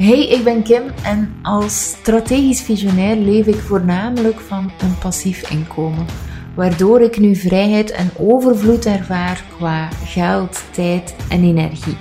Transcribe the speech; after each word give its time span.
Hey, 0.00 0.28
ik 0.28 0.44
ben 0.44 0.62
Kim 0.62 0.82
en 1.02 1.34
als 1.42 1.88
strategisch 1.88 2.62
visionair 2.62 3.16
leef 3.16 3.46
ik 3.46 3.54
voornamelijk 3.54 4.40
van 4.40 4.70
een 4.80 4.98
passief 4.98 5.50
inkomen, 5.50 6.06
waardoor 6.54 7.00
ik 7.00 7.18
nu 7.18 7.36
vrijheid 7.36 7.90
en 7.90 8.10
overvloed 8.18 8.86
ervaar 8.86 9.44
qua 9.56 9.88
geld, 10.04 10.62
tijd 10.70 11.14
en 11.28 11.42
energie. 11.42 11.96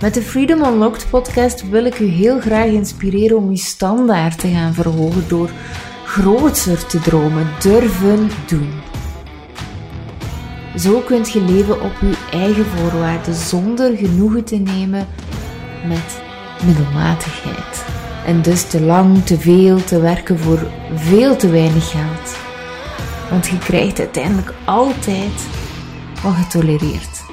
Met 0.00 0.14
de 0.14 0.22
Freedom 0.22 0.64
Unlocked 0.64 1.06
podcast 1.10 1.68
wil 1.68 1.84
ik 1.84 1.98
u 1.98 2.06
heel 2.06 2.40
graag 2.40 2.66
inspireren 2.66 3.36
om 3.36 3.48
uw 3.48 3.56
standaard 3.56 4.38
te 4.38 4.48
gaan 4.48 4.74
verhogen 4.74 5.28
door 5.28 5.50
groter 6.04 6.86
te 6.86 7.00
dromen, 7.00 7.46
durven 7.60 8.30
doen. 8.46 8.70
Zo 10.76 11.00
kunt 11.00 11.32
je 11.32 11.40
leven 11.40 11.80
op 11.80 11.92
uw 12.00 12.14
eigen 12.30 12.64
voorwaarden 12.64 13.34
zonder 13.34 13.96
genoegen 13.96 14.44
te 14.44 14.56
nemen 14.56 15.06
met 15.88 16.20
middelmatigheid. 16.66 17.84
En 18.26 18.42
dus 18.42 18.68
te 18.68 18.80
lang, 18.80 19.24
te 19.24 19.38
veel 19.38 19.84
te 19.84 20.00
werken 20.00 20.38
voor 20.38 20.70
veel 20.94 21.36
te 21.36 21.50
weinig 21.50 21.90
geld. 21.90 22.36
Want 23.30 23.46
je 23.46 23.58
krijgt 23.58 23.98
uiteindelijk 23.98 24.52
altijd 24.64 25.46
wat 26.22 26.36
je 26.36 26.46
tolereert. 26.48 27.24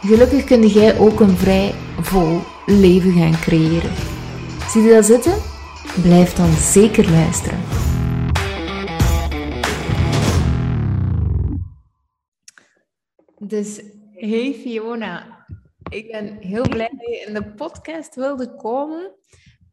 Gelukkig 0.00 0.44
kun 0.44 0.66
jij 0.66 0.98
ook 0.98 1.20
een 1.20 1.36
vrij 1.36 1.74
vol 2.00 2.40
leven 2.66 3.12
gaan 3.12 3.40
creëren. 3.40 3.90
Zie 4.68 4.82
je 4.82 4.94
dat 4.94 5.04
zitten? 5.04 5.34
Blijf 6.02 6.32
dan 6.32 6.52
zeker 6.52 7.10
luisteren. 7.10 7.58
Dus, 13.38 13.80
hey 14.14 14.56
Fiona, 14.62 15.33
ik 15.94 16.10
ben 16.10 16.36
heel 16.36 16.68
blij 16.68 16.90
dat 16.96 17.08
je 17.08 17.24
in 17.26 17.34
de 17.34 17.52
podcast 17.52 18.14
wilde 18.14 18.54
komen. 18.54 19.14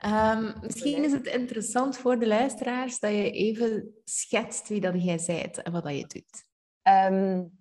Um, 0.06 0.54
misschien 0.62 1.04
is 1.04 1.12
het 1.12 1.26
interessant 1.26 1.98
voor 1.98 2.20
de 2.20 2.28
luisteraars 2.28 3.00
dat 3.00 3.12
je 3.12 3.32
even 3.32 3.96
schetst 4.04 4.68
wie 4.68 4.82
dat 4.82 5.04
jij 5.04 5.20
bent 5.28 5.62
en 5.62 5.72
wat 5.72 5.84
dat 5.84 5.98
je 5.98 6.08
doet. 6.08 6.44
Um, 7.12 7.60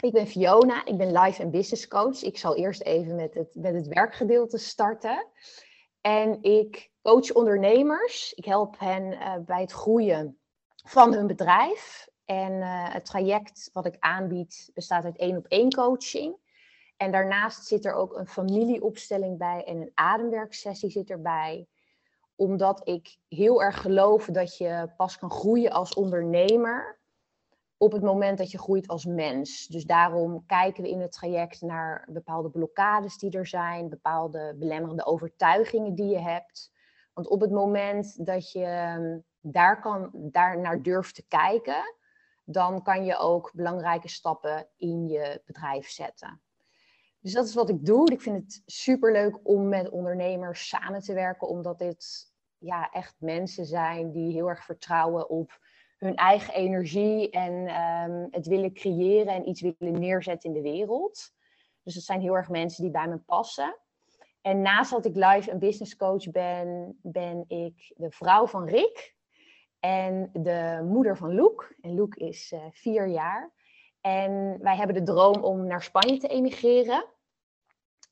ik 0.00 0.12
ben 0.12 0.26
Fiona, 0.26 0.84
ik 0.84 0.96
ben 0.96 1.12
life 1.12 1.42
en 1.42 1.50
business 1.50 1.88
coach. 1.88 2.22
Ik 2.22 2.38
zal 2.38 2.56
eerst 2.56 2.82
even 2.82 3.14
met 3.14 3.34
het, 3.34 3.54
met 3.54 3.74
het 3.74 3.86
werkgedeelte 3.86 4.58
starten. 4.58 5.26
En 6.00 6.42
ik 6.42 6.90
coach 7.02 7.32
ondernemers. 7.32 8.32
Ik 8.32 8.44
help 8.44 8.78
hen 8.78 9.12
uh, 9.12 9.36
bij 9.46 9.60
het 9.60 9.72
groeien 9.72 10.38
van 10.74 11.14
hun 11.14 11.26
bedrijf. 11.26 12.08
En 12.24 12.52
uh, 12.52 12.92
het 12.92 13.04
traject 13.04 13.70
wat 13.72 13.86
ik 13.86 13.96
aanbied 13.98 14.70
bestaat 14.74 15.04
uit 15.04 15.18
één 15.18 15.36
op 15.36 15.46
één 15.46 15.70
coaching. 15.70 16.42
En 16.96 17.10
daarnaast 17.10 17.66
zit 17.66 17.84
er 17.84 17.92
ook 17.94 18.16
een 18.16 18.28
familieopstelling 18.28 19.38
bij 19.38 19.64
en 19.64 19.76
een 19.80 19.92
ademwerksessie 19.94 20.90
zit 20.90 21.10
erbij. 21.10 21.66
Omdat 22.36 22.88
ik 22.88 23.16
heel 23.28 23.62
erg 23.62 23.80
geloof 23.80 24.26
dat 24.26 24.56
je 24.56 24.92
pas 24.96 25.18
kan 25.18 25.30
groeien 25.30 25.70
als 25.70 25.94
ondernemer 25.94 27.02
op 27.76 27.92
het 27.92 28.02
moment 28.02 28.38
dat 28.38 28.50
je 28.50 28.58
groeit 28.58 28.88
als 28.88 29.04
mens. 29.04 29.66
Dus 29.66 29.84
daarom 29.84 30.46
kijken 30.46 30.82
we 30.82 30.90
in 30.90 31.00
het 31.00 31.12
traject 31.12 31.60
naar 31.60 32.08
bepaalde 32.10 32.50
blokkades 32.50 33.18
die 33.18 33.30
er 33.30 33.46
zijn, 33.46 33.88
bepaalde 33.88 34.54
belemmerende 34.58 35.04
overtuigingen 35.04 35.94
die 35.94 36.08
je 36.08 36.18
hebt. 36.18 36.72
Want 37.12 37.28
op 37.28 37.40
het 37.40 37.50
moment 37.50 38.26
dat 38.26 38.52
je 38.52 38.64
ehm, 38.64 39.18
daar, 39.40 39.80
kan, 39.80 40.10
daar 40.12 40.60
naar 40.60 40.82
durft 40.82 41.14
te 41.14 41.26
kijken, 41.28 41.94
dan 42.44 42.82
kan 42.82 43.04
je 43.04 43.16
ook 43.16 43.52
belangrijke 43.54 44.08
stappen 44.08 44.68
in 44.76 45.06
je 45.08 45.42
bedrijf 45.44 45.88
zetten. 45.88 46.43
Dus 47.24 47.32
dat 47.32 47.46
is 47.46 47.54
wat 47.54 47.68
ik 47.68 47.86
doe. 47.86 48.12
Ik 48.12 48.20
vind 48.20 48.36
het 48.36 48.62
superleuk 48.66 49.38
om 49.42 49.68
met 49.68 49.90
ondernemers 49.90 50.68
samen 50.68 51.00
te 51.00 51.14
werken, 51.14 51.48
omdat 51.48 51.78
dit 51.78 52.32
ja, 52.58 52.90
echt 52.90 53.14
mensen 53.18 53.64
zijn 53.64 54.10
die 54.10 54.32
heel 54.32 54.48
erg 54.48 54.64
vertrouwen 54.64 55.28
op 55.28 55.58
hun 55.98 56.14
eigen 56.14 56.54
energie 56.54 57.30
en 57.30 57.66
ehm, 57.66 58.26
het 58.30 58.46
willen 58.46 58.72
creëren 58.72 59.34
en 59.34 59.48
iets 59.48 59.60
willen 59.60 60.00
neerzetten 60.00 60.54
in 60.54 60.62
de 60.62 60.70
wereld. 60.70 61.32
Dus 61.82 61.94
het 61.94 62.04
zijn 62.04 62.20
heel 62.20 62.36
erg 62.36 62.48
mensen 62.48 62.82
die 62.82 62.92
bij 62.92 63.08
me 63.08 63.18
passen. 63.18 63.78
En 64.40 64.62
naast 64.62 64.90
dat 64.90 65.04
ik 65.04 65.14
live 65.14 65.50
en 65.50 65.58
business 65.58 65.96
coach 65.96 66.30
ben, 66.30 66.98
ben 67.02 67.44
ik 67.48 67.92
de 67.96 68.10
vrouw 68.10 68.46
van 68.46 68.68
Rick 68.68 69.16
en 69.80 70.30
de 70.32 70.86
moeder 70.88 71.16
van 71.16 71.34
Loek. 71.34 71.74
En 71.80 71.94
Loek 71.94 72.14
is 72.14 72.52
uh, 72.52 72.64
vier 72.70 73.06
jaar. 73.06 73.52
En 74.00 74.58
wij 74.60 74.76
hebben 74.76 74.94
de 74.94 75.12
droom 75.12 75.42
om 75.42 75.66
naar 75.66 75.82
Spanje 75.82 76.18
te 76.18 76.28
emigreren 76.28 77.12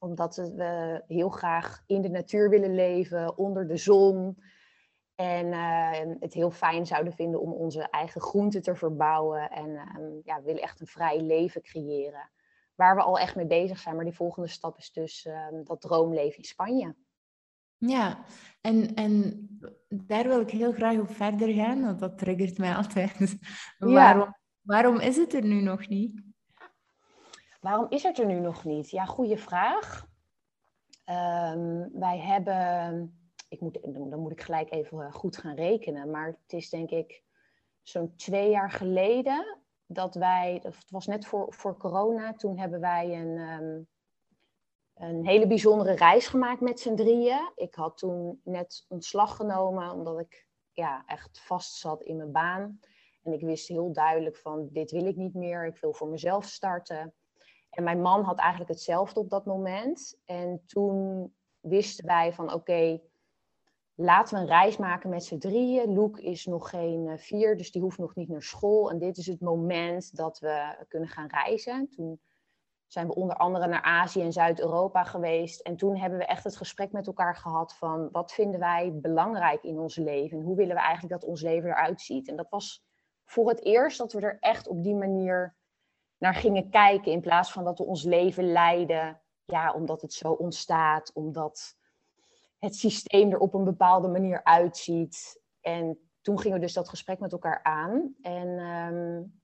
omdat 0.03 0.37
we 0.37 1.03
heel 1.07 1.29
graag 1.29 1.83
in 1.87 2.03
de 2.03 2.09
natuur 2.09 2.51
willen 2.51 2.75
leven, 2.75 3.39
onder 3.39 3.69
de 3.69 3.77
zon. 3.77 4.43
En 5.15 5.47
uh, 5.47 6.15
het 6.21 6.35
heel 6.35 6.51
fijn 6.51 6.87
zouden 6.87 7.13
vinden 7.13 7.41
om 7.41 7.53
onze 7.53 7.83
eigen 7.91 8.21
groenten 8.21 8.63
te 8.63 8.75
verbouwen. 8.75 9.51
En 9.51 9.69
uh, 9.69 10.21
ja, 10.25 10.37
we 10.37 10.43
willen 10.45 10.63
echt 10.63 10.81
een 10.81 10.87
vrij 10.87 11.21
leven 11.21 11.63
creëren. 11.63 12.31
Waar 12.75 12.95
we 12.95 13.03
al 13.03 13.19
echt 13.19 13.37
mee 13.37 13.47
bezig 13.47 13.79
zijn. 13.79 13.97
Maar 13.97 14.05
die 14.05 14.15
volgende 14.15 14.49
stap 14.49 14.79
is 14.79 14.93
dus 14.93 15.25
uh, 15.25 15.47
dat 15.65 15.81
droomleven 15.81 16.39
in 16.39 16.45
Spanje. 16.45 16.95
Ja, 17.77 18.25
en, 18.61 18.95
en 18.95 19.49
daar 19.89 20.29
wil 20.29 20.41
ik 20.41 20.51
heel 20.51 20.73
graag 20.73 20.99
op 20.99 21.11
verder 21.11 21.49
gaan. 21.49 21.83
Want 21.83 21.99
dat 21.99 22.19
triggert 22.19 22.59
mij 22.59 22.75
altijd. 22.75 23.37
Ja. 23.79 23.89
waarom, 23.93 24.37
waarom 24.61 24.99
is 24.99 25.17
het 25.17 25.35
er 25.35 25.45
nu 25.45 25.61
nog 25.61 25.89
niet? 25.89 26.32
Waarom 27.63 27.87
is 27.89 28.03
het 28.03 28.19
er 28.19 28.27
nu 28.27 28.41
nog 28.41 28.65
niet? 28.65 28.91
Ja, 28.91 29.05
goede 29.05 29.37
vraag. 29.37 30.07
Um, 31.07 31.91
wij 32.01 32.19
hebben 32.19 33.17
ik 33.53 33.61
moet, 33.61 33.79
dan 33.83 34.21
moet 34.21 34.33
ik 34.33 34.41
gelijk 34.41 34.71
even 34.71 35.01
eh, 35.01 35.13
goed 35.13 35.37
gaan 35.37 35.55
rekenen. 35.55 36.11
Maar 36.11 36.27
het 36.27 36.53
is 36.53 36.71
denk 36.71 36.91
ik 36.91 37.23
zo'n 37.83 38.17
twee 38.17 38.51
jaar 38.51 38.71
geleden 38.71 39.59
dat 39.87 40.15
wij, 40.15 40.61
het 40.63 40.91
was 40.91 41.07
net 41.07 41.27
voor, 41.27 41.55
voor 41.55 41.77
corona, 41.77 42.33
toen 42.33 42.59
hebben 42.59 42.81
wij 42.81 43.21
een, 43.21 43.39
um, 43.39 43.89
een 44.95 45.27
hele 45.27 45.47
bijzondere 45.47 45.93
reis 45.93 46.27
gemaakt 46.27 46.61
met 46.61 46.81
z'n 46.81 46.95
drieën. 46.95 47.53
Ik 47.55 47.75
had 47.75 47.99
toen 47.99 48.41
net 48.45 48.85
ontslag 48.89 49.37
genomen 49.37 49.93
omdat 49.93 50.21
ik 50.21 50.47
ja, 50.73 51.03
echt 51.07 51.41
vast 51.41 51.75
zat 51.75 52.03
in 52.03 52.17
mijn 52.17 52.33
baan. 52.33 52.81
En 53.23 53.33
ik 53.33 53.41
wist 53.41 53.69
heel 53.69 53.93
duidelijk 53.93 54.37
van 54.37 54.69
dit 54.71 54.91
wil 54.91 55.07
ik 55.07 55.17
niet 55.17 55.35
meer, 55.35 55.67
ik 55.67 55.77
wil 55.77 55.93
voor 55.93 56.09
mezelf 56.09 56.45
starten. 56.45 57.15
En 57.73 57.85
mijn 57.85 58.01
man 58.01 58.23
had 58.23 58.39
eigenlijk 58.39 58.71
hetzelfde 58.71 59.21
op 59.21 59.31
dat 59.31 59.45
moment. 59.45 60.21
En 60.25 60.63
toen 60.67 61.33
wisten 61.61 62.07
wij 62.07 62.33
van 62.33 62.53
oké, 62.53 63.01
laten 63.95 64.35
we 64.35 64.41
een 64.41 64.47
reis 64.47 64.77
maken 64.77 65.11
met 65.11 65.25
z'n 65.25 65.39
drieën. 65.39 65.93
Loek 65.93 66.19
is 66.19 66.47
nog 66.47 66.71
geen 66.71 67.07
uh, 67.07 67.17
vier, 67.17 67.57
dus 67.57 67.73
die 67.73 67.83
hoeft 67.83 67.99
nog 67.99 68.15
niet 68.15 68.29
naar 68.29 68.43
school. 68.43 68.91
En 68.91 68.99
dit 68.99 69.17
is 69.17 69.27
het 69.27 69.41
moment 69.41 70.17
dat 70.17 70.39
we 70.39 70.85
kunnen 70.89 71.09
gaan 71.09 71.29
reizen. 71.29 71.89
Toen 71.89 72.21
zijn 72.87 73.07
we 73.07 73.15
onder 73.15 73.37
andere 73.37 73.67
naar 73.67 73.83
Azië 73.83 74.23
en 74.23 74.33
Zuid-Europa 74.33 75.05
geweest. 75.05 75.61
En 75.61 75.77
toen 75.77 75.97
hebben 75.97 76.19
we 76.19 76.25
echt 76.25 76.45
het 76.45 76.57
gesprek 76.57 76.93
met 76.93 77.07
elkaar 77.07 77.37
gehad 77.37 77.75
van 77.75 78.09
wat 78.11 78.33
vinden 78.33 78.61
wij 78.61 78.93
belangrijk 78.95 79.63
in 79.63 79.79
ons 79.79 79.97
leven? 79.97 80.39
En 80.39 80.45
hoe 80.45 80.57
willen 80.57 80.75
we 80.75 80.83
eigenlijk 80.83 81.21
dat 81.21 81.31
ons 81.31 81.43
leven 81.43 81.71
eruit 81.71 82.01
ziet? 82.01 82.29
En 82.29 82.37
dat 82.37 82.51
was 82.51 82.85
voor 83.25 83.49
het 83.49 83.65
eerst 83.65 83.99
dat 83.99 84.13
we 84.13 84.21
er 84.21 84.37
echt 84.41 84.69
op 84.69 84.83
die 84.83 84.95
manier 84.95 85.57
naar 86.23 86.35
gingen 86.35 86.71
kijken. 86.71 87.13
In 87.13 87.21
plaats 87.21 87.53
van 87.53 87.65
dat 87.65 87.79
we 87.79 87.85
ons 87.85 88.03
leven 88.03 88.53
leiden, 88.53 89.21
ja, 89.45 89.73
omdat 89.73 90.03
het 90.03 90.13
zo 90.13 90.33
ontstaat, 90.33 91.13
omdat 91.15 91.77
het 92.59 92.77
systeem 92.77 93.33
er 93.33 93.39
op 93.39 93.55
een 93.55 93.65
bepaalde 93.65 94.09
manier 94.09 94.45
uitziet. 94.45 95.43
En 95.61 96.11
toen 96.21 96.39
gingen 96.39 96.59
we 96.59 96.65
dus 96.65 96.73
dat 96.73 96.89
gesprek 96.89 97.19
met 97.19 97.33
elkaar 97.33 97.63
aan. 97.63 98.15
En 98.21 98.49
um, 98.49 99.41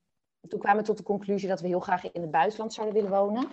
toen 0.48 0.60
kwamen 0.60 0.80
we 0.80 0.86
tot 0.86 0.96
de 0.96 1.02
conclusie 1.02 1.48
dat 1.48 1.60
we 1.60 1.66
heel 1.66 1.80
graag 1.80 2.12
in 2.12 2.20
het 2.20 2.30
buitenland 2.30 2.72
zouden 2.72 2.96
willen 2.96 3.18
wonen. 3.18 3.48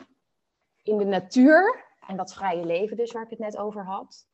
In 0.84 0.98
de 0.98 1.06
natuur 1.06 1.86
en 2.07 2.18
dat 2.18 2.33
vrije 2.33 2.66
leven 2.66 2.98
dus, 2.98 3.12
waar 3.12 3.24
ik 3.24 3.30
het 3.30 3.39
net 3.39 3.57
over 3.57 3.86
had. 3.86 4.28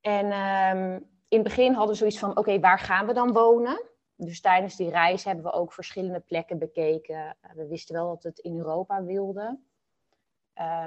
En 0.00 0.24
um, 0.32 0.94
in 1.28 1.38
het 1.38 1.42
begin 1.42 1.72
hadden 1.72 1.92
we 1.92 1.98
zoiets 1.98 2.18
van, 2.18 2.36
oké, 2.36 2.60
waar 2.60 2.78
gaan 2.78 3.06
we 3.06 3.12
dan 3.12 3.32
wonen? 3.32 3.82
Dus 4.16 4.40
tijdens 4.40 4.76
die 4.76 4.90
reis 4.90 5.24
hebben 5.24 5.44
we 5.44 5.52
ook 5.52 5.72
verschillende 5.72 6.20
plekken 6.20 6.58
bekeken. 6.58 7.36
We 7.54 7.66
wisten 7.66 7.94
wel 7.94 8.08
dat 8.08 8.22
we 8.22 8.28
het 8.28 8.38
in 8.38 8.56
Europa 8.56 9.02
wilden. 9.02 9.66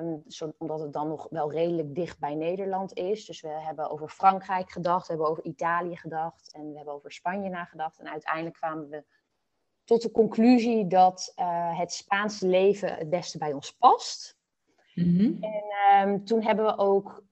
Um, 0.02 0.24
omdat 0.58 0.80
het 0.80 0.94
dan 0.94 1.08
nog 1.08 1.28
wel 1.30 1.52
redelijk 1.52 1.96
dicht 1.96 2.20
bij 2.20 2.36
Nederland 2.36 2.94
is. 2.94 3.26
Dus 3.26 3.42
we 3.42 3.48
hebben 3.48 3.90
over 3.90 4.10
Frankrijk 4.10 4.72
gedacht, 4.72 5.08
we 5.08 5.14
hebben 5.14 5.32
over 5.32 5.44
Italië 5.44 5.98
gedacht 5.98 6.54
en 6.54 6.70
we 6.70 6.76
hebben 6.76 6.94
over 6.94 7.12
Spanje 7.12 7.50
nagedacht. 7.50 8.00
En 8.00 8.10
uiteindelijk 8.10 8.56
kwamen 8.56 8.90
we 8.90 9.04
tot 9.84 10.02
de 10.02 10.12
conclusie 10.12 10.88
dat 10.88 11.34
uh, 11.40 11.80
het 11.80 11.94
Spaanse 11.94 12.48
leven 12.48 12.96
het 12.96 13.10
beste 13.10 13.38
bij 13.38 13.54
ons 13.54 13.72
past. 13.72 14.38
Mm 14.94 15.18
-hmm. 15.18 15.44
En 15.44 16.10
um, 16.10 16.26
toen 16.26 16.44
hebben 16.44 16.66
we 16.66 16.78
ook, 16.78 17.24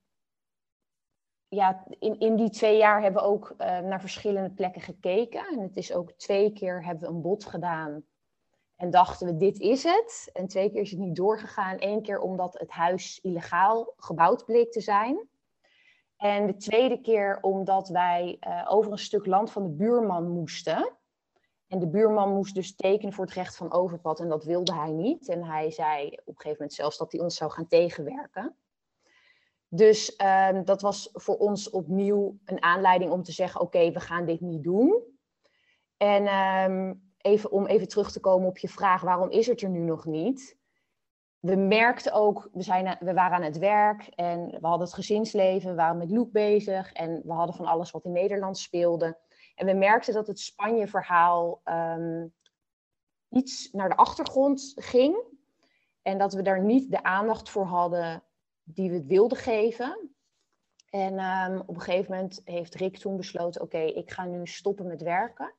ja, 1.50 1.84
in, 2.00 2.20
in 2.20 2.36
die 2.36 2.50
twee 2.50 2.78
jaar 2.78 3.02
hebben 3.02 3.22
we 3.22 3.28
ook 3.28 3.56
uh, 3.58 3.80
naar 3.80 4.00
verschillende 4.00 4.52
plekken 4.52 4.82
gekeken. 4.82 5.48
En 5.48 5.60
het 5.60 5.78
is 5.78 5.94
ook 5.94 6.12
twee 6.12 6.54
keer 6.54 6.86
hebben 6.86 7.10
we 7.10 7.16
een 7.16 7.22
bod 7.22 7.46
gedaan 7.46 8.06
En 8.76 8.90
dachten 8.90 9.28
we, 9.28 9.38
dit 9.38 9.60
is 9.60 9.84
het. 9.84 10.30
En 10.34 10.48
twee 10.48 10.72
keer 10.72 10.82
is 10.82 10.92
het 10.92 11.00
niet 11.00 11.16
doorgegaan. 11.16 11.76
Eén 11.80 12.02
keer 12.02 12.20
omdat 12.20 12.60
het 12.60 12.70
huis 12.72 13.20
illegaal 13.22 13.94
gebouwd 13.98 14.46
bleek 14.46 14.72
te 14.72 14.82
zijn. 14.82 15.28
En 16.18 16.46
de 16.46 16.56
tweede 16.56 17.02
keer 17.02 17.38
omdat 17.42 17.90
wij 17.90 18.38
uh, 18.48 18.66
over 18.70 18.92
een 18.92 18.98
stuk 18.98 19.26
land 19.26 19.52
van 19.52 19.64
de 19.64 19.70
buurman 19.70 20.30
moesten. 20.30 20.96
En 21.68 21.80
de 21.80 21.88
buurman 21.88 22.34
moest 22.34 22.56
dus 22.56 22.76
tekenen 22.76 23.14
voor 23.14 23.26
het 23.26 23.34
recht 23.34 23.56
van 23.56 23.72
overpad. 23.72 24.20
En 24.20 24.30
dat 24.30 24.44
wilde 24.44 24.74
hij 24.74 24.92
niet. 24.92 25.30
En 25.30 25.44
hij 25.44 25.72
zei 25.72 26.08
op 26.08 26.28
een 26.28 26.34
gegeven 26.36 26.52
moment 26.52 26.74
zelfs 26.74 26.98
dat 26.98 27.12
hij 27.12 27.22
ons 27.22 27.36
zou 27.36 27.52
gaan 27.52 27.68
tegenwerken. 27.68 28.56
Dus 29.70 30.14
uh, 30.22 30.60
dat 30.64 30.82
was 30.82 31.10
voor 31.14 31.38
ons 31.38 31.70
opnieuw 31.70 32.38
een 32.46 32.64
aanleiding 32.64 33.12
om 33.12 33.24
te 33.24 33.32
zeggen: 33.32 33.62
oké, 33.62 33.92
we 33.92 34.00
gaan 34.00 34.26
dit 34.26 34.42
niet 34.42 34.64
doen. 34.64 35.04
En 35.98 36.28
um, 36.36 37.12
even, 37.18 37.52
om 37.52 37.66
even 37.66 37.88
terug 37.88 38.12
te 38.12 38.20
komen 38.20 38.48
op 38.48 38.58
je 38.58 38.70
vraag: 38.70 39.02
waarom 39.02 39.30
is 39.30 39.48
het 39.48 39.62
er 39.62 39.70
nu 39.70 39.80
nog 39.80 40.06
niet? 40.06 40.58
we 41.40 41.56
merkten 41.56 42.14
ook, 42.14 42.50
we, 42.54 42.62
zijn, 42.62 42.98
we 43.00 43.14
waren 43.14 43.38
aan 43.38 43.44
het 43.44 43.58
werk 43.58 44.08
en 44.08 44.46
we 44.46 44.68
hadden 44.68 44.88
het 44.88 44.96
gezinsleven, 44.96 45.70
we 45.70 45.76
waren 45.76 45.98
met 45.98 46.12
Loek 46.12 46.32
bezig 46.32 46.94
en 46.94 47.22
we 47.26 47.34
hadden 47.34 47.56
van 47.56 47.66
alles 47.66 47.92
wat 47.92 48.06
in 48.06 48.12
Nederland 48.12 48.58
speelde. 48.58 49.18
En 49.56 49.66
we 49.66 49.74
merkten 49.74 50.14
dat 50.14 50.28
het 50.28 50.40
Spanje-verhaal 50.40 51.62
um, 51.66 52.34
iets 53.30 53.72
naar 53.72 53.90
de 53.90 53.96
achtergrond 53.96 54.74
ging 54.76 55.18
en 56.02 56.18
dat 56.18 56.34
we 56.34 56.42
daar 56.42 56.62
niet 56.62 56.92
de 56.92 57.04
aandacht 57.04 57.50
voor 57.50 57.66
hadden 57.66 58.24
die 58.74 58.90
we 58.90 58.96
het 58.96 59.06
wilden 59.06 59.38
geven. 59.38 60.12
En 60.90 61.20
um, 61.20 61.60
op 61.60 61.76
een 61.76 61.82
gegeven 61.82 62.12
moment 62.12 62.42
heeft 62.44 62.76
Rick 62.76 62.98
toen 62.98 63.18
besloten: 63.18 63.62
oké, 63.62 63.80
ik 63.80 64.12
ga 64.12 64.26
nu 64.26 64.46
stoppen 64.48 64.88
met 64.88 65.02
werken 65.02 65.54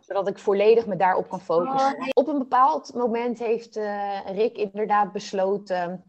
zodat 0.00 0.28
ik 0.28 0.38
volledig 0.38 0.86
me 0.86 0.96
daarop 0.96 1.28
kan 1.28 1.40
focussen. 1.40 2.10
Op 2.12 2.28
een 2.28 2.38
bepaald 2.38 2.94
moment 2.94 3.38
heeft 3.38 3.76
uh, 3.76 4.26
Rick 4.26 4.56
inderdaad 4.56 5.12
besloten 5.12 6.04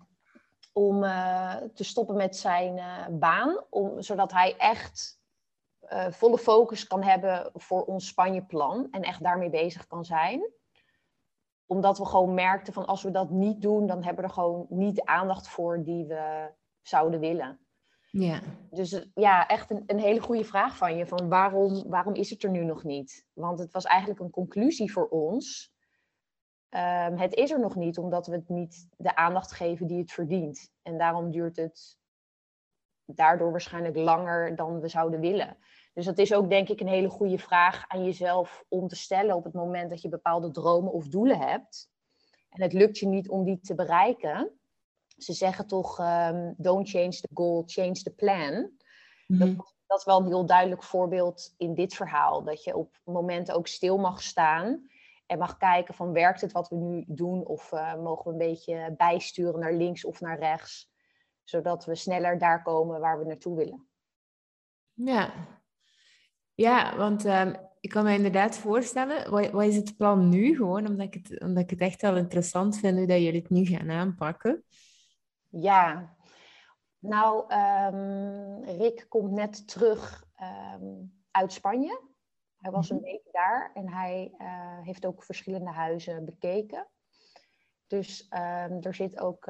om 0.74 1.04
uh, 1.04 1.56
te 1.56 1.84
stoppen 1.84 2.16
met 2.16 2.36
zijn 2.36 2.78
uh, 2.78 3.06
baan, 3.12 3.64
om, 3.70 4.02
zodat 4.02 4.32
hij 4.32 4.56
echt 4.58 5.16
volle 6.10 6.38
focus 6.38 6.88
kan 6.88 7.04
hebben 7.04 7.52
voor 7.54 7.86
ons 7.86 8.08
Spanje-plan 8.08 8.88
en 8.92 9.02
echt 9.02 9.24
daarmee 9.24 9.50
bezig 9.50 9.88
kan 9.88 10.06
zijn. 10.06 10.52
Omdat 11.68 11.98
we 11.98 12.06
gewoon 12.06 12.34
merkten 12.34 12.74
van 12.74 12.86
als 12.86 13.04
we 13.04 13.12
dat 13.12 13.30
niet 13.30 13.62
doen, 13.62 13.88
dan 13.88 14.04
hebben 14.04 14.24
we 14.24 14.30
er 14.30 14.36
gewoon 14.36 14.66
niet 14.70 14.96
de 14.96 15.06
aandacht 15.06 15.48
voor 15.48 15.84
die 15.84 16.06
we 16.06 16.52
zouden 16.82 17.20
willen. 17.20 17.60
Ja. 18.12 18.40
Dus 18.70 18.92
eh, 18.92 19.02
ja, 19.14 19.48
echt 19.48 19.72
een, 19.72 19.84
een, 19.86 20.00
hele 20.00 20.20
goede 20.20 20.44
vraag 20.44 20.78
van 20.78 20.98
je. 20.98 21.06
Van 21.06 21.30
waarom, 21.30 21.90
waarom 21.90 22.14
is 22.14 22.30
het 22.30 22.44
er 22.44 22.50
nu 22.50 22.64
nog 22.64 22.84
niet? 22.84 23.26
Want 23.34 23.60
het 23.60 23.74
was 23.74 23.86
eigenlijk 23.86 24.20
een 24.20 24.30
conclusie 24.30 24.92
voor 24.92 25.08
ons. 25.08 25.76
Um, 26.70 27.18
het 27.18 27.34
is 27.34 27.52
er 27.52 27.60
nog 27.60 27.76
niet, 27.76 27.98
omdat 27.98 28.28
we 28.28 28.34
het 28.34 28.50
niet 28.50 28.88
de 28.98 29.16
aandacht 29.16 29.52
geven 29.52 29.88
die 29.88 30.00
het 30.00 30.12
verdient. 30.12 30.72
En 30.82 30.98
daarom 30.98 31.32
duurt 31.32 31.56
het 31.56 31.98
daardoor 33.06 33.52
waarschijnlijk 33.52 33.96
langer 33.96 34.56
dan 34.56 34.80
we 34.80 34.88
zouden 34.88 35.20
willen. 35.20 35.58
Dus 35.98 36.06
dat 36.06 36.18
is 36.18 36.34
ook 36.34 36.50
denk 36.50 36.70
ik 36.70 36.80
een 36.80 36.88
hele 36.88 37.10
goede 37.10 37.38
vraag 37.38 37.86
aan 37.88 38.04
jezelf 38.04 38.64
om 38.68 38.88
te 38.88 38.96
stellen 38.96 39.36
op 39.36 39.44
het 39.44 39.54
moment 39.54 39.90
dat 39.90 40.02
je 40.02 40.10
bepaalde 40.10 40.52
dromen 40.52 40.92
of 40.92 41.08
doelen 41.08 41.40
hebt. 41.40 41.90
En 42.50 42.62
het 42.62 42.74
lukt 42.74 42.98
je 42.98 43.08
niet 43.08 43.30
om 43.30 43.44
die 43.44 43.60
te 43.60 43.76
bereiken 43.76 44.58
ze 45.18 45.34
zeggen 45.34 45.68
toch, 45.68 46.00
um, 46.00 46.54
don't 46.58 46.90
change 46.90 47.10
the 47.10 47.30
goal, 47.34 47.64
change 47.66 47.94
the 47.94 48.12
plan. 48.12 48.72
dat, 49.28 49.48
mhm. 49.48 49.58
dat, 49.88 50.00
is 50.00 50.06
wel 50.06 50.20
een 50.20 50.28
heel 50.28 50.46
duidelijk 50.46 50.84
voorbeeld 50.84 51.54
in 51.58 51.74
dit 51.74 51.94
verhaal. 51.94 52.44
Dat 52.44 52.64
je 52.64 52.76
op 52.76 53.00
momenten 53.04 53.56
ook 53.56 53.68
stil 53.68 53.98
mag 53.98 54.22
staan 54.22 54.90
en 55.26 55.38
mag 55.38 55.58
kijken 55.58 55.94
van 55.94 56.12
werkt 56.12 56.42
het 56.42 56.52
wat 56.52 56.70
we 56.70 56.76
nu 56.76 57.04
doen 57.08 57.46
of 57.46 57.72
uh, 57.72 57.96
mogen 57.96 58.24
we 58.26 58.32
een 58.32 58.50
beetje 58.50 58.94
bijsturen 58.98 59.60
naar 59.60 59.74
links 59.74 60.06
of 60.06 60.22
naar 60.22 60.40
rechts. 60.40 60.92
Zodat 61.44 61.86
we 61.86 61.96
sneller 61.96 62.38
daar 62.38 62.64
komen 62.64 63.00
waar 63.00 63.20
we 63.20 63.26
naartoe 63.26 63.56
willen. 63.56 63.88
Ja, 64.94 65.34
ja 66.58 66.98
want 66.98 67.26
um, 67.26 67.56
ik 67.80 67.90
kan 67.90 68.04
me 68.04 68.14
inderdaad 68.14 68.58
voorstellen, 68.58 69.32
wat, 69.32 69.52
wat, 69.52 69.64
is 69.64 69.76
het 69.76 69.98
plan 69.98 70.30
nu 70.30 70.56
gewoon? 70.56 70.88
Omdat 70.88 71.14
ik, 71.14 71.14
het, 71.14 71.42
omdat 71.42 71.64
ik 71.64 71.70
het 71.70 71.80
echt 71.80 72.02
wel 72.02 72.16
interessant 72.16 72.78
vind 72.78 72.98
hoe 72.98 73.08
dat 73.08 73.22
jullie 73.22 73.42
het 73.42 73.50
nu 73.50 73.66
gaan 73.66 73.92
aanpakken. 73.92 74.64
Ja, 75.50 76.16
nou, 77.00 77.54
um, 77.54 78.64
Rick 78.64 79.06
komt 79.10 79.32
net 79.32 79.68
terug 79.68 80.26
um, 80.76 81.24
uit 81.32 81.54
Spanje. 81.54 82.02
Hij 82.58 82.72
was 82.72 82.90
een 82.90 82.96
mhm. 82.96 83.06
week 83.06 83.28
daar 83.32 83.72
en 83.74 83.90
hij 83.90 84.34
uh, 84.38 84.48
heeft 84.82 85.06
ook 85.06 85.24
verschillende 85.24 85.72
huizen 85.72 86.26
bekeken. 86.26 86.88
Dus 87.88 88.28
er 88.82 88.94
zit 88.96 89.20
ook 89.20 89.48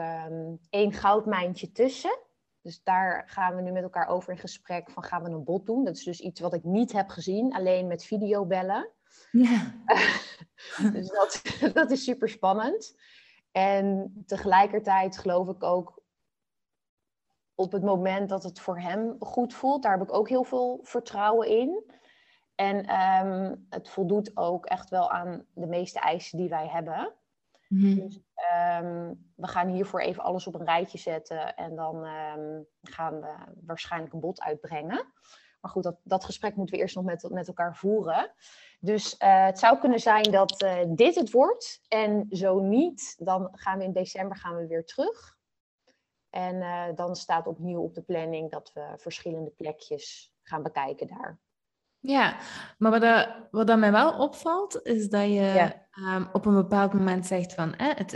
één 0.69 0.93
goudmijntje 0.93 1.71
tussen. 1.71 2.19
Dus 2.67 2.83
daar 2.83 3.23
gaan 3.27 3.55
we 3.55 3.61
nu 3.61 3.71
met 3.71 3.83
elkaar 3.83 4.07
over 4.07 4.31
in 4.31 4.37
gesprek 4.37 4.89
van 4.89 5.03
gaan 5.03 5.23
we 5.23 5.29
een 5.29 5.43
bod 5.43 5.65
doen. 5.65 5.83
Dat 5.83 5.95
is 5.95 6.03
dus 6.03 6.19
iets 6.19 6.39
wat 6.39 6.53
ik 6.53 6.63
niet 6.63 6.91
heb 6.91 7.09
gezien, 7.09 7.53
alleen 7.53 7.87
met 7.87 8.03
videobellen. 8.05 8.89
Ja. 9.31 9.73
dus 10.93 11.09
dat, 11.09 11.41
dat 11.73 11.91
is 11.91 12.03
super 12.03 12.29
spannend. 12.29 12.95
En 13.51 14.13
tegelijkertijd 14.25 15.17
geloof 15.17 15.49
ik 15.49 15.63
ook 15.63 16.01
op 17.55 17.71
het 17.71 17.83
moment 17.83 18.29
dat 18.29 18.43
het 18.43 18.59
voor 18.59 18.79
hem 18.79 19.15
goed 19.19 19.53
voelt, 19.53 19.83
daar 19.83 19.97
heb 19.97 20.07
ik 20.07 20.13
ook 20.13 20.29
heel 20.29 20.43
veel 20.43 20.79
vertrouwen 20.83 21.47
in. 21.47 21.83
En 22.55 22.85
ehm, 22.85 23.55
het 23.69 23.89
voldoet 23.89 24.37
ook 24.37 24.65
echt 24.65 24.89
wel 24.89 25.11
aan 25.11 25.45
de 25.53 25.67
meeste 25.67 25.99
eisen 25.99 26.37
die 26.37 26.49
wij 26.49 26.67
hebben. 26.67 27.13
Mhm. 27.67 27.95
Dus 27.95 28.19
ehm, 28.33 29.13
we 29.35 29.47
gaan 29.47 29.67
hiervoor 29.67 30.01
even 30.01 30.23
alles 30.23 30.47
op 30.47 30.53
een 30.53 30.65
rijtje 30.65 30.97
zetten 30.97 31.55
en 31.55 31.75
dan 31.75 32.05
ehm, 32.05 32.61
gaan 32.81 33.21
we 33.21 33.33
waarschijnlijk 33.65 34.13
een 34.13 34.19
bod 34.19 34.41
uitbrengen. 34.41 35.13
Maar 35.61 35.71
goed, 35.71 35.83
dat, 35.83 35.99
dat 36.03 36.25
gesprek 36.25 36.55
moeten 36.55 36.75
we 36.75 36.81
eerst 36.81 36.95
nog 36.95 37.03
met, 37.03 37.29
met 37.29 37.47
elkaar 37.47 37.75
voeren. 37.75 38.33
Dus 38.79 39.13
uh, 39.13 39.45
het 39.45 39.59
zou 39.59 39.79
kunnen 39.79 39.99
zijn 39.99 40.31
dat 40.31 40.61
uh, 40.61 40.79
dit 40.87 41.15
het 41.15 41.31
wordt. 41.31 41.81
En 41.87 42.25
zo 42.29 42.59
niet, 42.59 43.15
dan 43.17 43.49
gaan 43.51 43.77
we 43.77 43.83
in 43.83 43.93
december 43.93 44.37
gaan 44.37 44.55
we 44.55 44.67
weer 44.67 44.85
terug. 44.85 45.37
En 46.29 46.55
uh, 46.55 46.85
dan 46.95 47.15
staat 47.15 47.47
opnieuw 47.47 47.81
op 47.81 47.93
de 47.93 48.01
planning 48.01 48.51
dat 48.51 48.71
we 48.73 48.93
verschillende 48.97 49.49
plekjes 49.49 50.35
gaan 50.41 50.63
bekijken 50.63 51.07
daar. 51.07 51.39
Ja, 52.07 52.37
maar 52.77 52.91
wat, 52.91 53.01
dat, 53.01 53.29
wat 53.51 53.67
dat 53.67 53.79
mij 53.79 53.91
wel 53.91 54.19
opvalt, 54.19 54.79
is 54.83 55.09
dat 55.09 55.27
je 55.27 55.73
um, 56.15 56.29
op 56.33 56.45
een 56.45 56.53
bepaald 56.53 56.93
moment 56.93 57.25
zegt 57.25 57.53
van 57.53 57.75
eh, 57.75 57.95
het, 57.95 58.11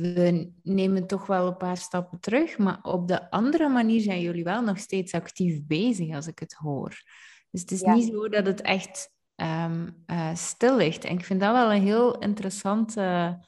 we 0.00 0.52
nemen 0.62 1.06
toch 1.06 1.26
wel 1.26 1.46
een 1.46 1.56
paar 1.56 1.76
stappen 1.76 2.20
terug, 2.20 2.58
maar 2.58 2.78
op 2.82 3.08
de 3.08 3.30
andere 3.30 3.68
manier 3.68 4.00
zijn 4.00 4.20
jullie 4.20 4.44
wel 4.44 4.62
nog 4.62 4.78
steeds 4.78 5.12
actief 5.12 5.66
bezig, 5.66 6.14
als 6.14 6.26
ik 6.26 6.38
het 6.38 6.52
hoor. 6.52 7.02
Dus 7.50 7.60
het 7.60 7.70
is 7.70 7.82
niet 7.82 8.08
zo 8.12 8.28
dat 8.28 8.46
het 8.46 8.60
echt 8.60 9.10
um, 9.36 10.04
uh, 10.06 10.34
stil 10.34 10.76
ligt. 10.76 11.04
En 11.04 11.18
ik 11.18 11.24
vind 11.24 11.40
dat 11.40 11.52
wel 11.52 11.72
een 11.72 11.82
heel 11.82 12.18
interessante 12.18 13.38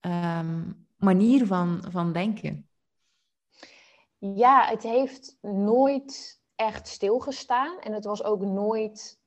um, 0.00 0.86
manier 0.96 1.46
van, 1.46 1.84
van 1.88 2.12
denken. 2.12 2.68
Ja, 4.18 4.66
het 4.66 4.82
heeft 4.82 5.36
nooit 5.40 6.42
echt 6.54 6.88
stilgestaan. 6.88 7.78
En 7.78 7.92
het 7.92 8.04
was 8.04 8.24
ook 8.24 8.40
nooit 8.40 9.22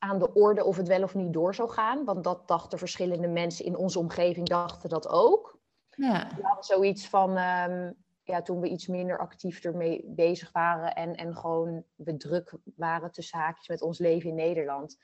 aan 0.00 0.18
de 0.18 0.32
orde 0.32 0.64
of 0.64 0.76
het 0.76 0.88
wel 0.88 1.02
of 1.02 1.14
niet 1.14 1.32
door 1.32 1.54
zou 1.54 1.70
gaan. 1.70 2.04
Want 2.04 2.24
dat 2.24 2.48
dachten 2.48 2.78
verschillende 2.78 3.28
mensen 3.28 3.64
in 3.64 3.76
onze 3.76 3.98
omgeving 3.98 4.48
dachten 4.48 4.88
dat 4.88 5.08
ook. 5.08 5.58
Ja. 5.90 6.28
We 6.36 6.42
hadden 6.42 6.64
zoiets 6.64 7.08
van, 7.08 7.30
um, 7.38 7.96
ja, 8.22 8.42
toen 8.42 8.60
we 8.60 8.68
iets 8.68 8.86
minder 8.86 9.18
actief 9.18 9.64
ermee 9.64 10.04
bezig 10.06 10.52
waren 10.52 10.94
en, 10.94 11.14
en 11.14 11.36
gewoon 11.36 11.84
we 11.94 12.16
druk 12.16 12.52
waren 12.76 13.12
tussen 13.12 13.38
haakjes 13.38 13.68
met 13.68 13.82
ons 13.82 13.98
leven 13.98 14.28
in 14.28 14.34
Nederland. 14.34 14.98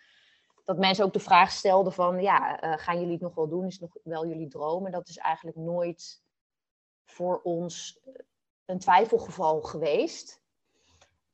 Dat 0.65 0.79
mensen 0.79 1.05
ook 1.05 1.13
de 1.13 1.19
vraag 1.19 1.51
stelden 1.51 1.93
van, 1.93 2.21
ja, 2.21 2.65
uh, 2.65 2.79
gaan 2.79 2.99
jullie 2.99 3.13
het 3.13 3.23
nog 3.23 3.35
wel 3.35 3.49
doen? 3.49 3.67
Is 3.67 3.73
het 3.73 3.83
nog 3.83 3.97
wel 4.03 4.27
jullie 4.27 4.49
dromen? 4.49 4.93
Dat 4.93 5.09
is 5.09 5.17
eigenlijk 5.17 5.57
nooit 5.57 6.23
voor 7.05 7.41
ons 7.43 8.01
een 8.65 8.79
twijfelgeval 8.79 9.61
geweest. 9.63 10.45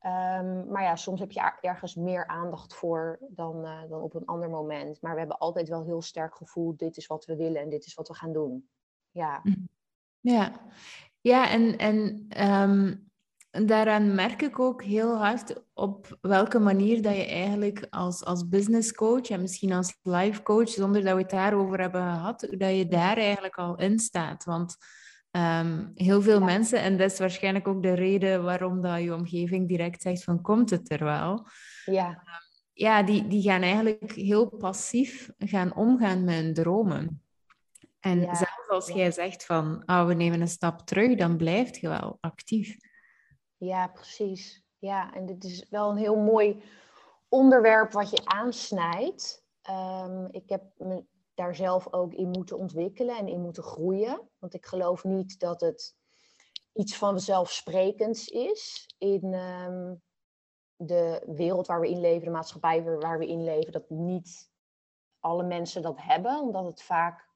Um, 0.05 0.71
maar 0.71 0.83
ja, 0.83 0.97
soms 0.97 1.21
heb 1.21 1.31
je 1.31 1.53
ergens 1.61 1.95
meer 1.95 2.27
aandacht 2.27 2.75
voor 2.75 3.19
dan, 3.29 3.65
uh, 3.65 3.81
dan 3.89 4.01
op 4.01 4.15
een 4.15 4.25
ander 4.25 4.51
moment. 4.51 5.01
Maar 5.01 5.13
we 5.13 5.19
hebben 5.19 5.39
altijd 5.39 5.69
wel 5.69 5.85
heel 5.85 6.03
sterk 6.03 6.37
gevoeld, 6.37 6.79
dit 6.79 6.97
is 6.97 7.07
wat 7.07 7.25
we 7.25 7.37
willen 7.37 7.61
en 7.61 7.69
dit 7.69 7.87
is 7.87 7.95
wat 7.95 8.09
we 8.09 8.15
gaan 8.15 8.33
doen. 8.33 8.69
Ja, 9.11 9.41
mm. 9.43 9.69
ja. 10.21 10.53
ja 11.21 11.51
en, 11.51 11.79
en 11.79 12.27
um, 12.71 13.11
daaraan 13.67 14.15
merk 14.15 14.43
ik 14.43 14.59
ook 14.59 14.83
heel 14.83 15.17
hard 15.17 15.63
op 15.75 16.19
welke 16.21 16.59
manier 16.59 17.03
dat 17.03 17.17
je 17.17 17.27
eigenlijk 17.27 17.87
als, 17.91 18.25
als 18.25 18.49
business 18.49 18.93
coach 18.93 19.31
en 19.31 19.41
misschien 19.41 19.73
als 19.73 19.99
life 20.03 20.43
coach, 20.43 20.69
zonder 20.69 21.03
dat 21.03 21.15
we 21.15 21.21
het 21.21 21.31
daarover 21.31 21.81
hebben 21.81 22.03
gehad, 22.03 22.41
dat 22.41 22.77
je 22.77 22.89
daar 22.89 23.17
eigenlijk 23.17 23.57
al 23.57 23.77
in 23.77 23.99
staat. 23.99 24.45
Want 24.45 24.77
Um, 25.37 25.91
heel 25.95 26.23
veel 26.23 26.41
mensen, 26.41 26.81
en 26.81 26.97
dat 26.97 27.13
is 27.13 27.19
waarschijnlijk 27.19 27.69
ook 27.69 27.83
de 27.83 27.95
reden 27.95 28.45
waarom 28.45 28.81
dat 28.81 29.03
je 29.03 29.15
omgeving 29.15 29.69
direct 29.69 30.03
zegt 30.03 30.25
van 30.25 30.41
komt 30.41 30.71
het 30.71 30.91
er 30.91 31.05
wel. 31.05 31.47
Ja, 31.85 32.09
um, 32.09 32.17
ja 32.73 33.03
die, 33.03 33.27
die 33.27 33.43
gaan 33.43 33.63
eigenlijk 33.63 34.13
heel 34.13 34.49
passief 34.49 35.31
gaan 35.39 35.75
omgaan 35.75 36.25
met 36.25 36.35
hun 36.35 36.55
dromen. 36.55 37.23
En 38.01 38.21
zelfs 38.21 38.69
als 38.69 38.89
jij 38.89 39.11
zegt 39.11 39.45
van, 39.45 39.83
oh, 39.87 40.07
we 40.07 40.15
nemen 40.15 40.41
een 40.41 40.49
stap 40.49 40.81
terug, 40.81 41.17
dan 41.17 41.37
blijft 41.37 41.77
je 41.77 41.89
wel 41.89 42.19
actief. 42.21 42.77
Ja, 43.57 43.87
precies. 43.87 44.65
Ja, 44.79 45.15
en 45.15 45.27
dit 45.27 45.45
is 45.45 45.67
wel 45.71 45.91
een 45.91 45.97
heel 45.97 46.17
mooi 46.17 46.63
onderwerp 47.29 47.93
wat 47.93 48.11
je 48.11 48.25
aansnijdt. 48.25 49.45
Ehm, 49.63 50.27
ik 50.31 50.49
heb 50.49 50.63
me 50.77 51.05
daar 51.35 51.55
zelf 51.55 51.93
ook 51.93 52.15
in 52.15 52.29
moeten 52.29 52.59
ontwikkelen 52.59 53.17
en 53.17 53.29
in 53.29 53.41
moeten 53.41 53.63
groeien. 53.63 54.31
Want 54.43 54.55
ik 54.55 54.67
geloof 54.67 55.05
niet 55.05 55.41
dat 55.41 55.61
het 55.61 55.97
iets 56.73 56.97
vanzelfsprekends 56.97 58.29
is 58.29 58.95
in 58.99 59.35
ehm, 59.35 59.95
de 60.77 61.23
wereld 61.27 61.67
waar 61.67 61.81
we 61.81 61.91
in 61.91 62.01
leven, 62.01 62.25
de 62.25 62.31
maatschappij 62.31 62.83
waar 62.83 63.19
we 63.19 63.27
in 63.27 63.45
leven, 63.45 63.73
dat 63.73 63.91
niet 63.91 64.51
alle 65.21 65.43
mensen 65.43 65.83
dat 65.83 66.03
hebben, 66.03 66.41
omdat 66.41 66.65
het 66.65 66.83
vaak, 66.83 67.29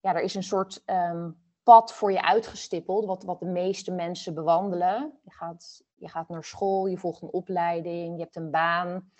ja, 0.00 0.14
er 0.14 0.22
is 0.22 0.34
een 0.34 0.42
soort 0.42 0.82
um, 0.86 1.42
pad 1.62 1.92
voor 1.92 2.12
je 2.12 2.22
uitgestippeld, 2.22 3.04
wat, 3.04 3.22
wat 3.22 3.40
de 3.40 3.46
meeste 3.46 3.92
mensen 3.92 4.34
bewandelen. 4.34 5.18
Je 5.24 5.30
gaat, 5.30 5.84
je 5.94 6.08
gaat 6.08 6.28
naar 6.28 6.44
school, 6.44 6.86
je 6.86 6.98
volgt 6.98 7.22
een 7.22 7.32
opleiding, 7.32 8.16
je 8.16 8.22
hebt 8.22 8.36
een 8.36 8.50
baan. 8.50 9.12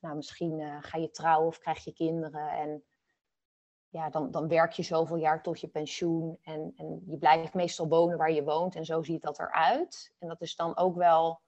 Nou, 0.00 0.16
misschien 0.16 0.58
uh, 0.58 0.76
ga 0.80 0.98
je 0.98 1.10
trouwen 1.10 1.46
of 1.46 1.58
krijg 1.58 1.84
je 1.84 1.92
kinderen 1.92 2.50
en 2.50 2.84
ja, 3.90 4.10
dan, 4.10 4.30
dan 4.30 4.48
werk 4.48 4.72
je 4.72 4.82
zoveel 4.82 5.16
jaar 5.16 5.42
tot 5.42 5.60
je 5.60 5.68
pensioen 5.68 6.38
en, 6.42 6.72
en 6.76 7.02
je 7.06 7.18
blijft 7.18 7.54
meestal 7.54 7.88
wonen 7.88 8.18
waar 8.18 8.32
je 8.32 8.44
woont 8.44 8.74
en 8.74 8.84
zo 8.84 9.02
ziet 9.02 9.22
dat 9.22 9.38
eruit. 9.38 10.14
En 10.18 10.28
dat 10.28 10.40
is 10.40 10.56
dan 10.56 10.76
ook 10.76 10.96
wel, 10.96 11.40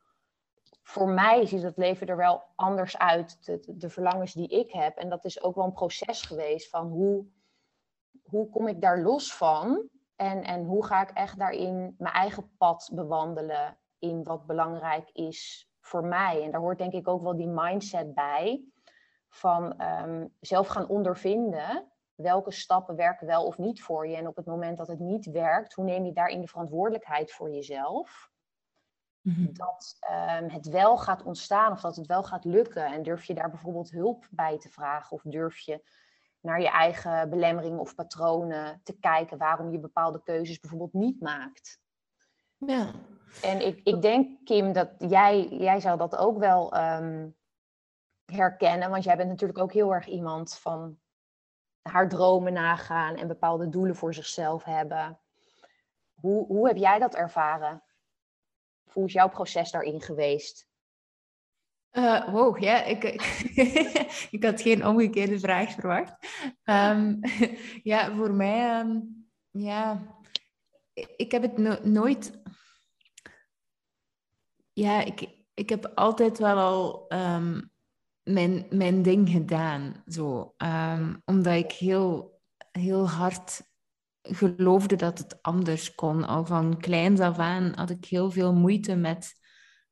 voor 0.82 1.08
mij 1.08 1.46
ziet 1.46 1.62
het 1.62 1.76
leven 1.76 2.06
er 2.06 2.16
wel 2.16 2.42
anders 2.54 2.98
uit, 2.98 3.44
de, 3.44 3.58
de, 3.58 3.76
de 3.76 3.90
verlangens 3.90 4.32
die 4.32 4.48
ik 4.48 4.72
heb. 4.72 4.96
En 4.96 5.08
dat 5.08 5.24
is 5.24 5.42
ook 5.42 5.54
wel 5.54 5.64
een 5.64 5.72
proces 5.72 6.22
geweest 6.22 6.70
van 6.70 6.88
hoe, 6.88 7.26
hoe 8.22 8.50
kom 8.50 8.68
ik 8.68 8.80
daar 8.80 9.00
los 9.00 9.34
van 9.34 9.88
en, 10.16 10.42
en 10.42 10.64
hoe 10.64 10.84
ga 10.84 11.02
ik 11.02 11.10
echt 11.10 11.38
daarin 11.38 11.94
mijn 11.98 12.14
eigen 12.14 12.56
pad 12.56 12.90
bewandelen 12.92 13.78
in 13.98 14.24
wat 14.24 14.46
belangrijk 14.46 15.10
is 15.12 15.70
voor 15.80 16.04
mij. 16.04 16.42
En 16.42 16.50
daar 16.50 16.60
hoort 16.60 16.78
denk 16.78 16.92
ik 16.92 17.08
ook 17.08 17.22
wel 17.22 17.36
die 17.36 17.48
mindset 17.48 18.14
bij 18.14 18.64
van 19.28 19.78
ehm, 19.78 20.26
zelf 20.40 20.66
gaan 20.66 20.88
ondervinden 20.88 21.90
welke 22.20 22.50
stappen 22.52 22.96
werken 22.96 23.26
wel 23.26 23.44
of 23.46 23.58
niet 23.58 23.82
voor 23.82 24.08
je. 24.08 24.16
En 24.16 24.26
op 24.26 24.36
het 24.36 24.46
moment 24.46 24.76
dat 24.76 24.88
het 24.88 24.98
niet 24.98 25.26
werkt, 25.26 25.74
hoe 25.74 25.84
neem 25.84 26.04
je 26.04 26.12
daarin 26.12 26.40
de 26.40 26.46
verantwoordelijkheid 26.46 27.32
voor 27.32 27.50
jezelf? 27.50 28.30
Mhm. 29.20 29.52
Dat 29.52 29.96
ehm, 30.00 30.48
het 30.48 30.68
wel 30.68 30.98
gaat 30.98 31.22
ontstaan 31.22 31.72
of 31.72 31.80
dat 31.80 31.96
het 31.96 32.06
wel 32.06 32.22
gaat 32.22 32.44
lukken. 32.44 32.86
En 32.86 33.02
durf 33.02 33.24
je 33.24 33.34
daar 33.34 33.50
bijvoorbeeld 33.50 33.90
hulp 33.90 34.26
bij 34.30 34.58
te 34.58 34.68
vragen? 34.68 35.12
Of 35.12 35.22
durf 35.22 35.58
je 35.58 35.82
naar 36.40 36.60
je 36.60 36.70
eigen 36.70 37.30
belemmeringen 37.30 37.78
of 37.78 37.94
patronen 37.94 38.80
te 38.84 38.98
kijken 38.98 39.38
waarom 39.38 39.70
je 39.70 39.78
bepaalde 39.78 40.22
keuzes 40.22 40.60
bijvoorbeeld 40.60 40.92
niet 40.92 41.20
maakt? 41.20 41.80
Ja. 42.56 42.90
En 43.42 43.66
ik, 43.66 43.80
ik 43.84 44.02
denk, 44.02 44.44
Kim, 44.44 44.72
dat 44.72 44.90
jij, 44.98 45.48
jij 45.48 45.80
zou 45.80 45.98
dat 45.98 46.16
ook 46.16 46.38
wel 46.38 46.76
um, 46.76 47.36
herkennen. 48.24 48.90
Want 48.90 49.04
jij 49.04 49.16
bent 49.16 49.28
natuurlijk 49.28 49.58
ook 49.58 49.72
heel 49.72 49.94
erg 49.94 50.06
iemand 50.06 50.58
van 50.58 50.98
haar 51.82 52.08
dromen 52.08 52.52
nagaan 52.52 53.16
en 53.16 53.28
bepaalde 53.28 53.68
doelen 53.68 53.96
voor 53.96 54.14
zichzelf 54.14 54.64
hebben. 54.64 55.20
Hoe, 56.14 56.46
hoe 56.46 56.68
heb 56.68 56.76
jij 56.76 56.98
dat 56.98 57.14
ervaren? 57.14 57.82
Hoe 58.92 59.06
is 59.06 59.12
jouw 59.12 59.28
proces 59.28 59.70
daarin 59.70 60.00
geweest? 60.00 60.68
Uh, 61.92 62.28
wow, 62.28 62.58
ja, 62.58 62.82
ik, 62.82 63.04
ik 64.36 64.44
had 64.44 64.62
geen 64.62 64.86
omgekeerde 64.86 65.38
vraag 65.38 65.70
verwacht. 65.70 66.12
Um, 66.64 67.20
ja, 67.82 68.14
voor 68.14 68.32
mij, 68.32 68.80
um, 68.80 69.26
ja, 69.50 70.02
ik 71.16 71.32
heb 71.32 71.42
het 71.42 71.84
nooit. 71.84 72.42
Ja, 74.72 75.04
ik, 75.04 75.28
ik 75.54 75.68
heb 75.68 75.92
altijd 75.94 76.38
wel 76.38 76.58
al 76.58 77.06
um, 77.08 77.70
mijn, 78.22 78.66
mijn 78.70 79.02
ding 79.02 79.28
gedaan. 79.28 80.02
Zo. 80.06 80.54
Ehm, 80.56 81.14
omdat 81.24 81.54
ik 81.54 81.72
heel, 81.72 82.40
heel 82.72 83.08
hard 83.08 83.62
geloofde 84.22 84.96
dat 84.96 85.18
het 85.18 85.42
anders 85.42 85.94
kon. 85.94 86.24
Al 86.24 86.44
van 86.44 86.80
kleins 86.80 87.20
af 87.20 87.38
aan 87.38 87.72
had 87.74 87.90
ik 87.90 88.04
heel 88.04 88.30
veel 88.30 88.54
moeite 88.54 88.94
met... 88.94 89.38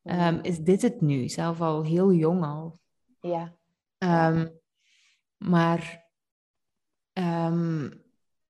Um, 0.03 0.39
is 0.43 0.59
dit 0.59 0.83
het 0.83 1.01
nu? 1.01 1.29
Zelf 1.29 1.61
al 1.61 1.85
heel 1.85 2.13
jong 2.13 2.45
al. 2.45 2.79
Ja. 3.21 3.57
Um, 3.99 4.61
maar 5.37 6.07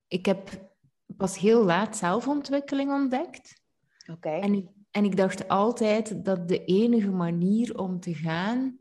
ik 0.08 0.26
heb 0.26 0.70
pas 1.16 1.38
heel 1.38 1.64
laat 1.64 1.96
zelfontwikkeling 1.96 2.90
ontdekt. 2.90 3.62
Oké. 4.10 4.28
En, 4.28 4.86
en 4.90 5.04
ik 5.04 5.16
dacht 5.16 5.48
altijd 5.48 6.24
dat 6.24 6.48
de 6.48 6.64
enige 6.64 7.10
manier 7.10 7.78
om 7.78 8.00
te 8.00 8.14
gaan 8.14 8.78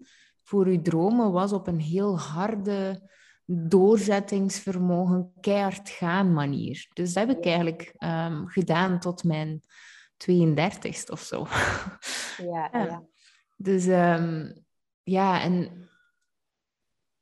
voor 0.47 0.65
uw 0.65 0.81
dromen 0.81 1.31
was 1.31 1.53
op 1.53 1.67
een 1.67 1.79
heel 1.79 2.19
harde 2.19 3.09
doorzettingsvermogen, 3.45 5.31
keihard 5.39 5.89
gaan 5.89 6.33
manier. 6.33 6.87
Dus 6.93 7.13
dat 7.13 7.27
heb 7.27 7.37
ik 7.37 7.45
eigenlijk 7.45 7.93
um, 7.99 8.47
gedaan 8.47 8.99
tot 8.99 9.23
mijn 9.23 9.61
32ste 10.31 11.11
of 11.11 11.21
zo. 11.21 11.47
Ja, 12.37 12.69
ja. 12.71 13.03
Dus 13.55 13.85
um, 13.87 14.53
ja, 15.03 15.41
en 15.41 15.87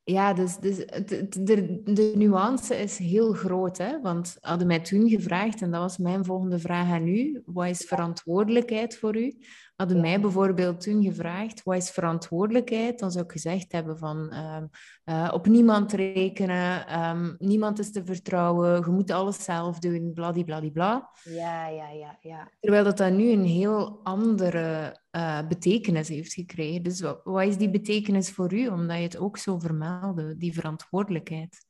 ja, 0.03 0.33
dus, 0.33 0.57
dus 0.57 0.77
de, 0.77 1.27
de, 1.29 1.81
de, 1.83 2.13
nuance 2.15 2.75
is 2.75 2.97
heel 2.97 3.33
groot. 3.33 3.77
Hè? 3.77 4.01
Want 4.01 4.37
hadden 4.39 4.67
mij 4.67 4.79
toen 4.79 5.09
gevraagd, 5.09 5.61
en 5.61 5.71
dat 5.71 5.81
was 5.81 5.97
mijn 5.97 6.25
volgende 6.25 6.59
vraag 6.59 6.89
aan 6.89 7.07
u, 7.07 7.41
wat 7.45 7.67
is 7.67 7.85
verantwoordelijkheid 7.85 8.97
voor 8.97 9.17
u? 9.17 9.37
Hadden 9.75 10.01
mij 10.01 10.19
bijvoorbeeld 10.21 10.81
toen 10.81 11.03
gevraagd, 11.03 11.63
wat 11.63 11.75
is 11.75 11.91
verantwoordelijkheid? 11.91 12.99
Dan 12.99 13.11
zou 13.11 13.25
ik 13.25 13.31
gezegd 13.31 13.71
hebben 13.71 13.97
van 13.97 14.29
ehm, 14.31 14.65
eh, 15.03 15.31
op 15.33 15.47
niemand 15.47 15.91
rekenen, 15.91 16.99
um, 16.99 17.35
niemand 17.39 17.79
is 17.79 17.91
te 17.91 18.05
vertrouwen, 18.05 18.83
je 18.85 18.91
moet 18.91 19.11
alles 19.11 19.43
zelf 19.43 19.79
doen, 19.79 20.13
bladibladibla. 20.13 21.09
Ja, 21.23 21.67
ja, 21.67 21.89
ja, 21.89 22.17
ja. 22.21 22.51
Terwijl 22.59 22.83
dat 22.83 22.97
dan 22.97 23.15
nu 23.15 23.31
een 23.31 23.45
heel 23.45 23.99
andere 24.03 24.99
uh, 25.11 25.47
betekenis 25.47 26.07
heeft 26.07 26.33
gekregen. 26.33 26.83
Dus 26.83 27.01
wat, 27.01 27.21
wat, 27.23 27.43
is 27.43 27.57
die 27.57 27.69
betekenis 27.69 28.31
voor 28.31 28.53
u, 28.53 28.67
omdat 28.67 28.97
je 28.97 29.03
het 29.03 29.17
ook 29.17 29.37
zo 29.37 29.59
vermeldde, 29.59 30.37
die 30.37 30.53
verantwoordelijkheid? 30.53 31.67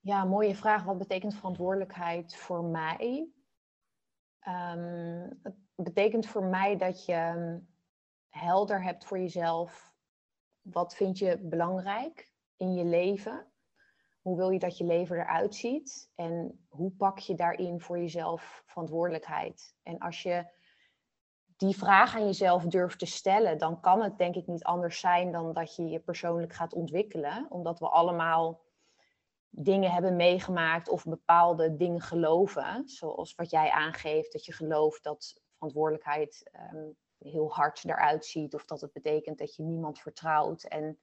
Ja, 0.00 0.24
mooie 0.24 0.54
vraag. 0.54 0.84
Wat 0.84 0.98
betekent 0.98 1.34
verantwoordelijkheid 1.34 2.36
voor 2.36 2.64
mij? 2.64 3.28
Um, 4.48 5.38
het 5.42 5.65
betekent 5.76 6.26
voor 6.26 6.44
mij 6.44 6.76
dat 6.76 7.04
je 7.04 7.12
ehm, 7.12 7.58
helder 8.28 8.82
hebt 8.82 9.04
voor 9.04 9.18
jezelf. 9.18 9.94
Wat 10.60 10.94
vind 10.94 11.18
je 11.18 11.38
belangrijk 11.38 12.32
in 12.56 12.74
je 12.74 12.84
leven? 12.84 13.46
Hoe 14.20 14.36
wil 14.36 14.50
je 14.50 14.58
dat 14.58 14.78
je 14.78 14.84
leven 14.84 15.16
eruit 15.16 15.54
ziet? 15.54 16.10
En 16.14 16.66
hoe 16.68 16.90
pak 16.90 17.18
je 17.18 17.34
daarin 17.34 17.80
voor 17.80 17.98
jezelf 17.98 18.62
verantwoordelijkheid? 18.66 19.74
En 19.82 19.98
als 19.98 20.22
je 20.22 20.46
die 21.56 21.76
vraag 21.76 22.16
aan 22.16 22.24
jezelf 22.24 22.64
durft 22.64 22.98
te 22.98 23.06
stellen, 23.06 23.58
dan 23.58 23.80
kan 23.80 24.02
het 24.02 24.18
denk 24.18 24.34
ik 24.34 24.46
niet 24.46 24.64
anders 24.64 25.00
zijn 25.00 25.32
dan 25.32 25.52
dat 25.52 25.76
je 25.76 25.88
je 25.88 26.00
persoonlijk 26.00 26.52
gaat 26.52 26.74
ontwikkelen. 26.74 27.46
Omdat 27.50 27.78
we 27.78 27.88
allemaal 27.88 28.64
dingen 29.50 29.90
hebben 29.90 30.16
meegemaakt 30.16 30.88
of 30.88 31.04
bepaalde 31.04 31.76
dingen 31.76 32.00
geloven. 32.00 32.88
Zoals 32.88 33.34
wat 33.34 33.50
jij 33.50 33.70
aangeeft, 33.70 34.32
dat 34.32 34.44
je 34.44 34.52
gelooft 34.52 35.02
dat 35.02 35.44
verantwoordelijkheid 35.56 36.50
ehm, 36.52 36.88
heel 37.18 37.52
hard 37.52 37.84
eruit 37.84 38.24
ziet. 38.24 38.54
Of 38.54 38.64
dat 38.64 38.80
het 38.80 38.92
betekent 38.92 39.38
dat 39.38 39.56
je 39.56 39.62
niemand 39.62 39.98
vertrouwt. 39.98 40.62
En 40.62 40.98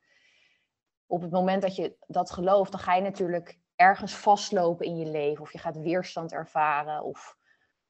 op 1.05 1.21
het 1.21 1.31
moment 1.31 1.61
dat 1.61 1.75
je 1.75 1.95
dat 2.07 2.31
gelooft, 2.31 2.71
dan 2.71 2.79
ga 2.79 2.95
je 2.95 3.01
natuurlijk 3.01 3.59
ergens 3.75 4.15
vastlopen 4.15 4.85
in 4.85 4.97
je 4.97 5.05
leven. 5.05 5.41
Of 5.41 5.51
je 5.51 5.57
gaat 5.57 5.77
weerstand 5.77 6.31
ervaren. 6.31 7.03
Of 7.03 7.37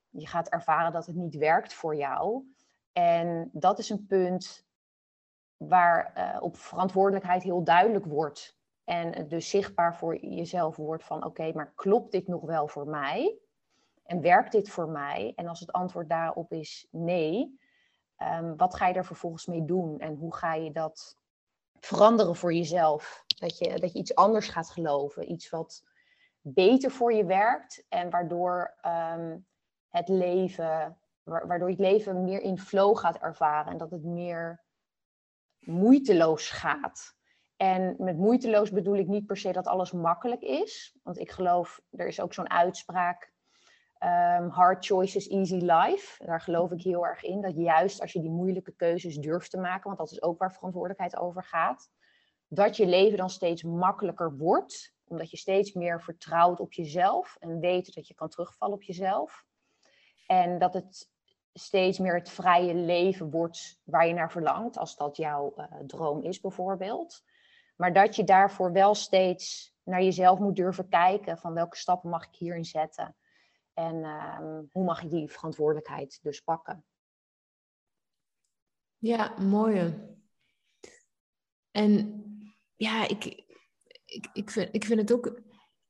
je 0.10 0.27
gaat 0.27 0.50
ervaren 0.50 0.91
dat 0.91 1.05
het 1.05 1.15
niet 1.15 1.36
werkt 1.36 1.74
voor 1.74 1.96
jou. 1.96 2.53
En 2.91 3.50
dat 3.53 3.79
is 3.79 3.89
een 3.89 4.05
punt 4.05 4.65
waar 5.58 6.13
uh, 6.17 6.41
op 6.41 6.58
verantwoordelijkheid 6.58 7.43
heel 7.43 7.63
duidelijk 7.63 8.05
wordt. 8.05 8.58
En 8.84 9.27
dus 9.27 9.50
zichtbaar 9.50 9.96
voor 9.96 10.17
jezelf 10.17 10.75
wordt 10.75 11.03
van 11.03 11.25
oké, 11.25 11.51
maar 11.53 11.74
klopt 11.75 12.12
dit 12.12 12.27
nog 12.27 12.41
wel 12.41 12.67
voor 12.67 12.88
mij? 12.88 13.38
En 14.13 14.22
werkt 14.22 14.51
dit 14.51 14.70
voor 14.70 14.89
mij? 14.89 15.34
En 15.36 15.48
als 15.48 15.60
het 15.60 15.72
antwoord 15.72 16.10
daarop 16.10 16.51
is 16.51 16.88
nee, 16.91 17.60
um, 18.17 18.58
wat 18.58 18.75
ga 18.75 18.88
je 18.88 18.93
er 18.93 19.05
vervolgens 19.05 19.46
mee 19.46 19.65
doen? 19.65 20.00
En 20.00 20.15
hoe 20.15 20.36
ga 20.36 20.53
je 20.53 20.72
dat 20.72 21.17
veranderen 21.79 22.36
voor 22.36 22.53
jezelf? 22.53 23.24
Dat 23.39 23.58
je, 23.58 23.79
dat 23.79 23.93
je 23.93 24.00
iets 24.00 24.15
anders 24.15 24.48
gaat 24.48 24.70
geloven, 24.70 25.32
iets 25.32 25.50
wat 25.50 25.84
beter 26.41 26.91
voor 26.91 27.13
je 27.13 27.25
werkt 27.25 27.86
en 27.89 28.10
waardoor 28.10 28.77
um, 28.86 29.46
het 29.89 30.08
leven, 30.08 30.98
waardoor 31.24 31.70
je 31.70 31.75
het 31.75 31.91
leven 31.91 32.24
meer 32.24 32.41
in 32.41 32.60
flow 32.60 32.98
gaat 32.98 33.17
ervaren 33.17 33.72
en 33.72 33.77
dat 33.77 33.91
het 33.91 34.03
meer 34.03 34.63
moeiteloos 35.60 36.50
gaat. 36.50 37.15
En 37.55 37.96
met 37.98 38.17
moeiteloos 38.17 38.72
bedoel 38.72 38.96
ik 38.96 39.08
niet 39.08 39.25
per 39.25 39.38
se 39.38 39.51
dat 39.51 39.67
alles 39.67 39.91
makkelijk 39.91 40.41
is. 40.41 40.96
Want 41.03 41.20
ik 41.20 41.32
geloof, 41.32 41.82
er 41.91 42.08
is 42.08 42.20
ook 42.20 42.34
zo'n 42.34 42.50
uitspraak. 42.50 43.33
Um, 44.05 44.50
hard 44.50 44.86
choices, 44.86 45.27
easy 45.27 45.55
life. 45.55 46.25
Daar 46.25 46.41
geloof 46.41 46.72
ik 46.72 46.81
heel 46.81 47.05
erg 47.05 47.24
in. 47.24 47.41
Dat 47.41 47.55
juist 47.55 48.01
als 48.01 48.13
je 48.13 48.19
die 48.19 48.29
moeilijke 48.29 48.75
keuzes 48.75 49.17
durft 49.17 49.51
te 49.51 49.57
maken, 49.57 49.83
want 49.83 49.98
dat 49.98 50.12
is 50.12 50.22
ook 50.22 50.39
waar 50.39 50.53
verantwoordelijkheid 50.53 51.15
over 51.15 51.43
gaat, 51.43 51.89
dat 52.48 52.77
je 52.77 52.86
leven 52.86 53.17
dan 53.17 53.29
steeds 53.29 53.63
makkelijker 53.63 54.38
wordt, 54.38 54.93
omdat 55.07 55.31
je 55.31 55.38
steeds 55.38 55.74
meer 55.74 56.01
vertrouwt 56.01 56.60
op 56.60 56.74
jezelf 56.74 57.36
en 57.39 57.60
weet 57.60 57.95
dat 57.95 58.07
je 58.07 58.13
kan 58.13 58.29
terugvallen 58.29 58.75
op 58.75 58.83
jezelf. 58.83 59.45
En 60.27 60.60
dat 60.60 60.74
het 60.74 61.12
steeds 61.53 61.98
meer 61.98 62.15
het 62.15 62.29
vrije 62.29 62.75
leven 62.75 63.29
wordt 63.29 63.79
waar 63.83 64.07
je 64.07 64.13
naar 64.13 64.31
verlangt, 64.31 64.77
als 64.77 64.95
dat 64.95 65.17
jouw 65.17 65.53
uh, 65.57 65.65
droom 65.88 66.24
is 66.24 66.39
bijvoorbeeld. 66.39 67.24
Maar 67.75 67.93
dat 67.93 68.15
je 68.15 68.24
daarvoor 68.24 68.72
wel 68.72 68.95
steeds 68.95 69.75
naar 69.83 70.03
jezelf 70.03 70.39
moet 70.39 70.55
durven 70.55 70.89
kijken 70.89 71.38
van 71.38 71.53
welke 71.53 71.77
stappen 71.77 72.10
mag 72.10 72.25
ik 72.25 72.36
hierin 72.36 72.65
zetten. 72.65 73.15
En 73.74 73.96
uh, 73.96 74.60
hoe 74.72 74.84
mag 74.84 75.03
ik 75.03 75.10
die 75.10 75.32
verantwoordelijkheid 75.32 76.20
dus 76.22 76.39
pakken? 76.39 76.86
Ja, 78.98 79.39
mooi. 79.39 79.94
En 81.72 82.24
ja, 82.75 83.08
ik, 83.08 83.25
ik, 84.06 84.30
ik, 84.34 84.50
vind, 84.50 84.70
ik 84.72 84.86
vind 84.86 85.00
het 85.00 85.13
ook 85.13 85.42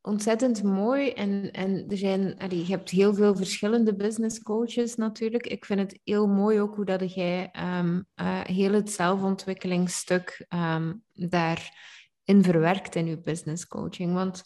ontzettend 0.02 0.63
mooi. 0.63 1.10
En, 1.10 1.52
en 1.52 1.90
er 1.90 1.98
zijn, 1.98 2.38
allee, 2.38 2.66
je 2.66 2.72
hebt 2.72 2.90
heel 2.90 3.13
veel 3.13 3.36
verschillende 3.36 3.96
business 3.96 4.42
coaches 4.42 4.96
natuurlijk. 4.96 5.48
Ik 5.48 5.66
vind 5.66 5.80
het 5.80 6.00
heel 6.04 6.28
mooi 6.28 6.60
ook 6.60 6.75
hoe 6.75 6.86
dat 6.86 7.13
jij 7.13 7.52
um, 7.80 8.06
uh, 8.16 8.42
heel 8.42 8.74
het 8.74 8.92
zelfontwikkelingsstuk 8.92 10.46
um, 10.50 11.04
daarin 11.12 12.44
verwerkt 12.44 12.96
in 12.96 13.06
je 13.06 13.20
business 13.20 13.68
coaching. 13.68 14.13
Want 14.13 14.42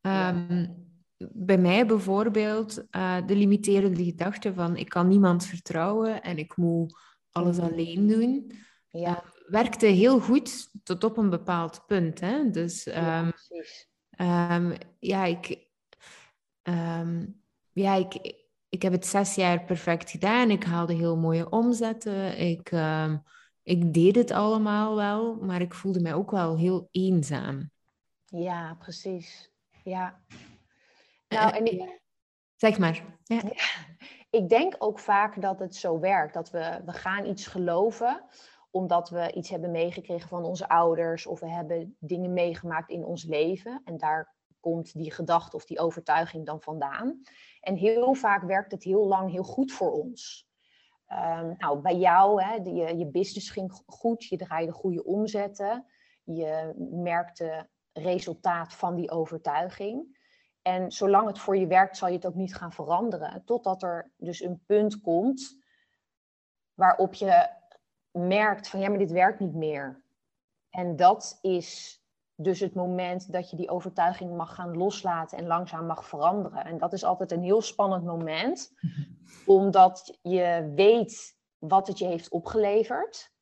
um, 0.00 0.86
bij 1.18 1.58
mij 1.58 1.86
bijvoorbeeld 1.86 2.84
uh, 2.90 3.26
de 3.26 3.36
limiterende 3.36 4.04
gedachte 4.04 4.54
van 4.54 4.76
ik 4.76 4.88
kan 4.88 5.08
niemand 5.08 5.46
vertrouwen 5.46 6.22
en 6.22 6.38
ik 6.38 6.56
moet 6.56 6.98
alles 7.30 7.56
mm. 7.56 7.62
alleen 7.62 8.06
doen. 8.06 8.52
Ja. 8.88 9.10
Uh, 9.10 9.30
werkte 9.46 9.86
heel 9.86 10.20
goed 10.20 10.68
tot 10.84 11.04
op 11.04 11.16
een 11.16 11.30
bepaald 11.30 11.82
punt. 11.86 12.20
Hè? 12.20 12.50
Dus 12.50 12.84
ja, 12.84 13.20
um, 13.20 13.32
um, 14.26 14.76
ja, 14.98 15.24
ik, 15.24 15.66
um, 16.62 17.42
ja 17.72 17.94
ik, 17.94 18.34
ik 18.68 18.82
heb 18.82 18.92
het 18.92 19.06
zes 19.06 19.34
jaar 19.34 19.64
perfect 19.64 20.10
gedaan. 20.10 20.50
Ik 20.50 20.64
haalde 20.64 20.94
heel 20.94 21.16
mooie 21.16 21.50
omzetten. 21.50 22.38
Ik, 22.38 22.72
ik 23.62 23.94
deed 23.94 24.14
het 24.14 24.30
allemaal 24.30 24.96
wel, 24.96 25.36
maar 25.36 25.60
ik 25.60 25.74
voelde 25.74 26.00
mij 26.00 26.14
ook 26.14 26.30
wel 26.30 26.56
heel 26.56 26.88
eenzaam. 26.90 27.70
Ja, 28.24 28.74
precies. 28.74 29.50
Ja. 29.84 30.20
Nou, 31.28 31.54
en 31.54 31.64
ik... 31.64 32.00
Zeg 32.56 32.78
maar. 32.78 33.18
Ja. 33.24 33.42
Ik 34.30 34.48
denk 34.48 34.74
ook 34.78 34.98
vaak 34.98 35.40
dat 35.40 35.58
het 35.58 35.74
zo 35.76 36.00
werkt. 36.00 36.34
Dat 36.34 36.50
we, 36.50 36.80
we 36.84 36.92
gaan 36.92 37.26
iets 37.26 37.46
geloven 37.46 38.24
omdat 38.70 39.10
we 39.10 39.32
iets 39.32 39.48
hebben 39.50 39.70
meegekregen 39.70 40.28
van 40.28 40.44
onze 40.44 40.68
ouders. 40.68 41.26
Of 41.26 41.40
we 41.40 41.50
hebben 41.50 41.96
dingen 41.98 42.32
meegemaakt 42.32 42.90
in 42.90 43.04
ons 43.04 43.24
leven. 43.24 43.80
En 43.84 43.96
daar 43.96 44.36
komt 44.60 44.92
die 44.92 45.12
gedachte 45.12 45.56
of 45.56 45.64
die 45.64 45.78
overtuiging 45.78 46.46
dan 46.46 46.62
vandaan. 46.62 47.20
En 47.60 47.74
heel 47.74 48.14
vaak 48.14 48.42
werkt 48.42 48.72
het 48.72 48.82
heel 48.82 49.06
lang 49.06 49.30
heel 49.30 49.42
goed 49.42 49.72
voor 49.72 49.92
ons. 49.92 50.48
Um, 51.12 51.54
nou, 51.58 51.80
bij 51.80 51.96
jou, 51.96 52.42
hè, 52.42 52.54
je, 52.54 52.96
je 52.96 53.06
business 53.06 53.50
ging 53.50 53.82
goed, 53.86 54.24
je 54.24 54.36
draaide 54.36 54.72
goede 54.72 55.04
omzetten. 55.04 55.86
Je 56.24 56.74
merkte 56.90 57.68
resultaat 57.92 58.74
van 58.74 58.94
die 58.94 59.10
overtuiging. 59.10 60.17
En 60.62 60.92
zolang 60.92 61.26
het 61.26 61.38
voor 61.38 61.56
je 61.56 61.66
werkt, 61.66 61.96
zal 61.96 62.08
je 62.08 62.14
het 62.14 62.26
ook 62.26 62.34
niet 62.34 62.54
gaan 62.54 62.72
veranderen. 62.72 63.44
Totdat 63.44 63.82
er 63.82 64.10
dus 64.16 64.42
een 64.42 64.62
punt 64.66 65.00
komt 65.00 65.58
waarop 66.74 67.14
je 67.14 67.48
merkt 68.10 68.68
van 68.68 68.80
ja, 68.80 68.88
maar 68.88 68.98
dit 68.98 69.10
werkt 69.10 69.40
niet 69.40 69.54
meer. 69.54 70.02
En 70.70 70.96
dat 70.96 71.38
is 71.40 72.02
dus 72.34 72.60
het 72.60 72.74
moment 72.74 73.32
dat 73.32 73.50
je 73.50 73.56
die 73.56 73.70
overtuiging 73.70 74.36
mag 74.36 74.54
gaan 74.54 74.76
loslaten 74.76 75.38
en 75.38 75.46
langzaam 75.46 75.86
mag 75.86 76.06
veranderen. 76.06 76.64
En 76.64 76.78
dat 76.78 76.92
is 76.92 77.04
altijd 77.04 77.32
een 77.32 77.42
heel 77.42 77.62
spannend 77.62 78.04
moment, 78.04 78.72
omdat 79.46 80.18
je 80.22 80.72
weet 80.74 81.36
wat 81.58 81.86
het 81.86 81.98
je 81.98 82.06
heeft 82.06 82.28
opgeleverd. 82.28 83.32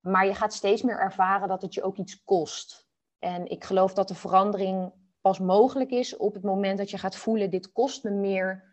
Maar 0.00 0.26
je 0.26 0.34
gaat 0.34 0.52
steeds 0.52 0.82
meer 0.82 0.98
ervaren 0.98 1.48
dat 1.48 1.62
het 1.62 1.74
je 1.74 1.82
ook 1.82 1.96
iets 1.96 2.24
kost. 2.24 2.88
En 3.18 3.46
ik 3.50 3.64
geloof 3.64 3.94
dat 3.94 4.08
de 4.08 4.14
verandering 4.14 4.92
pas 5.26 5.38
mogelijk 5.38 5.90
is 5.90 6.16
op 6.16 6.34
het 6.34 6.42
moment 6.42 6.78
dat 6.78 6.90
je 6.90 6.98
gaat 6.98 7.16
voelen, 7.16 7.50
dit 7.50 7.72
kost 7.72 8.04
me 8.04 8.10
meer 8.10 8.64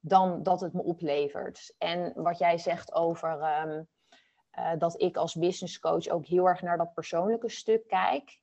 dan 0.00 0.42
dat 0.42 0.60
het 0.60 0.72
me 0.72 0.82
oplevert. 0.82 1.74
En 1.78 2.12
wat 2.14 2.38
jij 2.38 2.58
zegt 2.58 2.92
over 2.92 3.40
ehm, 3.40 3.82
eh, 4.50 4.70
dat 4.78 5.00
ik 5.00 5.16
als 5.16 5.34
business 5.34 5.78
coach 5.78 6.08
ook 6.08 6.26
heel 6.26 6.48
erg 6.48 6.62
naar 6.62 6.76
dat 6.78 6.94
persoonlijke 6.94 7.48
stuk 7.48 7.88
kijk. 7.88 8.38